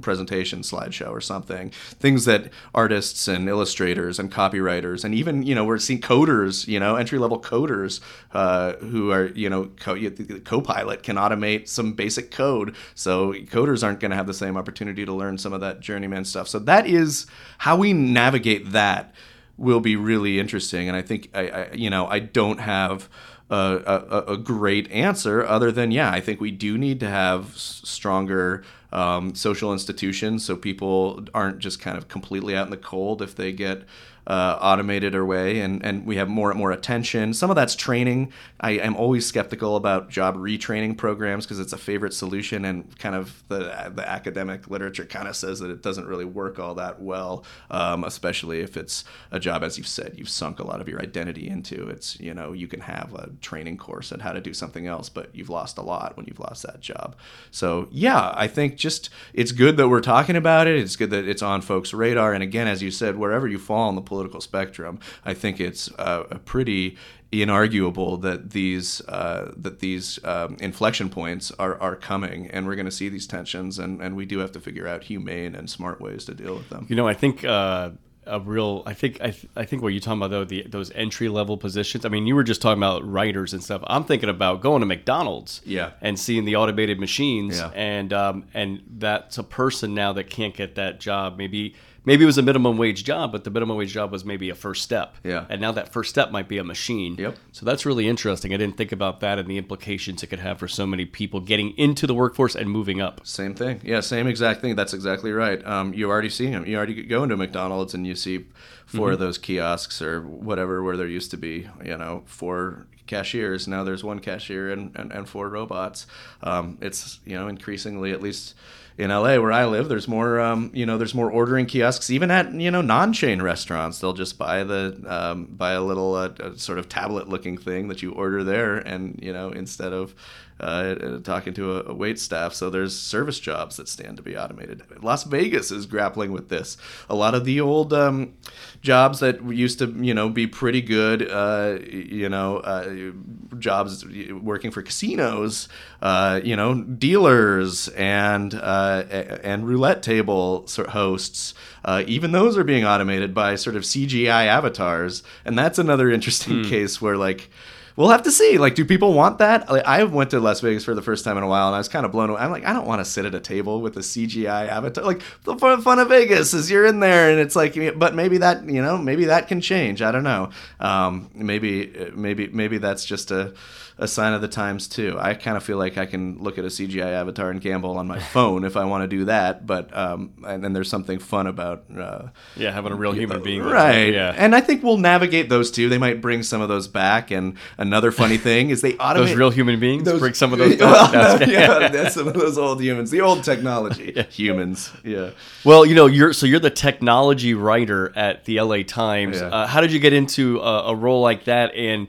presentation 0.00 0.62
slideshow 0.62 1.10
or 1.10 1.20
something. 1.20 1.70
Things 2.00 2.24
that 2.24 2.50
artists 2.74 3.28
and 3.28 3.48
illustrators 3.48 4.18
and 4.18 4.32
copywriters 4.32 5.04
and 5.04 5.14
even 5.14 5.44
you 5.44 5.54
know 5.54 5.64
we're 5.64 5.78
seeing 5.78 6.00
coders, 6.00 6.66
you 6.66 6.80
know 6.80 6.96
entry 6.96 7.18
level 7.18 7.40
coders 7.40 8.00
uh, 8.32 8.72
who 8.90 9.12
are 9.12 9.26
you 9.36 9.48
know 9.48 9.70
co- 9.78 9.96
Copilot 10.44 11.04
can 11.04 11.16
automate 11.16 11.68
some 11.68 11.92
basic 11.92 12.32
code, 12.32 12.74
so 12.94 13.32
coders 13.32 13.84
aren't 13.84 14.00
going 14.00 14.10
to 14.10 14.16
have 14.16 14.26
the 14.26 14.34
same 14.34 14.56
opportunity 14.56 15.04
to 15.04 15.12
learn 15.12 15.38
some 15.38 15.52
of 15.52 15.60
that 15.60 15.78
journeyman 15.78 16.24
stuff. 16.24 16.48
So 16.48 16.58
that 16.60 16.88
is 16.88 17.26
how 17.58 17.76
we 17.76 17.92
navigate 17.92 18.72
that 18.72 19.14
will 19.56 19.80
be 19.80 19.94
really 19.94 20.40
interesting, 20.40 20.88
and 20.88 20.96
I 20.96 21.02
think 21.02 21.30
I, 21.34 21.48
I 21.48 21.72
you 21.72 21.88
know 21.88 22.08
I 22.08 22.18
don't 22.18 22.58
have. 22.58 23.08
A, 23.50 23.54
a, 23.56 24.32
a, 24.32 24.36
great 24.36 24.90
answer 24.90 25.42
other 25.42 25.72
than 25.72 25.90
yeah 25.90 26.10
i 26.10 26.20
think 26.20 26.38
we 26.38 26.50
do 26.50 26.76
need 26.76 27.00
to 27.00 27.08
have 27.08 27.56
stronger 27.56 28.62
um, 28.92 29.34
social 29.34 29.72
institutions 29.72 30.44
so 30.44 30.54
people 30.54 31.24
aren't 31.32 31.58
just 31.58 31.80
kind 31.80 31.96
of 31.96 32.08
completely 32.08 32.54
out 32.54 32.66
in 32.66 32.70
the 32.70 32.76
cold 32.76 33.22
if 33.22 33.34
they 33.34 33.52
get 33.52 33.84
uh, 34.28 34.58
automated 34.60 35.14
away 35.14 35.60
and, 35.60 35.82
and 35.84 36.04
we 36.04 36.16
have 36.16 36.28
more 36.28 36.50
and 36.50 36.58
more 36.58 36.70
attention. 36.70 37.32
Some 37.32 37.48
of 37.48 37.56
that's 37.56 37.74
training. 37.74 38.30
I 38.60 38.72
am 38.72 38.94
always 38.94 39.24
skeptical 39.24 39.74
about 39.74 40.10
job 40.10 40.36
retraining 40.36 40.98
programs 40.98 41.46
because 41.46 41.58
it's 41.58 41.72
a 41.72 41.78
favorite 41.78 42.12
solution 42.12 42.66
and 42.66 42.96
kind 42.98 43.14
of 43.14 43.42
the, 43.48 43.90
the 43.94 44.06
academic 44.06 44.68
literature 44.68 45.06
kind 45.06 45.28
of 45.28 45.34
says 45.34 45.60
that 45.60 45.70
it 45.70 45.82
doesn't 45.82 46.06
really 46.06 46.26
work 46.26 46.58
all 46.58 46.74
that 46.74 47.00
well, 47.00 47.42
um, 47.70 48.04
especially 48.04 48.60
if 48.60 48.76
it's 48.76 49.02
a 49.30 49.40
job, 49.40 49.64
as 49.64 49.78
you've 49.78 49.86
said, 49.86 50.14
you've 50.16 50.28
sunk 50.28 50.58
a 50.58 50.64
lot 50.64 50.82
of 50.82 50.88
your 50.88 51.00
identity 51.00 51.48
into. 51.48 51.88
It's, 51.88 52.20
you 52.20 52.34
know, 52.34 52.52
you 52.52 52.68
can 52.68 52.80
have 52.80 53.14
a 53.14 53.30
training 53.40 53.78
course 53.78 54.12
on 54.12 54.20
how 54.20 54.32
to 54.32 54.42
do 54.42 54.52
something 54.52 54.86
else, 54.86 55.08
but 55.08 55.34
you've 55.34 55.48
lost 55.48 55.78
a 55.78 55.82
lot 55.82 56.18
when 56.18 56.26
you've 56.26 56.40
lost 56.40 56.64
that 56.64 56.80
job. 56.80 57.16
So, 57.50 57.88
yeah, 57.90 58.34
I 58.36 58.46
think 58.46 58.76
just 58.76 59.08
it's 59.32 59.52
good 59.52 59.78
that 59.78 59.88
we're 59.88 60.02
talking 60.02 60.36
about 60.36 60.66
it. 60.66 60.76
It's 60.78 60.96
good 60.96 61.10
that 61.10 61.26
it's 61.26 61.42
on 61.42 61.62
folks' 61.62 61.94
radar. 61.94 62.34
And 62.34 62.42
again, 62.42 62.68
as 62.68 62.82
you 62.82 62.90
said, 62.90 63.16
wherever 63.16 63.48
you 63.48 63.58
fall 63.58 63.88
on 63.88 63.94
the 63.94 64.02
political 64.02 64.17
spectrum, 64.40 64.98
I 65.24 65.34
think 65.34 65.60
it's 65.60 65.90
uh, 65.98 66.24
a 66.30 66.38
pretty 66.38 66.96
inarguable 67.32 68.20
that 68.22 68.50
these 68.50 69.00
uh, 69.08 69.52
that 69.56 69.80
these 69.80 70.22
um, 70.24 70.56
inflection 70.60 71.10
points 71.10 71.52
are, 71.58 71.78
are 71.80 71.96
coming, 71.96 72.48
and 72.48 72.66
we're 72.66 72.74
going 72.74 72.86
to 72.86 72.90
see 72.92 73.08
these 73.08 73.26
tensions, 73.26 73.78
and, 73.78 74.00
and 74.00 74.16
we 74.16 74.24
do 74.26 74.38
have 74.38 74.52
to 74.52 74.60
figure 74.60 74.88
out 74.88 75.04
humane 75.04 75.54
and 75.54 75.68
smart 75.68 76.00
ways 76.00 76.24
to 76.24 76.34
deal 76.34 76.54
with 76.54 76.68
them. 76.68 76.86
You 76.88 76.96
know, 76.96 77.06
I 77.06 77.14
think. 77.14 77.44
Uh, 77.44 77.90
a 78.28 78.38
real, 78.40 78.82
I 78.84 78.92
think, 78.92 79.22
I, 79.22 79.30
th- 79.30 79.46
I 79.56 79.64
think 79.64 79.82
what 79.82 79.88
you're 79.88 80.00
talking 80.00 80.18
about 80.18 80.30
though, 80.30 80.44
the 80.44 80.62
those 80.68 80.90
entry 80.92 81.30
level 81.30 81.56
positions. 81.56 82.04
I 82.04 82.10
mean, 82.10 82.26
you 82.26 82.34
were 82.34 82.44
just 82.44 82.60
talking 82.60 82.78
about 82.78 83.10
writers 83.10 83.54
and 83.54 83.64
stuff. 83.64 83.82
I'm 83.86 84.04
thinking 84.04 84.28
about 84.28 84.60
going 84.60 84.80
to 84.80 84.86
McDonald's, 84.86 85.62
yeah, 85.64 85.92
and 86.02 86.18
seeing 86.18 86.44
the 86.44 86.56
automated 86.56 87.00
machines, 87.00 87.58
yeah. 87.58 87.70
and 87.74 88.12
um, 88.12 88.44
and 88.52 88.82
that's 88.98 89.38
a 89.38 89.42
person 89.42 89.94
now 89.94 90.12
that 90.12 90.28
can't 90.28 90.54
get 90.54 90.74
that 90.74 91.00
job. 91.00 91.38
Maybe 91.38 91.74
maybe 92.08 92.22
it 92.22 92.26
was 92.26 92.38
a 92.38 92.42
minimum 92.42 92.78
wage 92.78 93.04
job, 93.04 93.30
but 93.32 93.44
the 93.44 93.50
minimum 93.50 93.76
wage 93.76 93.92
job 93.92 94.10
was 94.10 94.24
maybe 94.24 94.48
a 94.48 94.54
first 94.54 94.82
step. 94.82 95.16
Yeah. 95.22 95.44
And 95.50 95.60
now 95.60 95.72
that 95.72 95.92
first 95.92 96.08
step 96.08 96.30
might 96.30 96.48
be 96.48 96.56
a 96.56 96.64
machine. 96.64 97.16
Yep. 97.18 97.36
So 97.52 97.66
that's 97.66 97.84
really 97.84 98.08
interesting. 98.08 98.54
I 98.54 98.56
didn't 98.56 98.78
think 98.78 98.92
about 98.92 99.20
that 99.20 99.38
and 99.38 99.46
the 99.46 99.58
implications 99.58 100.22
it 100.22 100.28
could 100.28 100.38
have 100.38 100.58
for 100.58 100.68
so 100.68 100.86
many 100.86 101.04
people 101.04 101.40
getting 101.40 101.76
into 101.76 102.06
the 102.06 102.14
workforce 102.14 102.56
and 102.56 102.70
moving 102.70 103.02
up. 103.02 103.26
Same 103.26 103.54
thing. 103.54 103.82
Yeah, 103.84 104.00
same 104.00 104.26
exact 104.26 104.62
thing. 104.62 104.74
That's 104.74 104.94
exactly 104.94 105.32
right. 105.32 105.64
Um, 105.66 105.92
you 105.92 106.08
already 106.08 106.30
see 106.30 106.46
them. 106.50 106.64
You 106.64 106.78
already 106.78 107.02
go 107.02 107.22
into 107.24 107.36
McDonald's 107.36 107.92
and 107.92 108.06
you 108.06 108.14
see 108.14 108.46
4 108.86 109.00
mm-hmm. 109.00 109.12
of 109.12 109.18
those 109.18 109.36
kiosks 109.36 110.00
or 110.00 110.22
whatever 110.22 110.82
where 110.82 110.96
there 110.96 111.06
used 111.06 111.30
to 111.32 111.36
be, 111.36 111.68
you 111.84 111.98
know, 111.98 112.22
four 112.24 112.86
cashiers. 113.06 113.68
Now 113.68 113.84
there's 113.84 114.02
one 114.02 114.20
cashier 114.20 114.70
and, 114.70 114.96
and, 114.96 115.12
and 115.12 115.28
four 115.28 115.50
robots. 115.50 116.06
Um, 116.42 116.78
it's, 116.80 117.20
you 117.26 117.36
know, 117.36 117.48
increasingly 117.48 118.12
at 118.12 118.22
least– 118.22 118.54
in 118.98 119.10
LA 119.10 119.38
where 119.38 119.52
I 119.52 119.64
live, 119.64 119.88
there's 119.88 120.08
more, 120.08 120.40
um, 120.40 120.70
you 120.74 120.84
know, 120.84 120.98
there's 120.98 121.14
more 121.14 121.30
ordering 121.30 121.66
kiosks 121.66 122.10
even 122.10 122.32
at 122.32 122.52
you 122.52 122.70
know 122.70 122.82
non-chain 122.82 123.40
restaurants. 123.40 124.00
They'll 124.00 124.12
just 124.12 124.36
buy 124.36 124.64
the 124.64 125.00
um, 125.06 125.46
buy 125.46 125.72
a 125.72 125.80
little 125.80 126.16
uh, 126.16 126.56
sort 126.56 126.78
of 126.78 126.88
tablet-looking 126.88 127.58
thing 127.58 127.88
that 127.88 128.02
you 128.02 128.10
order 128.12 128.42
there, 128.42 128.76
and 128.76 129.18
you 129.22 129.32
know 129.32 129.50
instead 129.50 129.92
of 129.92 130.14
uh, 130.60 131.18
talking 131.20 131.54
to 131.54 131.76
a, 131.76 131.90
a, 131.90 131.94
wait 131.94 132.18
staff. 132.18 132.52
So 132.52 132.70
there's 132.70 132.98
service 132.98 133.38
jobs 133.38 133.76
that 133.76 133.88
stand 133.88 134.16
to 134.16 134.22
be 134.22 134.36
automated. 134.36 134.82
Las 135.02 135.24
Vegas 135.24 135.70
is 135.70 135.86
grappling 135.86 136.32
with 136.32 136.48
this. 136.48 136.76
A 137.08 137.14
lot 137.14 137.34
of 137.34 137.44
the 137.44 137.60
old 137.60 137.92
um, 137.92 138.34
jobs 138.82 139.20
that 139.20 139.42
used 139.44 139.78
to, 139.78 139.86
you 139.86 140.14
know, 140.14 140.28
be 140.28 140.46
pretty 140.46 140.82
good, 140.82 141.30
uh, 141.30 141.78
you 141.88 142.28
know, 142.28 142.58
uh, 142.58 143.12
jobs 143.60 144.04
working 144.32 144.70
for 144.70 144.82
casinos, 144.82 145.68
uh, 146.02 146.40
you 146.42 146.56
know, 146.56 146.82
dealers 146.82 147.88
and 147.88 148.54
uh, 148.54 149.04
and 149.42 149.66
roulette 149.66 150.02
table 150.02 150.66
hosts. 150.88 151.54
Uh, 151.84 152.04
even 152.06 152.32
those 152.32 152.58
are 152.58 152.64
being 152.64 152.84
automated 152.84 153.34
by 153.34 153.54
sort 153.54 153.76
of 153.76 153.82
CGI 153.82 154.46
avatars, 154.46 155.22
and 155.44 155.58
that's 155.58 155.78
another 155.78 156.10
interesting 156.10 156.64
hmm. 156.64 156.70
case 156.70 157.00
where 157.00 157.16
like 157.16 157.50
we'll 157.98 158.10
have 158.10 158.22
to 158.22 158.30
see. 158.30 158.58
Like, 158.58 158.76
do 158.76 158.84
people 158.84 159.12
want 159.12 159.38
that? 159.38 159.68
Like, 159.68 159.84
I 159.84 160.04
went 160.04 160.30
to 160.30 160.38
Las 160.38 160.60
Vegas 160.60 160.84
for 160.84 160.94
the 160.94 161.02
first 161.02 161.24
time 161.24 161.36
in 161.36 161.42
a 161.42 161.48
while, 161.48 161.66
and 161.66 161.74
I 161.74 161.78
was 161.78 161.88
kind 161.88 162.06
of 162.06 162.12
blown 162.12 162.30
away. 162.30 162.40
I'm 162.40 162.52
like, 162.52 162.64
I 162.64 162.72
don't 162.72 162.86
want 162.86 163.00
to 163.00 163.04
sit 163.04 163.24
at 163.24 163.34
a 163.34 163.40
table 163.40 163.80
with 163.80 163.96
a 163.96 164.00
CGI 164.00 164.68
avatar. 164.68 165.02
Like, 165.02 165.20
the 165.42 165.56
fun 165.56 165.98
of 165.98 166.08
Vegas 166.08 166.54
is 166.54 166.70
you're 166.70 166.86
in 166.86 167.00
there, 167.00 167.28
and 167.28 167.40
it's 167.40 167.56
like, 167.56 167.76
but 167.98 168.14
maybe 168.14 168.38
that, 168.38 168.64
you 168.70 168.80
know, 168.80 168.96
maybe 168.96 169.24
that 169.24 169.48
can 169.48 169.60
change. 169.60 170.00
I 170.00 170.12
don't 170.12 170.22
know. 170.22 170.50
Um, 170.78 171.28
maybe, 171.34 172.12
maybe, 172.14 172.46
maybe 172.46 172.78
that's 172.78 173.04
just 173.04 173.32
a 173.32 173.52
a 173.98 174.06
sign 174.06 174.32
of 174.32 174.40
the 174.40 174.48
times 174.48 174.86
too. 174.86 175.16
I 175.18 175.34
kind 175.34 175.56
of 175.56 175.64
feel 175.64 175.76
like 175.76 175.98
I 175.98 176.06
can 176.06 176.38
look 176.38 176.56
at 176.56 176.64
a 176.64 176.68
CGI 176.68 177.12
avatar 177.12 177.50
and 177.50 177.60
gamble 177.60 177.98
on 177.98 178.06
my 178.06 178.18
phone 178.34 178.64
if 178.64 178.76
I 178.76 178.84
want 178.84 179.02
to 179.02 179.08
do 179.08 179.24
that, 179.24 179.66
but 179.66 179.94
um, 179.96 180.34
and 180.46 180.62
then 180.62 180.72
there's 180.72 180.88
something 180.88 181.18
fun 181.18 181.48
about 181.48 181.84
uh, 181.96 182.28
yeah 182.56 182.70
having 182.70 182.92
a 182.92 182.94
real 182.94 183.12
human 183.12 183.42
being, 183.42 183.62
right? 183.62 184.12
Yeah, 184.12 184.34
and 184.36 184.54
I 184.54 184.60
think 184.60 184.84
we'll 184.84 184.98
navigate 184.98 185.48
those 185.48 185.70
too. 185.70 185.88
They 185.88 185.98
might 185.98 186.20
bring 186.20 186.44
some 186.44 186.60
of 186.60 186.68
those 186.68 186.86
back. 186.86 187.30
And 187.30 187.56
another 187.76 188.12
funny 188.12 188.36
thing 188.48 188.70
is 188.70 188.82
they 188.82 188.92
automate 188.94 189.14
those 189.14 189.34
real 189.34 189.50
human 189.50 189.80
beings. 189.80 190.04
Those, 190.04 190.20
bring 190.20 190.34
some 190.34 190.52
of 190.52 190.60
those 190.60 190.76
back. 190.78 191.12
Well, 191.12 191.48
yeah, 191.48 191.88
that's 191.88 192.14
some 192.14 192.28
of 192.28 192.34
those 192.34 192.56
old 192.56 192.80
humans, 192.80 193.10
the 193.10 193.20
old 193.20 193.42
technology 193.42 194.12
yeah. 194.14 194.22
humans. 194.24 194.92
Yeah. 195.04 195.30
Well, 195.64 195.84
you 195.84 195.96
know, 195.96 196.06
you're 196.06 196.32
so 196.32 196.46
you're 196.46 196.60
the 196.60 196.70
technology 196.70 197.54
writer 197.54 198.16
at 198.16 198.44
the 198.44 198.60
LA 198.60 198.82
Times. 198.84 199.40
Yeah. 199.40 199.48
Uh, 199.48 199.66
how 199.66 199.80
did 199.80 199.92
you 199.92 199.98
get 199.98 200.12
into 200.12 200.60
a, 200.60 200.92
a 200.92 200.94
role 200.94 201.20
like 201.20 201.44
that? 201.44 201.74
And 201.74 202.06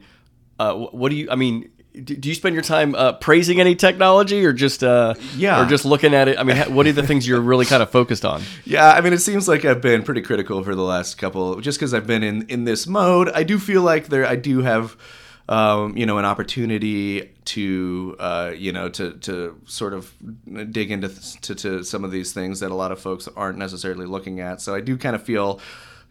uh, 0.60 0.75
what 0.75 1.10
do 1.10 1.15
you? 1.15 1.30
I 1.32 1.36
mean 1.36 1.71
do 1.93 2.30
you 2.30 2.36
spend 2.36 2.54
your 2.54 2.63
time 2.63 2.93
uh, 2.93 3.13
praising 3.13 3.60
any 3.60 3.75
technology 3.75 4.45
or 4.45 4.54
just 4.54 4.84
uh, 4.84 5.15
yeah. 5.36 5.63
or 5.63 5.67
just 5.67 5.86
looking 5.86 6.13
at 6.13 6.28
it? 6.28 6.38
I 6.38 6.43
mean 6.43 6.58
what 6.73 6.86
are 6.88 6.91
the 6.91 7.06
things 7.06 7.28
you're 7.28 7.41
really 7.41 7.65
kind 7.65 7.82
of 7.82 7.89
focused 7.89 8.25
on? 8.25 8.41
Yeah 8.65 8.89
i 8.91 9.02
mean 9.02 9.13
it 9.13 9.19
seems 9.19 9.47
like 9.47 9.65
i've 9.65 9.82
been 9.82 10.04
pretty 10.04 10.21
critical 10.21 10.63
for 10.63 10.75
the 10.75 10.84
last 10.84 11.17
couple 11.17 11.60
just 11.62 11.80
because 11.80 11.93
i've 11.93 12.08
been 12.08 12.23
in 12.23 12.43
in 12.49 12.63
this 12.63 12.88
mode 12.88 13.30
i 13.30 13.43
do 13.43 13.60
feel 13.60 13.82
like 13.82 14.08
there 14.08 14.25
i 14.25 14.36
do 14.36 14.62
have 14.62 14.95
um, 15.49 15.97
you 15.97 16.06
know 16.06 16.19
an 16.19 16.25
opportunity 16.25 17.32
to 17.45 18.15
uh, 18.19 18.52
you 18.56 18.71
know 18.71 18.88
to 18.89 19.13
to 19.13 19.60
sort 19.65 19.93
of 19.93 20.13
dig 20.71 20.91
into 20.91 21.10
to, 21.41 21.56
to 21.56 21.84
some 21.84 22.04
of 22.04 22.12
these 22.12 22.34
things 22.34 22.60
that 22.60 22.69
a 22.69 22.75
lot 22.75 22.91
of 22.91 22.99
folks 22.99 23.28
aren't 23.36 23.58
necessarily 23.58 24.06
looking 24.06 24.39
at. 24.39 24.62
So 24.62 24.75
i 24.75 24.80
do 24.80 24.95
kind 24.95 25.15
of 25.15 25.23
feel 25.23 25.60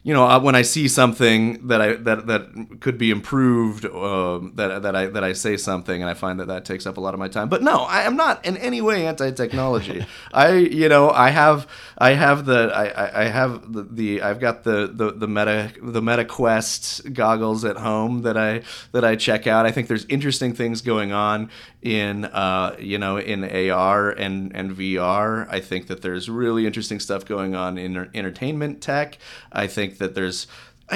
you 0.05 0.15
know, 0.15 0.39
when 0.39 0.55
I 0.55 0.63
see 0.63 0.87
something 0.87 1.67
that 1.67 1.81
I 1.81 1.95
that 1.95 2.29
that 2.29 2.79
could 2.81 2.99
be 2.99 3.11
improved, 3.11 3.85
uh, 3.85 4.39
that 4.55 4.83
that 4.83 4.95
I 4.95 5.07
that 5.07 5.25
I 5.25 5.33
say 5.33 5.57
something, 5.57 6.01
and 6.01 6.09
I 6.09 6.15
find 6.15 6.39
that 6.39 6.47
that 6.47 6.65
takes 6.65 6.87
up 6.87 6.97
a 6.97 7.01
lot 7.01 7.15
of 7.15 7.21
my 7.21 7.29
time. 7.29 7.49
But 7.49 7.63
no, 7.63 7.79
I 7.81 8.03
am 8.03 8.17
not 8.17 8.45
in 8.47 8.57
any 8.59 8.81
way 8.81 9.07
anti-technology. 9.07 10.07
I, 10.33 10.55
you 10.55 10.89
know, 10.89 11.11
I 11.11 11.31
have 11.31 11.67
I 11.99 12.11
have 12.11 12.47
the 12.47 12.71
I, 12.73 13.23
I 13.23 13.25
have 13.25 13.73
the, 13.73 13.83
the 13.83 14.23
I've 14.23 14.39
got 14.39 14.63
the, 14.63 14.89
the 14.93 15.11
the 15.11 15.27
Meta 15.27 15.73
the 15.83 16.01
Meta 16.01 16.25
Quest 16.25 17.13
goggles 17.13 17.65
at 17.65 17.77
home 17.77 18.23
that 18.23 18.39
I 18.39 18.63
that 18.93 19.05
I 19.05 19.17
check 19.17 19.49
out. 19.49 19.67
I 19.67 19.73
think 19.73 19.89
there's 19.89 20.05
interesting 20.07 20.55
things 20.55 20.81
going 20.81 21.11
on 21.11 21.51
in 21.83 22.25
uh, 22.25 22.77
you 22.79 22.99
know 22.99 23.19
in 23.19 23.45
AR 23.45 24.11
and 24.11 24.55
and 24.55 24.77
VR. 24.77 25.47
I 25.51 25.61
think 25.61 25.89
that 25.89 26.03
there's 26.03 26.31
really 26.31 26.67
interesting 26.67 27.01
stuff 27.01 27.25
going 27.25 27.55
on 27.55 27.79
in 27.79 28.09
entertainment 28.15 28.81
tech. 28.81 29.19
I 29.53 29.67
think 29.67 29.88
that 29.97 30.15
there's 30.15 30.47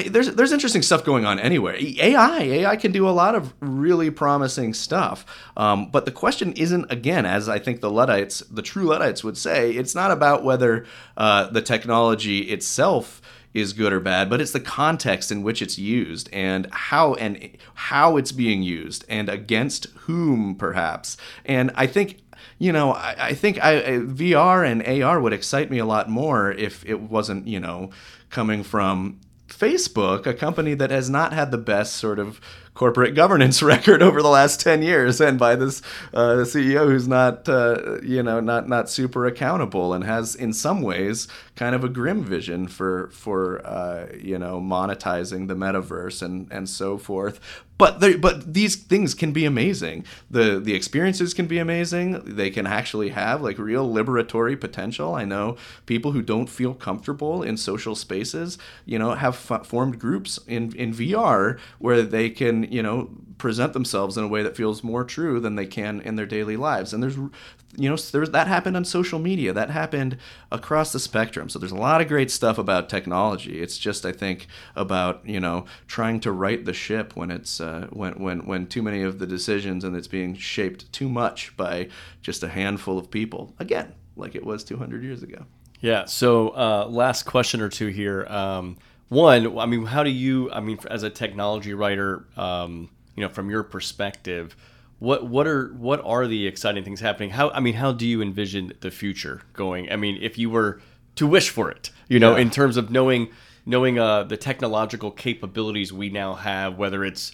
there's 0.09 0.35
there's 0.35 0.53
interesting 0.53 0.83
stuff 0.83 1.05
going 1.05 1.25
on 1.25 1.39
anywhere. 1.39 1.77
AI 1.79 2.41
AI 2.41 2.77
can 2.77 2.93
do 2.93 3.09
a 3.09 3.11
lot 3.11 3.35
of 3.35 3.53
really 3.61 4.11
promising 4.11 4.73
stuff. 4.75 5.27
Um, 5.57 5.91
but 5.91 6.05
the 6.05 6.11
question 6.11 6.53
isn't 6.53 6.91
again, 6.91 7.27
as 7.27 7.49
I 7.49 7.59
think 7.59 7.81
the 7.81 7.91
Luddites, 7.91 8.41
the 8.51 8.63
true 8.63 8.85
Luddites 8.85 9.23
would 9.23 9.37
say, 9.37 9.73
it's 9.73 9.95
not 9.95 10.11
about 10.11 10.45
whether 10.45 10.87
uh, 11.17 11.49
the 11.49 11.63
technology 11.63 12.41
itself 12.51 13.21
is 13.53 13.75
good 13.75 13.93
or 13.93 14.01
bad, 14.01 14.31
but 14.31 14.41
it's 14.41 14.53
the 14.53 14.61
context 14.61 15.31
in 15.31 15.43
which 15.43 15.61
it's 15.61 15.79
used 15.79 16.31
and 16.33 16.67
how 16.73 17.15
and 17.15 17.51
how 17.75 18.17
it's 18.17 18.33
being 18.33 18.63
used 18.63 19.05
and 19.09 19.29
against 19.29 19.87
whom 20.01 20.55
perhaps. 20.55 21.17
And 21.45 21.71
I 21.75 21.87
think 21.87 22.22
you 22.63 22.71
know, 22.71 22.93
I, 22.93 23.17
I 23.19 23.35
think 23.35 23.59
I, 23.61 23.79
I, 23.79 23.91
VR 23.99 24.65
and 24.65 25.03
AR 25.03 25.21
would 25.21 25.33
excite 25.33 25.69
me 25.69 25.79
a 25.79 25.85
lot 25.85 26.09
more 26.09 26.53
if 26.53 26.87
it 26.87 27.01
wasn't, 27.01 27.49
you 27.49 27.59
know, 27.59 27.91
coming 28.31 28.63
from 28.63 29.19
Facebook, 29.49 30.27
a 30.27 30.33
company 30.33 30.75
that 30.75 30.93
has 30.93 31.11
not 31.11 31.33
had 31.33 31.51
the 31.51 31.59
best 31.59 31.97
sort 31.97 32.21
of 32.21 32.41
corporate 32.75 33.15
governance 33.15 33.63
record 33.75 34.03
over 34.03 34.23
the 34.23 34.29
last 34.29 34.61
10 34.61 34.83
years 34.83 35.21
and 35.21 35.39
by 35.39 35.55
this 35.55 35.83
uh, 36.15 36.37
CEO 36.45 36.87
who's 36.87 37.09
not 37.09 37.49
uh, 37.49 38.01
you 38.03 38.23
know 38.23 38.41
not 38.41 38.69
not 38.69 38.89
super 38.89 39.27
accountable 39.27 39.93
and 39.93 40.05
has 40.05 40.35
in 40.35 40.53
some 40.53 40.83
ways 40.83 41.29
kind 41.57 41.75
of 41.75 41.85
a 41.85 41.89
grim 41.89 42.25
vision 42.25 42.67
for 42.67 43.09
for 43.09 43.65
uh, 43.67 44.07
you 44.19 44.39
know 44.39 44.61
monetizing 44.61 45.49
the 45.49 45.55
metaverse 45.55 46.23
and 46.23 46.51
and 46.51 46.69
so 46.69 46.99
forth. 46.99 47.41
But 47.79 48.21
but 48.21 48.55
these 48.55 48.77
things 48.77 49.13
can 49.13 49.33
be 49.33 49.45
amazing. 49.45 50.05
The 50.31 50.61
the 50.61 50.75
experiences 50.75 51.35
can 51.35 51.47
be 51.47 51.59
amazing. 51.59 52.23
They 52.25 52.51
can 52.51 52.67
actually 52.67 53.09
have 53.11 53.43
like 53.43 53.59
real 53.59 53.91
liberatory 53.93 54.61
potential. 54.61 55.15
I 55.15 55.25
know 55.25 55.57
people 55.87 56.13
who 56.13 56.23
don't 56.23 56.49
feel 56.49 56.75
comfortable 56.75 57.43
in 57.43 57.57
social 57.57 57.95
spaces 57.97 58.57
you 58.85 58.99
know 58.99 59.15
have 59.15 59.35
f- 59.51 59.67
formed 59.67 59.99
groups 59.99 60.39
in 60.47 60.73
in 60.75 60.93
vr 60.93 61.59
where 61.79 62.03
they 62.03 62.31
can 62.31 62.62
you 62.71 62.83
know 62.83 63.11
present 63.39 63.73
themselves 63.73 64.17
in 64.17 64.25
a 64.25 64.29
way 64.29 64.43
that 64.43 64.57
feels 64.57 64.85
more 64.85 65.05
true 65.05 65.41
than 65.41 65.57
they 65.57 65.67
can 65.67 66.01
in 66.01 66.17
their 66.17 66.27
daily 66.27 66.57
lives. 66.57 66.93
And 66.93 67.03
there's 67.03 67.17
you 67.17 67.89
know 67.89 67.97
there's 67.97 68.31
that 68.31 68.47
happened 68.47 68.77
on 68.77 68.85
social 68.85 69.19
media. 69.19 69.53
That 69.53 69.71
happened 69.71 70.19
across 70.51 70.93
the 70.93 71.01
spectrum. 71.01 71.49
So 71.49 71.59
there's 71.59 71.73
a 71.73 71.77
lot 71.77 72.01
of 72.01 72.09
great 72.09 72.31
stuff 72.31 72.59
about 72.59 72.89
technology. 72.89 73.61
It's 73.61 73.79
just 73.79 74.05
i 74.07 74.13
think 74.13 74.47
about 74.77 75.27
you 75.27 75.41
know 75.41 75.65
trying 75.87 76.21
to 76.21 76.33
right 76.33 76.65
the 76.65 76.73
ship 76.73 77.17
when 77.17 77.31
it's 77.31 77.61
uh, 77.61 77.89
when 77.91 78.15
when 78.15 78.47
when 78.47 78.67
too 78.67 78.83
many 78.83 79.03
of 79.03 79.19
the 79.19 79.27
decisions 79.27 79.85
and 79.85 79.97
it's 79.97 80.09
being 80.09 80.35
shaped 80.35 80.93
too 80.93 81.09
much 81.09 81.57
by 81.57 81.89
just 82.21 82.43
a 82.43 82.49
handful 82.49 82.99
of 82.99 83.11
people. 83.11 83.55
Again 83.59 83.95
like 84.17 84.35
it 84.35 84.45
was 84.45 84.65
200 84.65 85.03
years 85.03 85.23
ago. 85.23 85.45
Yeah. 85.81 86.05
So 86.05 86.51
uh, 86.51 86.87
last 86.89 87.25
question 87.25 87.61
or 87.61 87.69
two 87.69 87.89
here. 87.89 88.27
Um, 88.29 88.77
one, 89.13 89.59
I 89.59 89.67
mean, 89.67 89.85
how 89.85 90.03
do 90.03 90.11
you? 90.11 90.51
I 90.51 90.61
mean, 90.61 90.79
as 90.91 91.03
a 91.03 91.11
technology 91.11 91.75
writer, 91.75 92.25
um, 92.37 92.89
you 93.15 93.23
know, 93.23 93.29
from 93.29 93.51
your 93.51 93.63
perspective, 93.63 94.57
what 94.99 95.27
what 95.27 95.47
are 95.47 95.69
what 95.75 96.01
are 96.03 96.27
the 96.27 96.47
exciting 96.47 96.83
things 96.83 97.01
happening? 97.01 97.31
How 97.31 97.51
I 97.51 97.61
mean, 97.61 97.75
how 97.75 97.93
do 97.93 98.07
you 98.07 98.23
envision 98.23 98.73
the 98.81 98.91
future 98.91 99.43
going? 99.53 99.93
I 99.93 99.97
mean, 99.97 100.19
if 100.23 100.39
you 100.39 100.49
were 100.49 100.81
to 101.17 101.27
wish 101.27 101.51
for 101.51 101.71
it, 101.71 101.91
you 102.09 102.19
know, 102.19 102.37
yeah. 102.37 102.43
in 102.43 102.51
terms 102.51 102.79
of 102.79 102.91
knowing 102.91 103.29
knowing 103.67 103.99
uh, 103.99 104.25
the 104.25 104.39
technological 104.39 105.11
capabilities 105.11 105.93
we 105.93 106.09
now 106.09 106.33
have, 106.35 106.79
whether 106.79 107.05
it's 107.05 107.33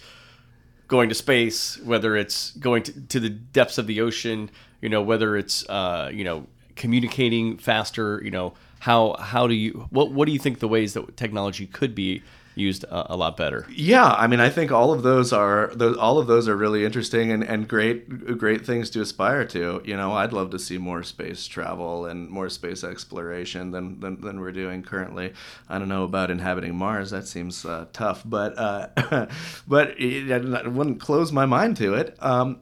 going 0.88 1.08
to 1.10 1.14
space, 1.14 1.78
whether 1.84 2.16
it's 2.16 2.50
going 2.52 2.82
to, 2.82 3.00
to 3.02 3.20
the 3.20 3.30
depths 3.30 3.78
of 3.78 3.86
the 3.86 4.00
ocean, 4.00 4.50
you 4.80 4.88
know, 4.88 5.00
whether 5.00 5.36
it's 5.36 5.68
uh, 5.68 6.10
you 6.12 6.24
know 6.24 6.46
communicating 6.78 7.58
faster, 7.58 8.22
you 8.24 8.30
know 8.30 8.54
how 8.80 9.16
how 9.18 9.46
do 9.46 9.54
you 9.54 9.88
what 9.90 10.12
what 10.12 10.26
do 10.26 10.32
you 10.32 10.38
think 10.38 10.60
the 10.60 10.68
ways 10.68 10.94
that 10.94 11.16
technology 11.16 11.66
could 11.66 11.94
be 11.94 12.22
used 12.58 12.84
a, 12.84 13.14
a, 13.14 13.16
lot 13.16 13.36
better. 13.36 13.64
Yeah, 13.70 14.06
I 14.06 14.26
mean, 14.26 14.40
I 14.40 14.50
think 14.50 14.72
all 14.72 14.92
of 14.92 15.02
those 15.02 15.32
are 15.32 15.70
those, 15.74 15.96
all 15.96 16.18
of 16.18 16.26
those 16.26 16.48
are 16.48 16.56
really 16.56 16.84
interesting 16.84 17.30
and, 17.30 17.44
and 17.44 17.68
great 17.68 18.36
great 18.36 18.66
things 18.66 18.90
to 18.90 19.00
aspire 19.00 19.44
to. 19.46 19.80
You 19.84 19.96
know, 19.96 20.12
I'd 20.12 20.32
love 20.32 20.50
to 20.50 20.58
see 20.58 20.76
more 20.76 21.02
space 21.02 21.46
travel 21.46 22.06
and 22.06 22.28
more 22.28 22.48
space 22.48 22.84
exploration 22.84 23.70
than 23.70 24.00
than, 24.00 24.20
than 24.20 24.40
we're 24.40 24.52
doing 24.52 24.82
currently. 24.82 25.32
I 25.68 25.78
don't 25.78 25.88
know 25.88 26.04
about 26.04 26.30
inhabiting 26.30 26.74
Mars; 26.74 27.10
that 27.10 27.26
seems 27.26 27.64
uh, 27.64 27.86
tough, 27.92 28.22
but 28.24 28.58
uh, 28.58 29.26
but 29.68 29.94
it, 30.00 30.30
I 30.32 30.68
wouldn't 30.68 31.00
close 31.00 31.32
my 31.32 31.46
mind 31.46 31.76
to 31.78 31.94
it. 31.94 32.16
Um, 32.20 32.60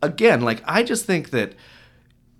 again, 0.00 0.42
like 0.42 0.62
I 0.64 0.82
just 0.82 1.04
think 1.04 1.30
that 1.30 1.54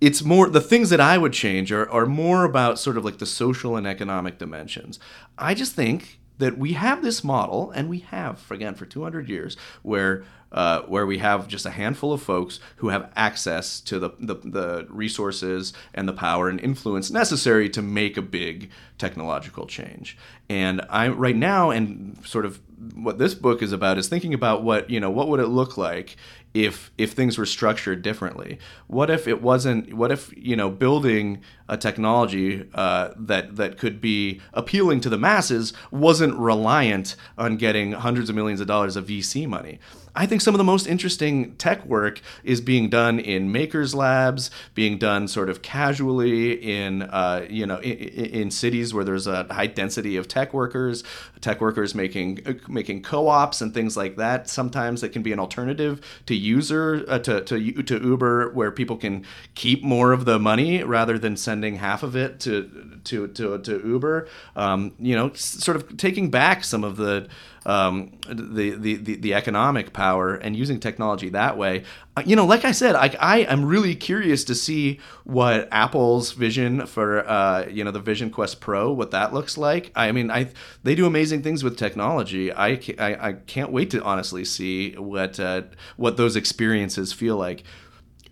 it's 0.05 0.21
more 0.21 0.47
the 0.47 0.61
things 0.61 0.91
that 0.91 1.01
I 1.01 1.17
would 1.17 1.33
change 1.33 1.71
are, 1.71 1.89
are 1.89 2.05
more 2.05 2.43
about 2.43 2.77
sort 2.77 2.95
of 2.95 3.03
like 3.03 3.17
the 3.17 3.25
social 3.25 3.75
and 3.75 3.87
economic 3.87 4.37
dimensions. 4.37 4.99
I 5.35 5.55
just 5.55 5.73
think 5.73 6.19
that 6.37 6.59
we 6.59 6.73
have 6.73 7.01
this 7.01 7.23
model, 7.23 7.71
and 7.71 7.89
we 7.89 7.99
have 7.99 8.51
again 8.51 8.75
for 8.75 8.85
200 8.85 9.27
years, 9.27 9.57
where 9.81 10.23
uh, 10.51 10.81
where 10.83 11.05
we 11.05 11.17
have 11.17 11.47
just 11.47 11.65
a 11.65 11.71
handful 11.71 12.13
of 12.13 12.21
folks 12.21 12.59
who 12.77 12.89
have 12.89 13.11
access 13.15 13.79
to 13.81 13.99
the, 13.99 14.11
the, 14.19 14.35
the 14.35 14.87
resources 14.89 15.73
and 15.93 16.07
the 16.07 16.13
power 16.13 16.47
and 16.47 16.59
influence 16.61 17.11
necessary 17.11 17.69
to 17.69 17.81
make 17.81 18.17
a 18.17 18.21
big 18.21 18.69
technological 18.97 19.67
change. 19.67 20.17
And 20.49 20.81
I 20.89 21.09
right 21.09 21.35
now, 21.35 21.71
and 21.71 22.17
sort 22.25 22.45
of 22.45 22.61
what 22.93 23.17
this 23.17 23.33
book 23.33 23.61
is 23.61 23.71
about 23.71 23.97
is 23.97 24.07
thinking 24.07 24.33
about 24.33 24.63
what 24.63 24.89
you 24.89 24.99
know 24.99 25.09
what 25.09 25.27
would 25.27 25.39
it 25.39 25.47
look 25.47 25.77
like 25.77 26.17
if 26.53 26.91
if 26.97 27.13
things 27.13 27.37
were 27.37 27.45
structured 27.45 28.01
differently 28.01 28.59
what 28.87 29.09
if 29.09 29.27
it 29.27 29.41
wasn't 29.41 29.93
what 29.93 30.11
if 30.11 30.33
you 30.35 30.55
know 30.55 30.69
building 30.69 31.41
a 31.69 31.77
technology 31.77 32.67
uh, 32.73 33.09
that 33.17 33.55
that 33.55 33.77
could 33.77 34.01
be 34.01 34.41
appealing 34.53 34.99
to 34.99 35.09
the 35.09 35.17
masses 35.17 35.73
wasn't 35.91 36.33
reliant 36.37 37.15
on 37.37 37.55
getting 37.55 37.93
hundreds 37.93 38.29
of 38.29 38.35
millions 38.35 38.61
of 38.61 38.67
dollars 38.67 38.95
of 38.95 39.07
VC 39.07 39.47
money 39.47 39.79
I 40.15 40.25
think 40.25 40.41
some 40.41 40.53
of 40.53 40.57
the 40.57 40.63
most 40.63 40.87
interesting 40.87 41.55
tech 41.55 41.85
work 41.85 42.21
is 42.43 42.61
being 42.61 42.89
done 42.89 43.19
in 43.19 43.51
makers 43.51 43.93
labs, 43.93 44.49
being 44.73 44.97
done 44.97 45.27
sort 45.27 45.49
of 45.49 45.61
casually 45.61 46.53
in 46.53 47.03
uh, 47.03 47.45
you 47.49 47.65
know 47.65 47.79
in, 47.79 48.25
in, 48.25 48.51
cities 48.51 48.93
where 48.93 49.03
there's 49.03 49.27
a 49.27 49.43
high 49.51 49.67
density 49.67 50.15
of 50.15 50.27
tech 50.27 50.53
workers, 50.53 51.03
tech 51.41 51.59
workers 51.59 51.93
making 51.93 52.41
uh, 52.45 52.53
making 52.69 53.03
co-ops 53.03 53.61
and 53.61 53.73
things 53.73 53.97
like 53.97 54.15
that. 54.15 54.47
Sometimes 54.49 55.03
it 55.03 55.09
can 55.09 55.21
be 55.21 55.33
an 55.33 55.39
alternative 55.39 55.99
to 56.27 56.35
user 56.35 57.03
uh, 57.07 57.19
to, 57.19 57.41
to 57.41 57.83
to 57.83 58.01
Uber, 58.01 58.51
where 58.53 58.71
people 58.71 58.95
can 58.95 59.25
keep 59.55 59.83
more 59.83 60.13
of 60.13 60.25
the 60.25 60.39
money 60.39 60.83
rather 60.83 61.19
than 61.19 61.35
sending 61.35 61.75
half 61.75 62.03
of 62.03 62.15
it 62.15 62.39
to 62.41 62.99
to 63.03 63.27
to, 63.27 63.57
to 63.59 63.81
Uber. 63.85 64.27
Um, 64.55 64.93
you 64.97 65.15
know, 65.15 65.33
sort 65.33 65.75
of 65.75 65.97
taking 65.97 66.31
back 66.31 66.63
some 66.63 66.83
of 66.83 66.95
the 66.95 67.27
um, 67.65 68.11
the, 68.27 68.71
the, 68.71 68.95
the, 68.95 69.15
the, 69.15 69.33
economic 69.33 69.91
power 69.91 70.35
and 70.35 70.55
using 70.55 70.79
technology 70.79 71.29
that 71.29 71.57
way. 71.57 71.83
Uh, 72.15 72.21
you 72.25 72.35
know, 72.35 72.45
like 72.45 72.63
I 72.63 72.71
said, 72.71 72.95
I, 72.95 73.15
I 73.19 73.39
am 73.39 73.65
really 73.65 73.95
curious 73.95 74.43
to 74.45 74.55
see 74.55 74.99
what 75.23 75.67
Apple's 75.71 76.31
vision 76.33 76.85
for, 76.85 77.27
uh, 77.27 77.65
you 77.67 77.83
know, 77.83 77.89
the 77.89 77.99
Vision 77.99 78.29
Quest 78.29 78.61
Pro, 78.61 78.91
what 78.91 79.11
that 79.11 79.33
looks 79.33 79.57
like. 79.57 79.91
I 79.95 80.11
mean, 80.11 80.29
I 80.29 80.49
they 80.83 80.93
do 80.93 81.07
amazing 81.07 81.41
things 81.41 81.63
with 81.63 81.75
technology. 81.75 82.53
I, 82.53 82.79
I, 82.99 83.29
I 83.29 83.33
can't 83.33 83.71
wait 83.71 83.89
to 83.91 84.03
honestly 84.03 84.45
see 84.45 84.93
what, 84.93 85.39
uh, 85.39 85.63
what 85.97 86.17
those 86.17 86.35
experiences 86.35 87.13
feel 87.13 87.35
like 87.35 87.63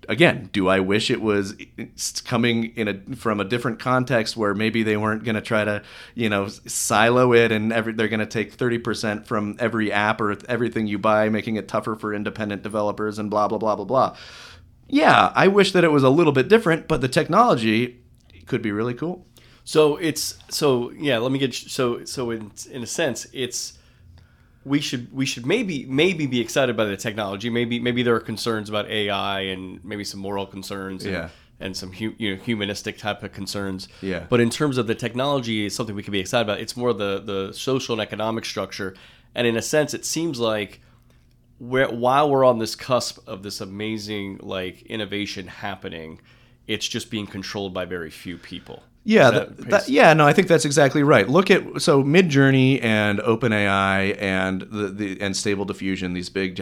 again, 0.10 0.50
do 0.52 0.68
I 0.68 0.80
wish 0.80 1.10
it 1.10 1.22
was 1.22 1.56
coming 2.26 2.66
in 2.76 2.88
a 2.88 3.16
from 3.16 3.40
a 3.40 3.46
different 3.46 3.80
context 3.80 4.38
where 4.38 4.54
maybe 4.54 4.84
they 4.84 4.98
weren't 4.98 5.24
going 5.24 5.36
to 5.36 5.42
try 5.42 5.64
to, 5.64 5.82
you 6.16 6.30
know, 6.30 6.48
silo 6.48 7.34
it 7.34 7.52
and 7.52 7.72
every, 7.72 7.94
they're 7.94 8.08
going 8.08 8.20
to 8.20 8.26
take 8.26 8.56
30% 8.56 9.26
from 9.26 9.56
every 9.60 9.92
app 9.92 10.22
or 10.22 10.38
everything 10.48 10.88
you 10.88 10.98
buy, 10.98 11.30
making 11.30 11.56
it 11.56 11.68
tougher 11.68 11.96
for 11.96 12.14
independent 12.14 12.64
developers 12.64 13.20
and 13.20 13.30
blah 13.30 13.48
blah 13.48 13.58
blah 13.58 13.76
blah 13.76 13.86
blah. 13.86 14.18
Yeah, 14.88 15.32
I 15.36 15.48
wish 15.48 15.72
that 15.72 15.84
it 15.84 15.92
was 15.92 16.04
a 16.04 16.10
little 16.10 16.34
bit 16.34 16.48
different, 16.48 16.88
but 16.88 17.02
the 17.02 17.08
technology 17.08 18.04
could 18.46 18.62
be 18.62 18.72
really 18.72 18.94
cool. 18.94 19.26
So 19.64 19.98
it's 19.98 20.38
so 20.50 20.92
yeah, 20.92 21.18
let 21.20 21.32
me 21.32 21.40
get 21.40 21.54
so 21.54 22.04
so 22.06 22.32
in 22.32 22.52
in 22.70 22.84
a 22.84 22.88
sense 22.88 23.28
it's 23.34 23.78
we 24.66 24.80
should 24.80 25.12
we 25.14 25.26
should 25.26 25.46
maybe 25.46 25.86
maybe 25.86 26.26
be 26.26 26.40
excited 26.40 26.78
by 26.78 26.86
the 26.86 26.98
technology. 26.98 27.50
Maybe 27.50 27.80
maybe 27.80 28.04
there 28.04 28.16
are 28.16 28.20
concerns 28.20 28.70
about 28.70 28.90
AI 28.90 29.42
and 29.42 29.84
maybe 29.84 30.04
some 30.04 30.20
moral 30.20 30.46
concerns. 30.46 31.04
And, 31.04 31.14
yeah. 31.14 31.30
And 31.60 31.78
some 31.78 31.94
hu- 31.94 32.16
you 32.18 32.36
know 32.36 32.42
humanistic 32.42 32.98
type 32.98 33.24
of 33.24 33.32
concerns. 33.32 33.88
Yeah. 34.02 34.26
But 34.30 34.42
in 34.42 34.50
terms 34.50 34.78
of 34.78 34.88
the 34.88 34.96
technology, 34.96 35.66
is 35.66 35.74
something 35.74 35.96
we 35.96 36.04
can 36.04 36.12
be 36.12 36.20
excited 36.20 36.44
about. 36.44 36.60
It's 36.60 36.76
more 36.76 36.94
the 36.94 37.20
the 37.20 37.54
social 37.54 37.94
and 37.94 38.02
economic 38.02 38.44
structure, 38.44 38.96
and 39.34 39.48
in 39.48 39.56
a 39.56 39.62
sense, 39.62 39.94
it 39.94 40.04
seems 40.04 40.40
like 40.40 40.82
where 41.60 41.88
while 41.88 42.30
we're 42.30 42.44
on 42.44 42.60
this 42.60 42.76
cusp 42.76 43.26
of 43.28 43.44
this 43.44 43.62
amazing 43.62 44.40
like 44.42 44.82
innovation 44.84 45.48
happening, 45.48 46.20
it's 46.68 46.88
just 46.88 47.10
being 47.10 47.28
controlled 47.28 47.74
by 47.74 47.86
very 47.86 48.10
few 48.10 48.38
people. 48.38 48.84
Yeah, 49.06 49.32
that, 49.32 49.58
that, 49.70 49.90
yeah, 49.90 50.14
no, 50.14 50.26
I 50.26 50.32
think 50.32 50.48
that's 50.48 50.64
exactly 50.64 51.04
right. 51.04 51.28
Look 51.28 51.52
at 51.52 51.82
so 51.82 52.04
Midjourney 52.04 52.82
and 52.82 53.20
OpenAI 53.20 54.20
and 54.22 54.62
the, 54.62 54.88
the 54.88 55.22
and 55.22 55.36
Stable 55.36 55.66
Diffusion, 55.66 56.14
these 56.14 56.30
big, 56.30 56.56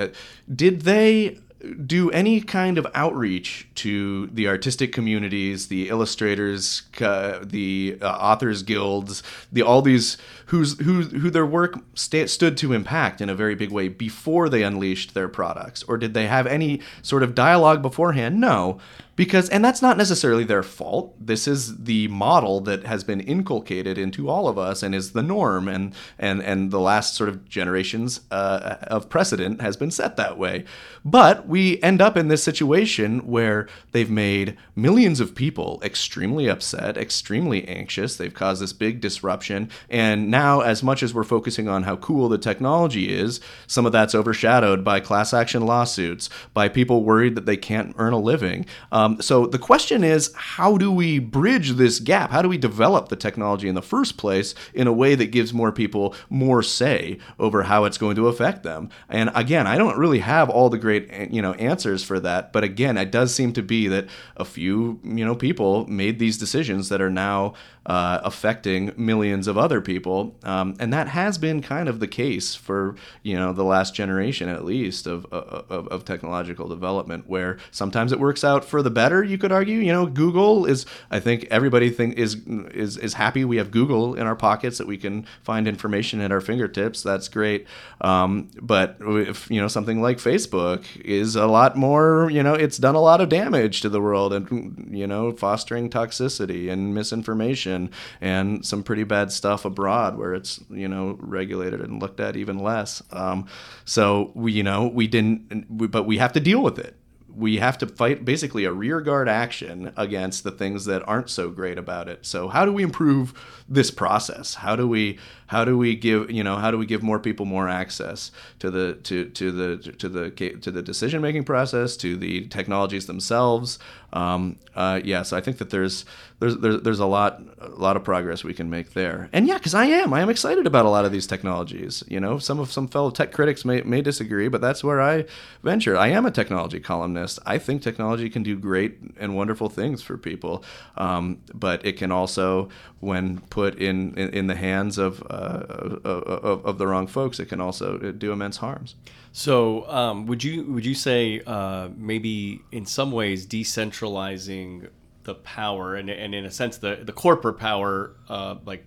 did 0.53 0.81
they 0.81 1.37
do 1.85 2.09
any 2.11 2.41
kind 2.41 2.77
of 2.77 2.87
outreach 2.93 3.67
to 3.75 4.27
the 4.27 4.47
artistic 4.47 4.91
communities, 4.91 5.67
the 5.67 5.89
illustrators, 5.89 6.83
uh, 6.99 7.39
the 7.43 7.97
uh, 8.01 8.07
authors 8.07 8.63
guilds, 8.63 9.21
the 9.51 9.61
all 9.61 9.81
these 9.81 10.17
whose 10.51 10.77
who 10.81 11.03
who 11.03 11.29
their 11.29 11.45
work 11.45 11.79
st- 11.93 12.29
stood 12.29 12.57
to 12.57 12.73
impact 12.73 13.21
in 13.21 13.29
a 13.29 13.35
very 13.35 13.55
big 13.55 13.71
way 13.71 13.87
before 13.87 14.49
they 14.49 14.63
unleashed 14.63 15.13
their 15.13 15.29
products, 15.29 15.81
or 15.83 15.97
did 15.97 16.13
they 16.13 16.27
have 16.27 16.45
any 16.45 16.81
sort 17.01 17.23
of 17.23 17.33
dialogue 17.33 17.81
beforehand? 17.81 18.39
No, 18.39 18.77
because 19.15 19.47
and 19.49 19.63
that's 19.63 19.81
not 19.81 19.97
necessarily 19.97 20.43
their 20.43 20.63
fault. 20.63 21.15
This 21.25 21.47
is 21.47 21.83
the 21.83 22.09
model 22.09 22.59
that 22.61 22.85
has 22.85 23.03
been 23.05 23.21
inculcated 23.21 23.97
into 23.97 24.29
all 24.29 24.49
of 24.49 24.57
us 24.57 24.83
and 24.83 24.95
is 24.95 25.11
the 25.11 25.23
norm. 25.23 25.69
And 25.69 25.93
and 26.17 26.41
and 26.41 26.69
the 26.69 26.79
last 26.81 27.15
sort 27.15 27.29
of 27.29 27.47
generations 27.47 28.21
uh, 28.29 28.77
of 28.87 29.09
precedent 29.09 29.61
has 29.61 29.77
been 29.77 29.91
set 29.91 30.17
that 30.17 30.37
way. 30.37 30.65
But 31.05 31.47
we 31.47 31.81
end 31.83 32.01
up 32.01 32.17
in 32.17 32.27
this 32.27 32.43
situation 32.43 33.19
where 33.27 33.69
they've 33.91 34.09
made 34.09 34.57
millions 34.75 35.19
of 35.21 35.33
people 35.35 35.79
extremely 35.81 36.47
upset 36.49 36.97
extremely 36.97 37.67
anxious. 37.67 38.17
They've 38.17 38.33
caused 38.33 38.61
this 38.61 38.73
big 38.73 38.99
disruption. 38.99 39.69
And 39.89 40.31
now 40.31 40.40
as 40.61 40.81
much 40.81 41.03
as 41.03 41.13
we're 41.13 41.23
focusing 41.23 41.67
on 41.67 41.83
how 41.83 41.95
cool 41.97 42.27
the 42.27 42.37
technology 42.37 43.13
is 43.13 43.39
some 43.67 43.85
of 43.85 43.91
that's 43.91 44.15
overshadowed 44.15 44.83
by 44.83 44.99
class 44.99 45.33
action 45.33 45.65
lawsuits 45.65 46.29
by 46.53 46.67
people 46.67 47.03
worried 47.03 47.35
that 47.35 47.45
they 47.45 47.57
can't 47.57 47.93
earn 47.97 48.13
a 48.13 48.19
living 48.19 48.65
um, 48.91 49.21
so 49.21 49.45
the 49.45 49.59
question 49.59 50.03
is, 50.03 50.33
how 50.35 50.77
do 50.77 50.91
we 50.91 51.19
bridge 51.19 51.71
this 51.71 51.99
gap? 51.99 52.31
How 52.31 52.41
do 52.41 52.49
we 52.49 52.57
develop 52.57 53.09
the 53.09 53.15
technology 53.15 53.67
in 53.67 53.75
the 53.75 53.81
first 53.81 54.17
place 54.17 54.55
in 54.73 54.87
a 54.87 54.93
way 54.93 55.15
that 55.15 55.27
gives 55.27 55.53
more 55.53 55.71
people 55.71 56.15
more 56.29 56.63
say 56.63 57.17
over 57.39 57.63
how 57.63 57.85
it's 57.85 57.97
going 57.97 58.15
to 58.15 58.27
affect 58.27 58.63
them? 58.63 58.89
And 59.09 59.31
again, 59.35 59.67
I 59.67 59.77
don't 59.77 59.97
really 59.97 60.19
have 60.19 60.49
all 60.49 60.69
the 60.69 60.77
great 60.77 61.31
you 61.31 61.41
know 61.41 61.53
answers 61.53 62.03
for 62.03 62.19
that, 62.21 62.51
but 62.53 62.63
again, 62.63 62.97
it 62.97 63.11
does 63.11 63.33
seem 63.33 63.53
to 63.53 63.63
be 63.63 63.87
that 63.87 64.07
a 64.37 64.45
few 64.45 64.99
you 65.03 65.25
know 65.25 65.35
people 65.35 65.85
made 65.87 66.19
these 66.19 66.37
decisions 66.37 66.89
that 66.89 67.01
are 67.01 67.09
now 67.09 67.53
uh, 67.85 68.21
affecting 68.23 68.91
millions 68.95 69.47
of 69.47 69.57
other 69.57 69.81
people, 69.81 70.30
um, 70.43 70.75
and 70.79 70.91
that 70.93 71.07
has 71.07 71.37
been 71.37 71.61
kind 71.61 71.87
of 71.87 71.99
the 71.99 72.07
case 72.07 72.55
for 72.55 72.95
you 73.23 73.35
know 73.35 73.53
the 73.53 73.63
last 73.63 73.93
generation 73.93 74.49
at 74.49 74.65
least 74.65 75.07
of, 75.07 75.25
of, 75.31 75.87
of 75.87 76.05
technological 76.05 76.67
development, 76.67 77.27
where 77.27 77.57
sometimes 77.71 78.11
it 78.11 78.19
works 78.19 78.43
out 78.43 78.65
for 78.65 78.81
the 78.81 78.89
better. 78.89 79.23
You 79.23 79.37
could 79.37 79.51
argue, 79.51 79.79
you 79.79 79.91
know, 79.91 80.05
Google 80.05 80.65
is. 80.65 80.85
I 81.09 81.19
think 81.19 81.47
everybody 81.51 81.89
think 81.89 82.17
is 82.17 82.37
is 82.47 82.97
is 82.97 83.13
happy 83.13 83.45
we 83.45 83.57
have 83.57 83.71
Google 83.71 84.15
in 84.15 84.27
our 84.27 84.35
pockets 84.35 84.77
that 84.77 84.87
we 84.87 84.97
can 84.97 85.25
find 85.43 85.67
information 85.67 86.21
at 86.21 86.31
our 86.31 86.41
fingertips. 86.41 87.03
That's 87.03 87.27
great. 87.27 87.67
Um, 88.01 88.49
but 88.61 88.97
if 88.99 89.49
you 89.49 89.61
know 89.61 89.67
something 89.67 90.01
like 90.01 90.17
Facebook 90.17 90.85
is 91.01 91.35
a 91.35 91.47
lot 91.47 91.75
more, 91.75 92.29
you 92.31 92.43
know, 92.43 92.53
it's 92.53 92.77
done 92.77 92.95
a 92.95 93.01
lot 93.01 93.21
of 93.21 93.29
damage 93.29 93.81
to 93.81 93.89
the 93.89 94.01
world 94.01 94.33
and 94.33 94.89
you 94.91 95.07
know 95.07 95.31
fostering 95.31 95.89
toxicity 95.89 96.71
and 96.71 96.93
misinformation 96.93 97.89
and 98.19 98.65
some 98.65 98.83
pretty 98.83 99.03
bad 99.03 99.31
stuff 99.31 99.65
abroad 99.65 100.17
where 100.21 100.35
it's 100.35 100.59
you 100.69 100.87
know 100.87 101.17
regulated 101.19 101.81
and 101.81 101.99
looked 101.99 102.19
at 102.19 102.35
even 102.35 102.59
less. 102.59 103.01
Um, 103.11 103.47
so 103.83 104.31
we 104.35 104.53
you 104.53 104.63
know 104.63 104.87
we 104.87 105.07
didn't, 105.07 105.65
we, 105.69 105.87
but 105.87 106.03
we 106.03 106.19
have 106.19 106.31
to 106.33 106.39
deal 106.39 106.61
with 106.61 106.77
it 106.77 106.95
we 107.35 107.57
have 107.57 107.77
to 107.77 107.87
fight 107.87 108.25
basically 108.25 108.65
a 108.65 108.71
rearguard 108.71 109.29
action 109.29 109.93
against 109.95 110.43
the 110.43 110.51
things 110.51 110.85
that 110.85 111.01
aren't 111.07 111.29
so 111.29 111.49
great 111.49 111.77
about 111.77 112.09
it. 112.09 112.25
So 112.25 112.47
how 112.47 112.65
do 112.65 112.73
we 112.73 112.83
improve 112.83 113.33
this 113.71 113.89
process? 113.89 114.55
How 114.55 114.75
do 114.75 114.87
we 114.87 115.17
how 115.47 115.65
do 115.65 115.77
we 115.77 115.95
give 115.95 116.29
you 116.29 116.43
know 116.43 116.57
how 116.57 116.71
do 116.71 116.77
we 116.77 116.85
give 116.85 117.01
more 117.01 117.19
people 117.19 117.45
more 117.45 117.67
access 117.67 118.31
to 118.59 118.69
the 118.69 118.93
to 119.03 119.25
to 119.29 119.51
the 119.51 119.91
to 119.93 120.09
the 120.09 120.29
to 120.31 120.71
the 120.71 120.81
decision 120.81 121.21
making 121.21 121.45
process 121.45 121.97
to 121.97 122.17
the 122.17 122.47
technologies 122.47 123.05
themselves? 123.07 123.79
Um, 124.13 124.57
uh, 124.75 124.99
yeah 125.05 125.23
so 125.23 125.37
i 125.37 125.41
think 125.41 125.57
that 125.57 125.69
there's 125.69 126.03
there's 126.39 126.57
there's, 126.57 126.81
there's 126.81 126.99
a 126.99 127.05
lot 127.05 127.41
a 127.59 127.69
lot 127.69 127.95
of 127.95 128.03
progress 128.03 128.43
we 128.43 128.53
can 128.53 128.69
make 128.69 128.93
there. 128.93 129.29
And 129.31 129.47
yeah 129.47 129.57
because 129.57 129.73
i 129.73 129.85
am. 129.85 130.13
I 130.13 130.21
am 130.21 130.29
excited 130.29 130.67
about 130.67 130.85
a 130.85 130.89
lot 130.89 131.05
of 131.05 131.11
these 131.13 131.27
technologies 131.27 132.03
you 132.07 132.19
know? 132.19 132.39
Some 132.39 132.59
of 132.59 132.71
some 132.71 132.87
fellow 132.89 133.11
tech 133.11 133.31
critics 133.31 133.63
may, 133.63 133.81
may 133.81 134.01
disagree 134.01 134.49
but 134.49 134.59
that's 134.59 134.83
where 134.83 135.01
i 135.01 135.25
venture. 135.63 135.95
I 135.97 136.09
am 136.09 136.25
a 136.25 136.31
technology 136.31 136.81
columnist. 136.81 137.39
I 137.45 137.57
think 137.57 137.81
technology 137.81 138.29
can 138.29 138.43
do 138.43 138.57
great 138.57 138.97
and 139.17 139.35
wonderful 139.35 139.69
things 139.69 140.01
for 140.01 140.17
people. 140.17 140.63
Um, 140.97 141.41
but 141.53 141.85
it 141.85 141.93
can 141.97 142.11
also 142.11 142.69
when 142.99 143.39
put 143.49 143.60
in 143.69 144.13
in, 144.17 144.29
in 144.29 144.47
the 144.47 144.55
hands 144.55 144.97
of 144.97 145.23
uh, 145.29 145.63
of, 146.03 146.65
of, 146.65 146.77
the 146.77 146.87
wrong 146.87 147.07
folks, 147.07 147.39
it 147.39 147.47
can 147.47 147.61
also 147.61 147.97
do 147.97 148.31
immense 148.31 148.57
harms. 148.57 148.95
So, 149.31 149.87
um, 149.89 150.25
would 150.25 150.43
you 150.43 150.63
would 150.71 150.85
you 150.85 150.95
say 150.95 151.41
uh, 151.45 151.89
maybe 151.95 152.61
in 152.71 152.85
some 152.85 153.11
ways 153.11 153.45
decentralizing 153.45 154.89
the 155.23 155.35
power 155.35 155.95
and, 155.95 156.09
and 156.09 156.33
in 156.33 156.45
a 156.45 156.51
sense 156.51 156.77
the 156.77 156.99
the 157.03 157.13
corporate 157.13 157.57
power, 157.57 158.15
uh, 158.29 158.55
like 158.65 158.85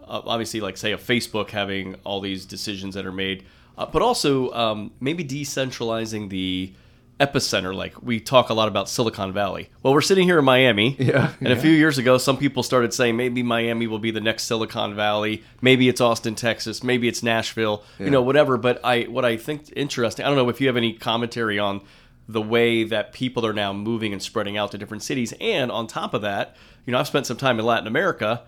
uh, 0.00 0.22
obviously 0.24 0.60
like 0.60 0.76
say 0.76 0.92
a 0.92 0.98
Facebook 0.98 1.50
having 1.50 1.94
all 2.04 2.20
these 2.20 2.46
decisions 2.46 2.94
that 2.94 3.06
are 3.06 3.12
made, 3.12 3.44
uh, 3.76 3.86
but 3.86 4.02
also 4.02 4.50
um, 4.52 4.92
maybe 5.00 5.24
decentralizing 5.24 6.28
the 6.30 6.72
epicenter. 7.20 7.74
Like 7.74 8.00
we 8.02 8.20
talk 8.20 8.48
a 8.48 8.54
lot 8.54 8.68
about 8.68 8.88
Silicon 8.88 9.32
Valley. 9.32 9.70
Well, 9.82 9.92
we're 9.92 10.00
sitting 10.00 10.24
here 10.24 10.38
in 10.38 10.44
Miami. 10.44 10.96
Yeah. 11.08 11.32
And 11.38 11.48
yeah. 11.48 11.54
a 11.54 11.60
few 11.60 11.70
years 11.70 11.96
ago, 11.96 12.18
some 12.18 12.36
people 12.36 12.62
started 12.62 12.92
saying 12.92 13.16
maybe 13.16 13.42
Miami 13.42 13.86
will 13.86 13.98
be 13.98 14.10
the 14.10 14.20
next 14.20 14.42
Silicon 14.44 14.94
Valley. 14.94 15.42
Maybe 15.62 15.88
it's 15.88 16.02
Austin, 16.02 16.34
Texas. 16.34 16.82
Maybe 16.82 17.08
it's 17.08 17.22
Nashville. 17.22 17.82
Yeah. 17.98 18.04
You 18.06 18.10
know, 18.10 18.20
whatever. 18.20 18.58
But 18.58 18.84
I, 18.84 19.04
what 19.04 19.24
I 19.24 19.38
think 19.38 19.72
interesting. 19.74 20.26
I 20.26 20.28
don't 20.28 20.36
know 20.36 20.48
if 20.50 20.60
you 20.60 20.66
have 20.66 20.76
any 20.76 20.92
commentary 20.92 21.58
on 21.58 21.80
the 22.28 22.42
way 22.42 22.84
that 22.84 23.14
people 23.14 23.46
are 23.46 23.54
now 23.54 23.72
moving 23.72 24.12
and 24.12 24.22
spreading 24.22 24.58
out 24.58 24.70
to 24.72 24.78
different 24.78 25.02
cities. 25.02 25.32
And 25.40 25.72
on 25.72 25.86
top 25.86 26.12
of 26.12 26.20
that, 26.22 26.56
you 26.84 26.92
know, 26.92 26.98
I've 26.98 27.06
spent 27.06 27.26
some 27.26 27.38
time 27.38 27.58
in 27.58 27.64
Latin 27.64 27.86
America, 27.86 28.42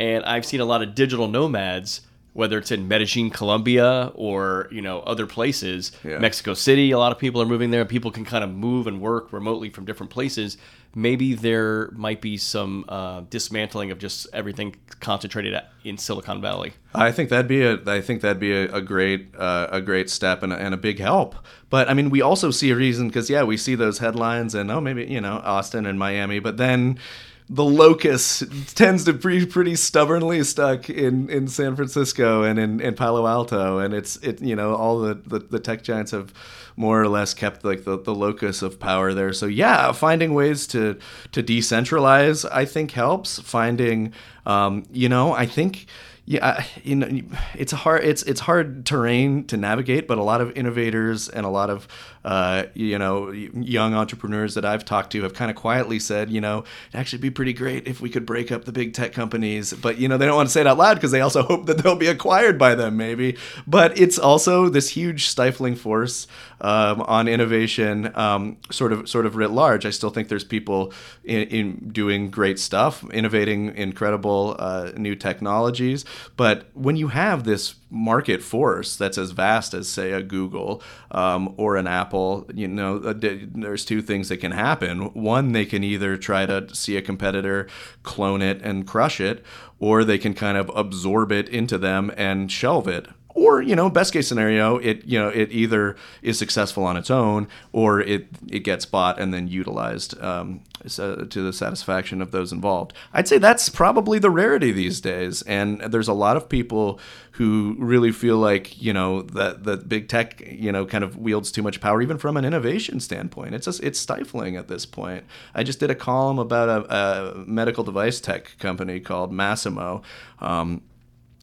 and 0.00 0.24
I've 0.24 0.46
seen 0.46 0.60
a 0.60 0.64
lot 0.64 0.82
of 0.82 0.94
digital 0.94 1.28
nomads 1.28 2.00
whether 2.36 2.58
it's 2.58 2.70
in 2.70 2.86
Medellin, 2.86 3.30
Colombia, 3.30 4.12
or 4.14 4.68
you 4.70 4.82
know 4.82 5.00
other 5.00 5.26
places, 5.26 5.90
yeah. 6.04 6.18
Mexico 6.18 6.52
City. 6.52 6.90
A 6.90 6.98
lot 6.98 7.10
of 7.10 7.18
people 7.18 7.40
are 7.40 7.46
moving 7.46 7.70
there. 7.70 7.84
People 7.86 8.10
can 8.10 8.26
kind 8.26 8.44
of 8.44 8.50
move 8.50 8.86
and 8.86 9.00
work 9.00 9.32
remotely 9.32 9.70
from 9.70 9.86
different 9.86 10.10
places. 10.10 10.58
Maybe 10.94 11.34
there 11.34 11.90
might 11.92 12.20
be 12.20 12.36
some 12.36 12.84
uh, 12.88 13.22
dismantling 13.30 13.90
of 13.90 13.98
just 13.98 14.26
everything 14.32 14.76
concentrated 15.00 15.58
in 15.84 15.96
Silicon 15.96 16.40
Valley. 16.42 16.74
I 16.94 17.10
think 17.10 17.30
that'd 17.30 17.48
be 17.48 17.62
a 17.62 17.78
I 17.86 18.02
think 18.02 18.20
that'd 18.20 18.38
be 18.38 18.52
a, 18.52 18.70
a 18.70 18.82
great 18.82 19.34
uh, 19.34 19.68
a 19.70 19.80
great 19.80 20.10
step 20.10 20.42
and 20.42 20.52
a, 20.52 20.56
and 20.56 20.74
a 20.74 20.78
big 20.78 20.98
help. 20.98 21.36
But 21.70 21.88
I 21.88 21.94
mean, 21.94 22.10
we 22.10 22.20
also 22.20 22.50
see 22.50 22.70
a 22.70 22.76
reason 22.76 23.08
because 23.08 23.30
yeah, 23.30 23.44
we 23.44 23.56
see 23.56 23.74
those 23.74 23.98
headlines 23.98 24.54
and 24.54 24.70
oh 24.70 24.80
maybe 24.82 25.06
you 25.06 25.22
know 25.22 25.40
Austin 25.42 25.86
and 25.86 25.98
Miami, 25.98 26.38
but 26.38 26.58
then 26.58 26.98
the 27.48 27.64
locus 27.64 28.42
tends 28.74 29.04
to 29.04 29.12
be 29.12 29.46
pretty 29.46 29.76
stubbornly 29.76 30.42
stuck 30.42 30.90
in, 30.90 31.30
in 31.30 31.46
San 31.46 31.76
Francisco 31.76 32.42
and 32.42 32.58
in, 32.58 32.80
in 32.80 32.94
Palo 32.94 33.26
Alto, 33.26 33.78
and 33.78 33.94
it's 33.94 34.16
it 34.16 34.40
you 34.42 34.56
know 34.56 34.74
all 34.74 34.98
the, 35.00 35.14
the, 35.14 35.38
the 35.38 35.60
tech 35.60 35.82
giants 35.82 36.10
have 36.10 36.34
more 36.76 37.00
or 37.00 37.08
less 37.08 37.34
kept 37.34 37.64
like 37.64 37.84
the, 37.84 37.98
the 37.98 38.14
locus 38.14 38.62
of 38.62 38.80
power 38.80 39.14
there. 39.14 39.32
So 39.32 39.46
yeah, 39.46 39.92
finding 39.92 40.34
ways 40.34 40.66
to 40.68 40.98
to 41.32 41.42
decentralize 41.42 42.48
I 42.50 42.64
think 42.64 42.90
helps. 42.92 43.38
Finding 43.38 44.12
um, 44.44 44.84
you 44.90 45.08
know 45.08 45.32
I 45.32 45.46
think 45.46 45.86
yeah, 46.28 46.64
you 46.82 46.96
know, 46.96 47.22
it's 47.54 47.72
a 47.72 47.76
hard 47.76 48.02
it's 48.02 48.24
it's 48.24 48.40
hard 48.40 48.84
terrain 48.84 49.44
to 49.44 49.56
navigate, 49.56 50.08
but 50.08 50.18
a 50.18 50.24
lot 50.24 50.40
of 50.40 50.50
innovators 50.56 51.28
and 51.28 51.46
a 51.46 51.48
lot 51.48 51.70
of 51.70 51.86
uh, 52.26 52.64
you 52.74 52.98
know 52.98 53.30
young 53.30 53.94
entrepreneurs 53.94 54.54
that 54.54 54.64
I've 54.64 54.84
talked 54.84 55.12
to 55.12 55.22
have 55.22 55.32
kind 55.32 55.50
of 55.50 55.56
quietly 55.56 55.98
said, 55.98 56.30
you 56.30 56.40
know, 56.40 56.64
it'd 56.88 57.00
actually 57.00 57.20
be 57.20 57.30
pretty 57.30 57.54
great 57.54 57.88
if 57.88 58.00
we 58.02 58.10
could 58.10 58.26
break 58.26 58.52
up 58.52 58.64
the 58.66 58.72
big 58.72 58.92
tech 58.92 59.12
companies, 59.12 59.72
but 59.72 59.96
you 59.96 60.08
know 60.08 60.18
they 60.18 60.26
don't 60.26 60.36
want 60.36 60.48
to 60.48 60.52
say 60.52 60.60
it 60.60 60.66
out 60.66 60.76
loud 60.76 60.94
because 60.94 61.12
they 61.12 61.22
also 61.22 61.42
hope 61.42 61.66
that 61.66 61.78
they'll 61.78 61.96
be 61.96 62.08
acquired 62.08 62.58
by 62.58 62.74
them, 62.74 62.98
maybe. 62.98 63.36
But 63.66 63.98
it's 63.98 64.18
also 64.18 64.68
this 64.68 64.90
huge 64.90 65.28
stifling 65.28 65.76
force 65.76 66.26
um, 66.60 67.00
on 67.02 67.28
innovation, 67.28 68.12
um, 68.14 68.58
sort 68.70 68.92
of 68.92 69.08
sort 69.08 69.24
of 69.24 69.36
writ 69.36 69.52
large. 69.52 69.86
I 69.86 69.90
still 69.90 70.10
think 70.10 70.28
there's 70.28 70.44
people 70.44 70.92
in, 71.24 71.42
in 71.48 71.88
doing 71.90 72.30
great 72.30 72.58
stuff, 72.58 73.02
innovating 73.10 73.74
incredible 73.76 74.56
uh, 74.58 74.92
new 74.96 75.14
technologies 75.14 76.04
but 76.36 76.66
when 76.74 76.96
you 76.96 77.08
have 77.08 77.44
this 77.44 77.74
market 77.90 78.42
force 78.42 78.96
that's 78.96 79.18
as 79.18 79.30
vast 79.30 79.74
as, 79.74 79.88
say, 79.88 80.12
a 80.12 80.22
Google 80.22 80.82
um, 81.10 81.54
or 81.56 81.76
an 81.76 81.86
Apple, 81.86 82.48
you 82.52 82.68
know, 82.68 82.96
uh, 82.98 83.14
there's 83.16 83.84
two 83.84 84.02
things 84.02 84.28
that 84.28 84.38
can 84.38 84.52
happen. 84.52 85.12
One, 85.14 85.52
they 85.52 85.64
can 85.64 85.84
either 85.84 86.16
try 86.16 86.46
to 86.46 86.74
see 86.74 86.96
a 86.96 87.02
competitor, 87.02 87.68
clone 88.02 88.42
it, 88.42 88.60
and 88.62 88.86
crush 88.86 89.20
it, 89.20 89.44
or 89.78 90.04
they 90.04 90.18
can 90.18 90.34
kind 90.34 90.58
of 90.58 90.70
absorb 90.74 91.30
it 91.30 91.48
into 91.48 91.78
them 91.78 92.12
and 92.16 92.50
shelve 92.50 92.88
it 92.88 93.08
or 93.36 93.60
you 93.60 93.76
know, 93.76 93.90
best 93.90 94.14
case 94.14 94.26
scenario, 94.26 94.78
it 94.78 95.04
you 95.04 95.18
know 95.18 95.28
it 95.28 95.52
either 95.52 95.94
is 96.22 96.38
successful 96.38 96.84
on 96.84 96.96
its 96.96 97.10
own 97.10 97.46
or 97.70 98.00
it 98.00 98.28
it 98.48 98.60
gets 98.60 98.86
bought 98.86 99.20
and 99.20 99.32
then 99.32 99.46
utilized 99.46 100.18
um, 100.22 100.62
so, 100.86 101.24
to 101.24 101.42
the 101.42 101.52
satisfaction 101.52 102.22
of 102.22 102.30
those 102.30 102.52
involved. 102.52 102.92
I'd 103.12 103.28
say 103.28 103.38
that's 103.38 103.68
probably 103.68 104.18
the 104.18 104.30
rarity 104.30 104.72
these 104.72 105.00
days, 105.00 105.42
and 105.42 105.80
there's 105.80 106.08
a 106.08 106.12
lot 106.12 106.36
of 106.36 106.48
people 106.48 107.00
who 107.32 107.76
really 107.78 108.12
feel 108.12 108.38
like 108.38 108.80
you 108.80 108.92
know 108.92 109.22
that 109.22 109.64
that 109.64 109.88
big 109.88 110.08
tech 110.08 110.42
you 110.46 110.72
know 110.72 110.86
kind 110.86 111.04
of 111.04 111.16
wields 111.16 111.52
too 111.52 111.62
much 111.62 111.80
power, 111.80 112.00
even 112.02 112.18
from 112.18 112.36
an 112.36 112.44
innovation 112.44 113.00
standpoint. 113.00 113.54
It's 113.54 113.66
just 113.66 113.82
it's 113.82 113.98
stifling 113.98 114.56
at 114.56 114.68
this 114.68 114.86
point. 114.86 115.24
I 115.54 115.62
just 115.62 115.80
did 115.80 115.90
a 115.90 115.94
column 115.94 116.38
about 116.38 116.68
a, 116.68 116.94
a 116.94 117.44
medical 117.46 117.84
device 117.84 118.20
tech 118.20 118.56
company 118.58 119.00
called 119.00 119.32
Masimo. 119.32 120.02
Um, 120.40 120.82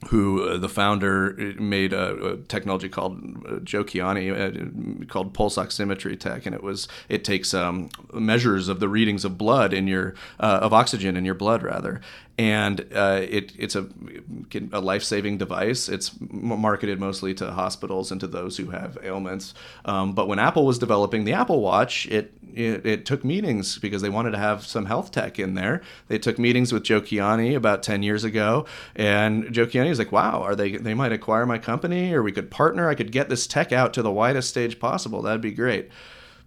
who 0.05 0.43
uh, 0.43 0.57
the 0.57 0.69
founder 0.69 1.35
uh, 1.39 1.61
made 1.61 1.93
a, 1.93 2.33
a 2.33 2.37
technology 2.37 2.89
called 2.89 3.45
uh, 3.47 3.59
Joe 3.59 3.83
Kiani 3.83 5.03
uh, 5.03 5.05
called 5.05 5.33
pulse 5.33 5.57
oximetry 5.57 6.19
tech, 6.19 6.45
and 6.45 6.55
it 6.55 6.63
was 6.63 6.87
it 7.09 7.23
takes 7.23 7.53
um, 7.53 7.89
measures 8.13 8.67
of 8.67 8.80
the 8.80 8.89
readings 8.89 9.25
of 9.25 9.38
blood 9.38 9.73
in 9.73 9.88
your 9.88 10.15
uh, 10.39 10.59
of 10.61 10.73
oxygen 10.73 11.17
in 11.17 11.25
your 11.25 11.36
blood 11.36 11.63
rather, 11.63 12.01
and 12.38 12.81
uh, 12.93 13.21
it, 13.21 13.53
it's 13.57 13.75
a, 13.75 13.88
a 14.71 14.81
life-saving 14.81 15.38
device. 15.38 15.88
It's 15.88 16.11
marketed 16.19 16.99
mostly 16.99 17.34
to 17.36 17.51
hospitals 17.51 18.11
and 18.11 18.19
to 18.21 18.27
those 18.27 18.57
who 18.57 18.71
have 18.71 18.97
ailments. 19.03 19.53
Um, 19.86 20.13
but 20.13 20.27
when 20.27 20.39
Apple 20.39 20.65
was 20.65 20.79
developing 20.79 21.25
the 21.25 21.34
Apple 21.34 21.61
Watch, 21.61 22.07
it, 22.07 22.34
it, 22.55 22.86
it 22.86 23.05
took 23.05 23.23
meetings 23.23 23.77
because 23.77 24.01
they 24.01 24.09
wanted 24.09 24.31
to 24.31 24.39
have 24.39 24.65
some 24.65 24.86
health 24.86 25.11
tech 25.11 25.38
in 25.38 25.53
there. 25.53 25.81
They 26.07 26.17
took 26.17 26.39
meetings 26.39 26.73
with 26.73 26.84
Joe 26.84 27.01
Kiani 27.01 27.55
about 27.55 27.84
ten 27.84 28.01
years 28.01 28.23
ago, 28.23 28.65
and 28.95 29.51
Joe 29.53 29.65
Kiani 29.65 29.89
was 29.89 29.99
like, 29.99 30.11
"Wow, 30.11 30.41
are 30.43 30.55
they 30.55 30.77
they 30.77 30.93
might 30.93 31.11
acquire 31.11 31.45
my 31.45 31.57
company, 31.57 32.13
or 32.13 32.21
we 32.21 32.31
could 32.31 32.51
partner. 32.51 32.89
I 32.89 32.95
could 32.95 33.11
get 33.11 33.29
this 33.29 33.47
tech 33.47 33.71
out 33.71 33.93
to 33.93 34.01
the 34.01 34.11
widest 34.11 34.49
stage 34.49 34.79
possible. 34.79 35.21
That'd 35.21 35.41
be 35.41 35.51
great." 35.51 35.89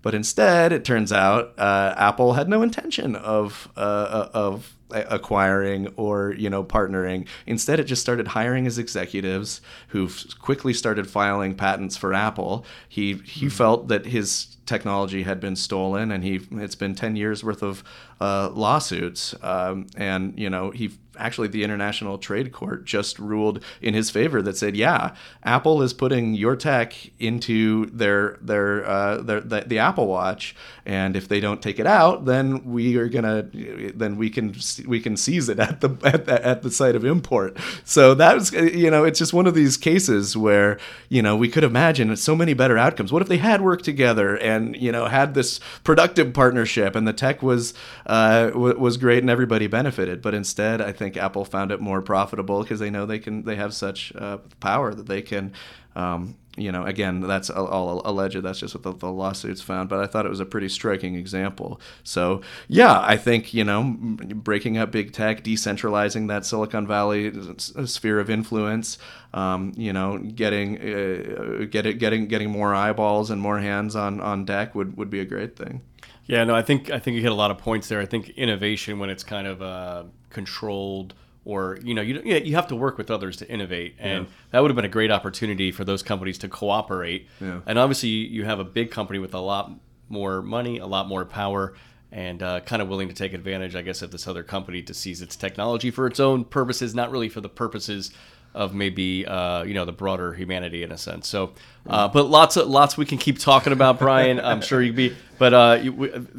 But 0.03 0.14
instead, 0.14 0.72
it 0.72 0.84
turns 0.84 1.12
out 1.12 1.59
uh, 1.59 1.95
Apple 1.97 2.34
had 2.34 2.49
no 2.49 2.62
intention 2.62 3.16
of 3.16 3.68
uh, 3.76 3.80
uh 3.80 4.30
of 4.32 4.76
acquiring 4.91 5.89
or 5.97 6.32
you 6.39 6.49
know 6.49 6.62
partnering 6.62 7.26
instead 7.47 7.80
it 7.80 7.84
just 7.84 8.03
started 8.03 8.28
hiring 8.28 8.64
his 8.64 8.78
executives 8.78 9.61
who 9.89 10.09
quickly 10.39 10.72
started 10.72 11.09
filing 11.09 11.55
patents 11.55 11.97
for 11.97 12.14
apple 12.14 12.64
he 12.89 13.14
he 13.14 13.47
mm-hmm. 13.47 13.49
felt 13.49 13.89
that 13.89 14.07
his 14.07 14.56
technology 14.67 15.23
had 15.23 15.41
been 15.41 15.57
stolen 15.57 16.11
and 16.11 16.25
he 16.25 16.41
it's 16.53 16.75
been 16.75 16.95
10 16.95 17.17
years 17.17 17.43
worth 17.43 17.62
of 17.62 17.83
uh, 18.21 18.51
lawsuits 18.51 19.35
um, 19.43 19.87
and 19.97 20.39
you 20.39 20.51
know 20.51 20.71
he 20.71 20.91
actually 21.19 21.49
the 21.49 21.64
international 21.64 22.19
trade 22.19 22.53
court 22.53 22.85
just 22.85 23.19
ruled 23.19 23.62
in 23.81 23.95
his 23.95 24.11
favor 24.11 24.43
that 24.43 24.57
said 24.57 24.77
yeah 24.77 25.14
apple 25.45 25.83
is 25.83 25.93
putting 25.93 26.35
your 26.35 26.57
tech 26.57 26.95
into 27.19 27.87
their 27.87 28.39
their, 28.41 28.85
uh, 28.87 29.19
their 29.19 29.41
the, 29.41 29.61
the 29.67 29.79
apple 29.79 30.07
watch 30.07 30.55
and 30.85 31.17
if 31.17 31.29
they 31.29 31.41
don't 31.41 31.62
take 31.62 31.79
it 31.79 31.87
out 31.87 32.25
then 32.25 32.64
we 32.64 32.97
are 32.97 33.09
gonna 33.09 33.49
then 33.53 34.17
we 34.17 34.31
can 34.31 34.55
we 34.87 35.01
can 35.01 35.17
seize 35.17 35.49
it 35.49 35.59
at 35.59 35.81
the 35.81 35.91
at 36.05 36.27
the, 36.27 36.47
at 36.47 36.62
the 36.62 36.71
site 36.71 36.95
of 36.95 37.05
import. 37.05 37.57
So 37.85 38.14
that 38.14 38.35
was 38.35 38.53
you 38.53 38.91
know 38.91 39.05
it's 39.05 39.19
just 39.19 39.33
one 39.33 39.47
of 39.47 39.55
these 39.55 39.77
cases 39.77 40.37
where 40.37 40.79
you 41.09 41.23
know 41.23 41.37
we 41.37 41.49
could 41.49 41.64
imagine 41.64 42.14
so 42.17 42.37
many 42.37 42.55
better 42.55 42.79
outcomes. 42.79 43.12
What 43.12 43.23
if 43.23 43.29
they 43.29 43.39
had 43.39 43.61
worked 43.61 43.85
together 43.85 44.37
and 44.39 44.56
and 44.57 44.77
you 44.77 44.91
know 44.91 45.07
had 45.07 45.35
this 45.35 45.61
productive 45.85 46.33
partnership, 46.33 46.97
and 46.97 47.07
the 47.07 47.13
tech 47.13 47.43
was 47.43 47.75
uh, 48.07 48.49
w- 48.49 48.79
was 48.79 48.97
great, 48.97 49.23
and 49.23 49.31
everybody 49.31 49.67
benefited. 49.67 50.23
But 50.23 50.35
instead, 50.35 50.81
I 50.81 50.93
think 50.93 51.17
Apple 51.17 51.45
found 51.45 51.71
it 51.71 51.81
more 51.81 52.03
profitable 52.03 52.63
because 52.63 52.81
they 52.81 52.91
know 52.91 53.07
they 53.07 53.19
can 53.19 53.45
they 53.45 53.57
have 53.57 53.75
such 53.75 54.15
uh, 54.17 54.39
power 54.61 54.95
that 54.95 55.07
they 55.07 55.23
can. 55.23 55.53
Um, 55.95 56.37
you 56.57 56.73
know, 56.73 56.85
again, 56.85 57.21
that's 57.21 57.51
all 57.51 58.03
alleged. 58.05 58.43
That's 58.43 58.61
just 58.61 58.75
what 58.75 58.83
the, 58.83 58.93
the, 58.93 59.11
lawsuits 59.11 59.61
found. 59.61 59.89
But 59.89 60.01
I 60.01 60.07
thought 60.07 60.27
it 60.27 60.31
was 60.31 60.41
a 60.41 60.47
pretty 60.47 60.69
striking 60.69 61.15
example. 61.15 61.81
So, 62.03 62.41
yeah, 62.69 63.01
I 63.01 63.17
think, 63.17 63.53
you 63.53 63.65
know, 63.65 63.95
breaking 63.99 64.79
up 64.79 64.91
big 64.91 65.13
tech, 65.13 65.45
decentralizing 65.45 66.29
that 66.29 66.47
Silicon 66.47 66.87
Valley 66.87 67.33
sphere 67.59 68.19
of 68.19 68.31
influence, 68.31 68.99
um, 69.35 69.73
you 69.77 69.93
know, 69.93 70.19
getting, 70.19 70.79
uh, 70.79 71.67
get 71.71 71.99
getting, 71.99 72.27
getting 72.27 72.51
more 72.51 72.75
eyeballs 72.75 73.31
and 73.31 73.41
more 73.41 73.59
hands 73.59 73.95
on, 73.95 74.21
on 74.21 74.45
deck 74.45 74.75
would, 74.75 74.97
would 74.97 75.11
be 75.11 75.21
a 75.21 75.25
great 75.27 75.57
thing. 75.57 75.83
Yeah, 76.25 76.43
no, 76.45 76.57
I 76.57 76.63
think, 76.63 76.91
I 76.91 76.99
think 76.99 77.17
you 77.17 77.23
hit 77.23 77.31
a 77.31 77.37
lot 77.37 77.51
of 77.51 77.59
points 77.59 77.89
there. 77.89 78.01
I 78.01 78.07
think 78.07 78.31
innovation, 78.31 78.99
when 78.99 79.11
it's 79.11 79.23
kind 79.23 79.47
of 79.47 79.63
uh, 79.63 80.05
controlled, 80.31 81.15
or 81.47 81.78
you 81.82 81.94
know 81.94 82.03
you 82.03 82.20
you 82.22 82.55
have 82.55 82.66
to 82.66 82.76
work 82.76 82.99
with 82.99 83.11
others 83.11 83.36
to 83.38 83.49
innovate 83.49 83.94
and 83.99 84.24
yeah. 84.24 84.32
that 84.51 84.61
would 84.61 84.70
have 84.70 84.76
been 84.76 84.84
a 84.84 84.88
great 84.88 85.11
opportunity 85.11 85.72
for 85.72 85.84
those 85.84 86.03
companies 86.03 86.36
to 86.36 86.49
cooperate 86.49 87.26
yeah. 87.40 87.61
and 87.66 87.78
obviously 87.78 88.09
you 88.09 88.44
have 88.44 88.59
a 88.59 88.64
big 88.64 88.90
company 88.90 89.18
with 89.18 89.32
a 89.32 89.40
lot 89.40 89.70
more 90.11 90.42
money 90.42 90.78
a 90.78 90.86
lot 90.86 91.09
more 91.09 91.24
power 91.24 91.72
and 92.12 92.42
uh, 92.42 92.61
kind 92.61 92.82
of 92.82 92.88
willing 92.88 93.09
to 93.09 93.14
take 93.14 93.32
advantage 93.32 93.74
i 93.74 93.80
guess 93.80 94.03
of 94.03 94.11
this 94.11 94.26
other 94.26 94.42
company 94.42 94.82
to 94.82 94.92
seize 94.92 95.22
its 95.22 95.36
technology 95.36 95.90
for 95.90 96.07
its 96.07 96.20
own 96.20 96.44
purposes 96.44 96.94
not 96.94 97.11
really 97.11 97.28
for 97.28 97.40
the 97.40 97.49
purposes 97.49 98.11
of 98.57 98.74
maybe 98.74 99.26
uh, 99.26 99.62
you 99.64 99.74
know 99.74 99.84
the 99.84 99.92
broader 99.92 100.32
humanity 100.32 100.82
in 100.82 100.90
a 100.90 100.97
sense. 100.97 101.28
So, 101.28 101.53
uh, 101.86 102.09
but 102.09 102.30
lots 102.30 102.57
of 102.57 102.68
lots 102.68 102.97
we 102.97 103.05
can 103.05 103.18
keep 103.18 103.38
talking 103.38 103.70
about, 103.70 103.99
Brian. 103.99 104.40
I'm 104.40 104.62
sure 104.62 104.80
you'd 104.80 104.97
be. 104.97 105.14
But 105.38 105.53
uh, 105.53 105.78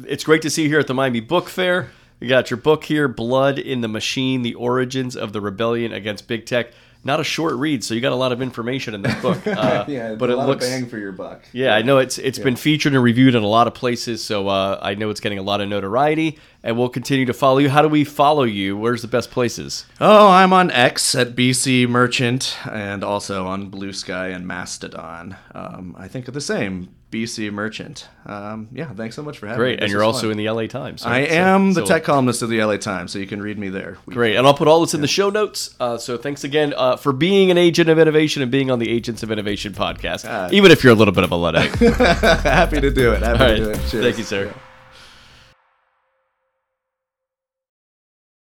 it's 0.04 0.24
great 0.24 0.42
to 0.42 0.50
see 0.50 0.64
you 0.64 0.68
here 0.68 0.80
at 0.80 0.88
the 0.88 0.94
Miami 0.94 1.20
Book 1.20 1.48
Fair. 1.48 1.90
You 2.20 2.28
got 2.28 2.50
your 2.50 2.56
book 2.56 2.84
here, 2.84 3.06
Blood 3.06 3.58
in 3.58 3.80
the 3.80 3.88
Machine: 3.88 4.42
The 4.42 4.54
Origins 4.54 5.16
of 5.16 5.32
the 5.32 5.40
Rebellion 5.40 5.92
Against 5.92 6.26
Big 6.26 6.46
Tech. 6.46 6.72
Not 7.04 7.20
a 7.20 7.24
short 7.24 7.54
read, 7.54 7.84
so 7.84 7.94
you 7.94 8.00
got 8.00 8.10
a 8.10 8.16
lot 8.16 8.32
of 8.32 8.42
information 8.42 8.92
in 8.92 9.02
this 9.02 9.14
book. 9.22 9.38
Uh, 9.46 9.84
yeah, 9.88 10.14
but 10.14 10.30
it 10.30 10.36
looks 10.36 10.66
bang 10.66 10.86
for 10.86 10.98
your 10.98 11.10
buck. 11.10 11.42
Yeah, 11.52 11.74
I 11.74 11.82
know 11.82 11.98
it's 11.98 12.18
it's 12.18 12.38
yeah. 12.38 12.44
been 12.44 12.56
featured 12.56 12.92
and 12.92 13.02
reviewed 13.02 13.34
in 13.34 13.42
a 13.42 13.46
lot 13.46 13.66
of 13.66 13.74
places, 13.74 14.22
so 14.22 14.48
uh, 14.48 14.78
I 14.82 14.94
know 14.94 15.10
it's 15.10 15.20
getting 15.20 15.38
a 15.38 15.42
lot 15.42 15.60
of 15.60 15.68
notoriety, 15.68 16.38
and 16.62 16.76
we'll 16.76 16.88
continue 16.88 17.24
to 17.26 17.32
follow 17.32 17.58
you. 17.58 17.70
How 17.70 17.82
do 17.82 17.88
we 17.88 18.04
follow 18.04 18.44
you? 18.44 18.76
Where's 18.76 19.02
the 19.02 19.08
best 19.08 19.30
places? 19.30 19.86
Oh, 20.00 20.28
I'm 20.28 20.52
on 20.52 20.70
X 20.70 21.14
at 21.14 21.34
BC 21.34 21.88
Merchant, 21.88 22.56
and 22.70 23.02
also 23.02 23.46
on 23.46 23.68
Blue 23.68 23.92
Sky 23.92 24.28
and 24.28 24.46
Mastodon. 24.46 25.36
Um, 25.54 25.96
I 25.98 26.08
think 26.08 26.26
the 26.26 26.40
same 26.40 26.94
BC 27.10 27.50
Merchant. 27.52 28.06
Um, 28.26 28.68
yeah, 28.72 28.92
thanks 28.92 29.16
so 29.16 29.22
much 29.22 29.38
for 29.38 29.46
having 29.46 29.58
Great. 29.58 29.70
me. 29.70 29.76
Great, 29.76 29.82
and 29.84 29.92
you're 29.92 30.04
also 30.04 30.22
fun. 30.22 30.32
in 30.32 30.36
the 30.36 30.50
LA 30.50 30.66
Times. 30.66 31.04
Right? 31.04 31.30
I 31.30 31.34
am 31.34 31.72
so, 31.72 31.80
the 31.80 31.86
so, 31.86 31.94
tech 31.94 32.04
columnist 32.04 32.42
of 32.42 32.50
the 32.50 32.62
LA 32.62 32.76
Times, 32.76 33.12
so 33.12 33.18
you 33.18 33.26
can 33.26 33.40
read 33.40 33.58
me 33.58 33.70
there. 33.70 33.96
Great, 34.06 34.36
and 34.36 34.46
I'll 34.46 34.54
put 34.54 34.68
all 34.68 34.80
this 34.80 34.92
in 34.92 35.00
yeah. 35.00 35.02
the 35.02 35.08
show 35.08 35.30
notes. 35.30 35.74
Uh, 35.80 35.96
so 35.96 36.18
thanks 36.18 36.44
again 36.44 36.74
uh, 36.76 36.96
for 36.96 37.12
being 37.12 37.50
an 37.50 37.56
agent 37.56 37.88
of 37.88 37.98
innovation 37.98 38.42
and 38.42 38.50
being 38.50 38.70
on 38.70 38.78
the 38.78 38.90
Agents 38.90 39.22
of 39.22 39.30
Innovation 39.30 39.72
podcast, 39.72 40.28
uh, 40.28 40.50
even 40.52 40.70
if 40.70 40.84
you're 40.84 40.92
a 40.92 40.96
little 40.96 41.14
bit 41.14 41.24
of 41.24 41.32
a 41.32 41.36
luddite. 41.36 41.74
Happy 41.76 42.80
to 42.80 42.90
do 42.90 43.12
it. 43.12 43.22
Happy 43.22 43.38
to 43.38 43.56
do 43.56 43.70
it. 43.70 43.80
Cheers. 43.88 44.04
Thank 44.04 44.18
you, 44.18 44.24
sir. 44.24 44.46
Yeah. 44.46 44.67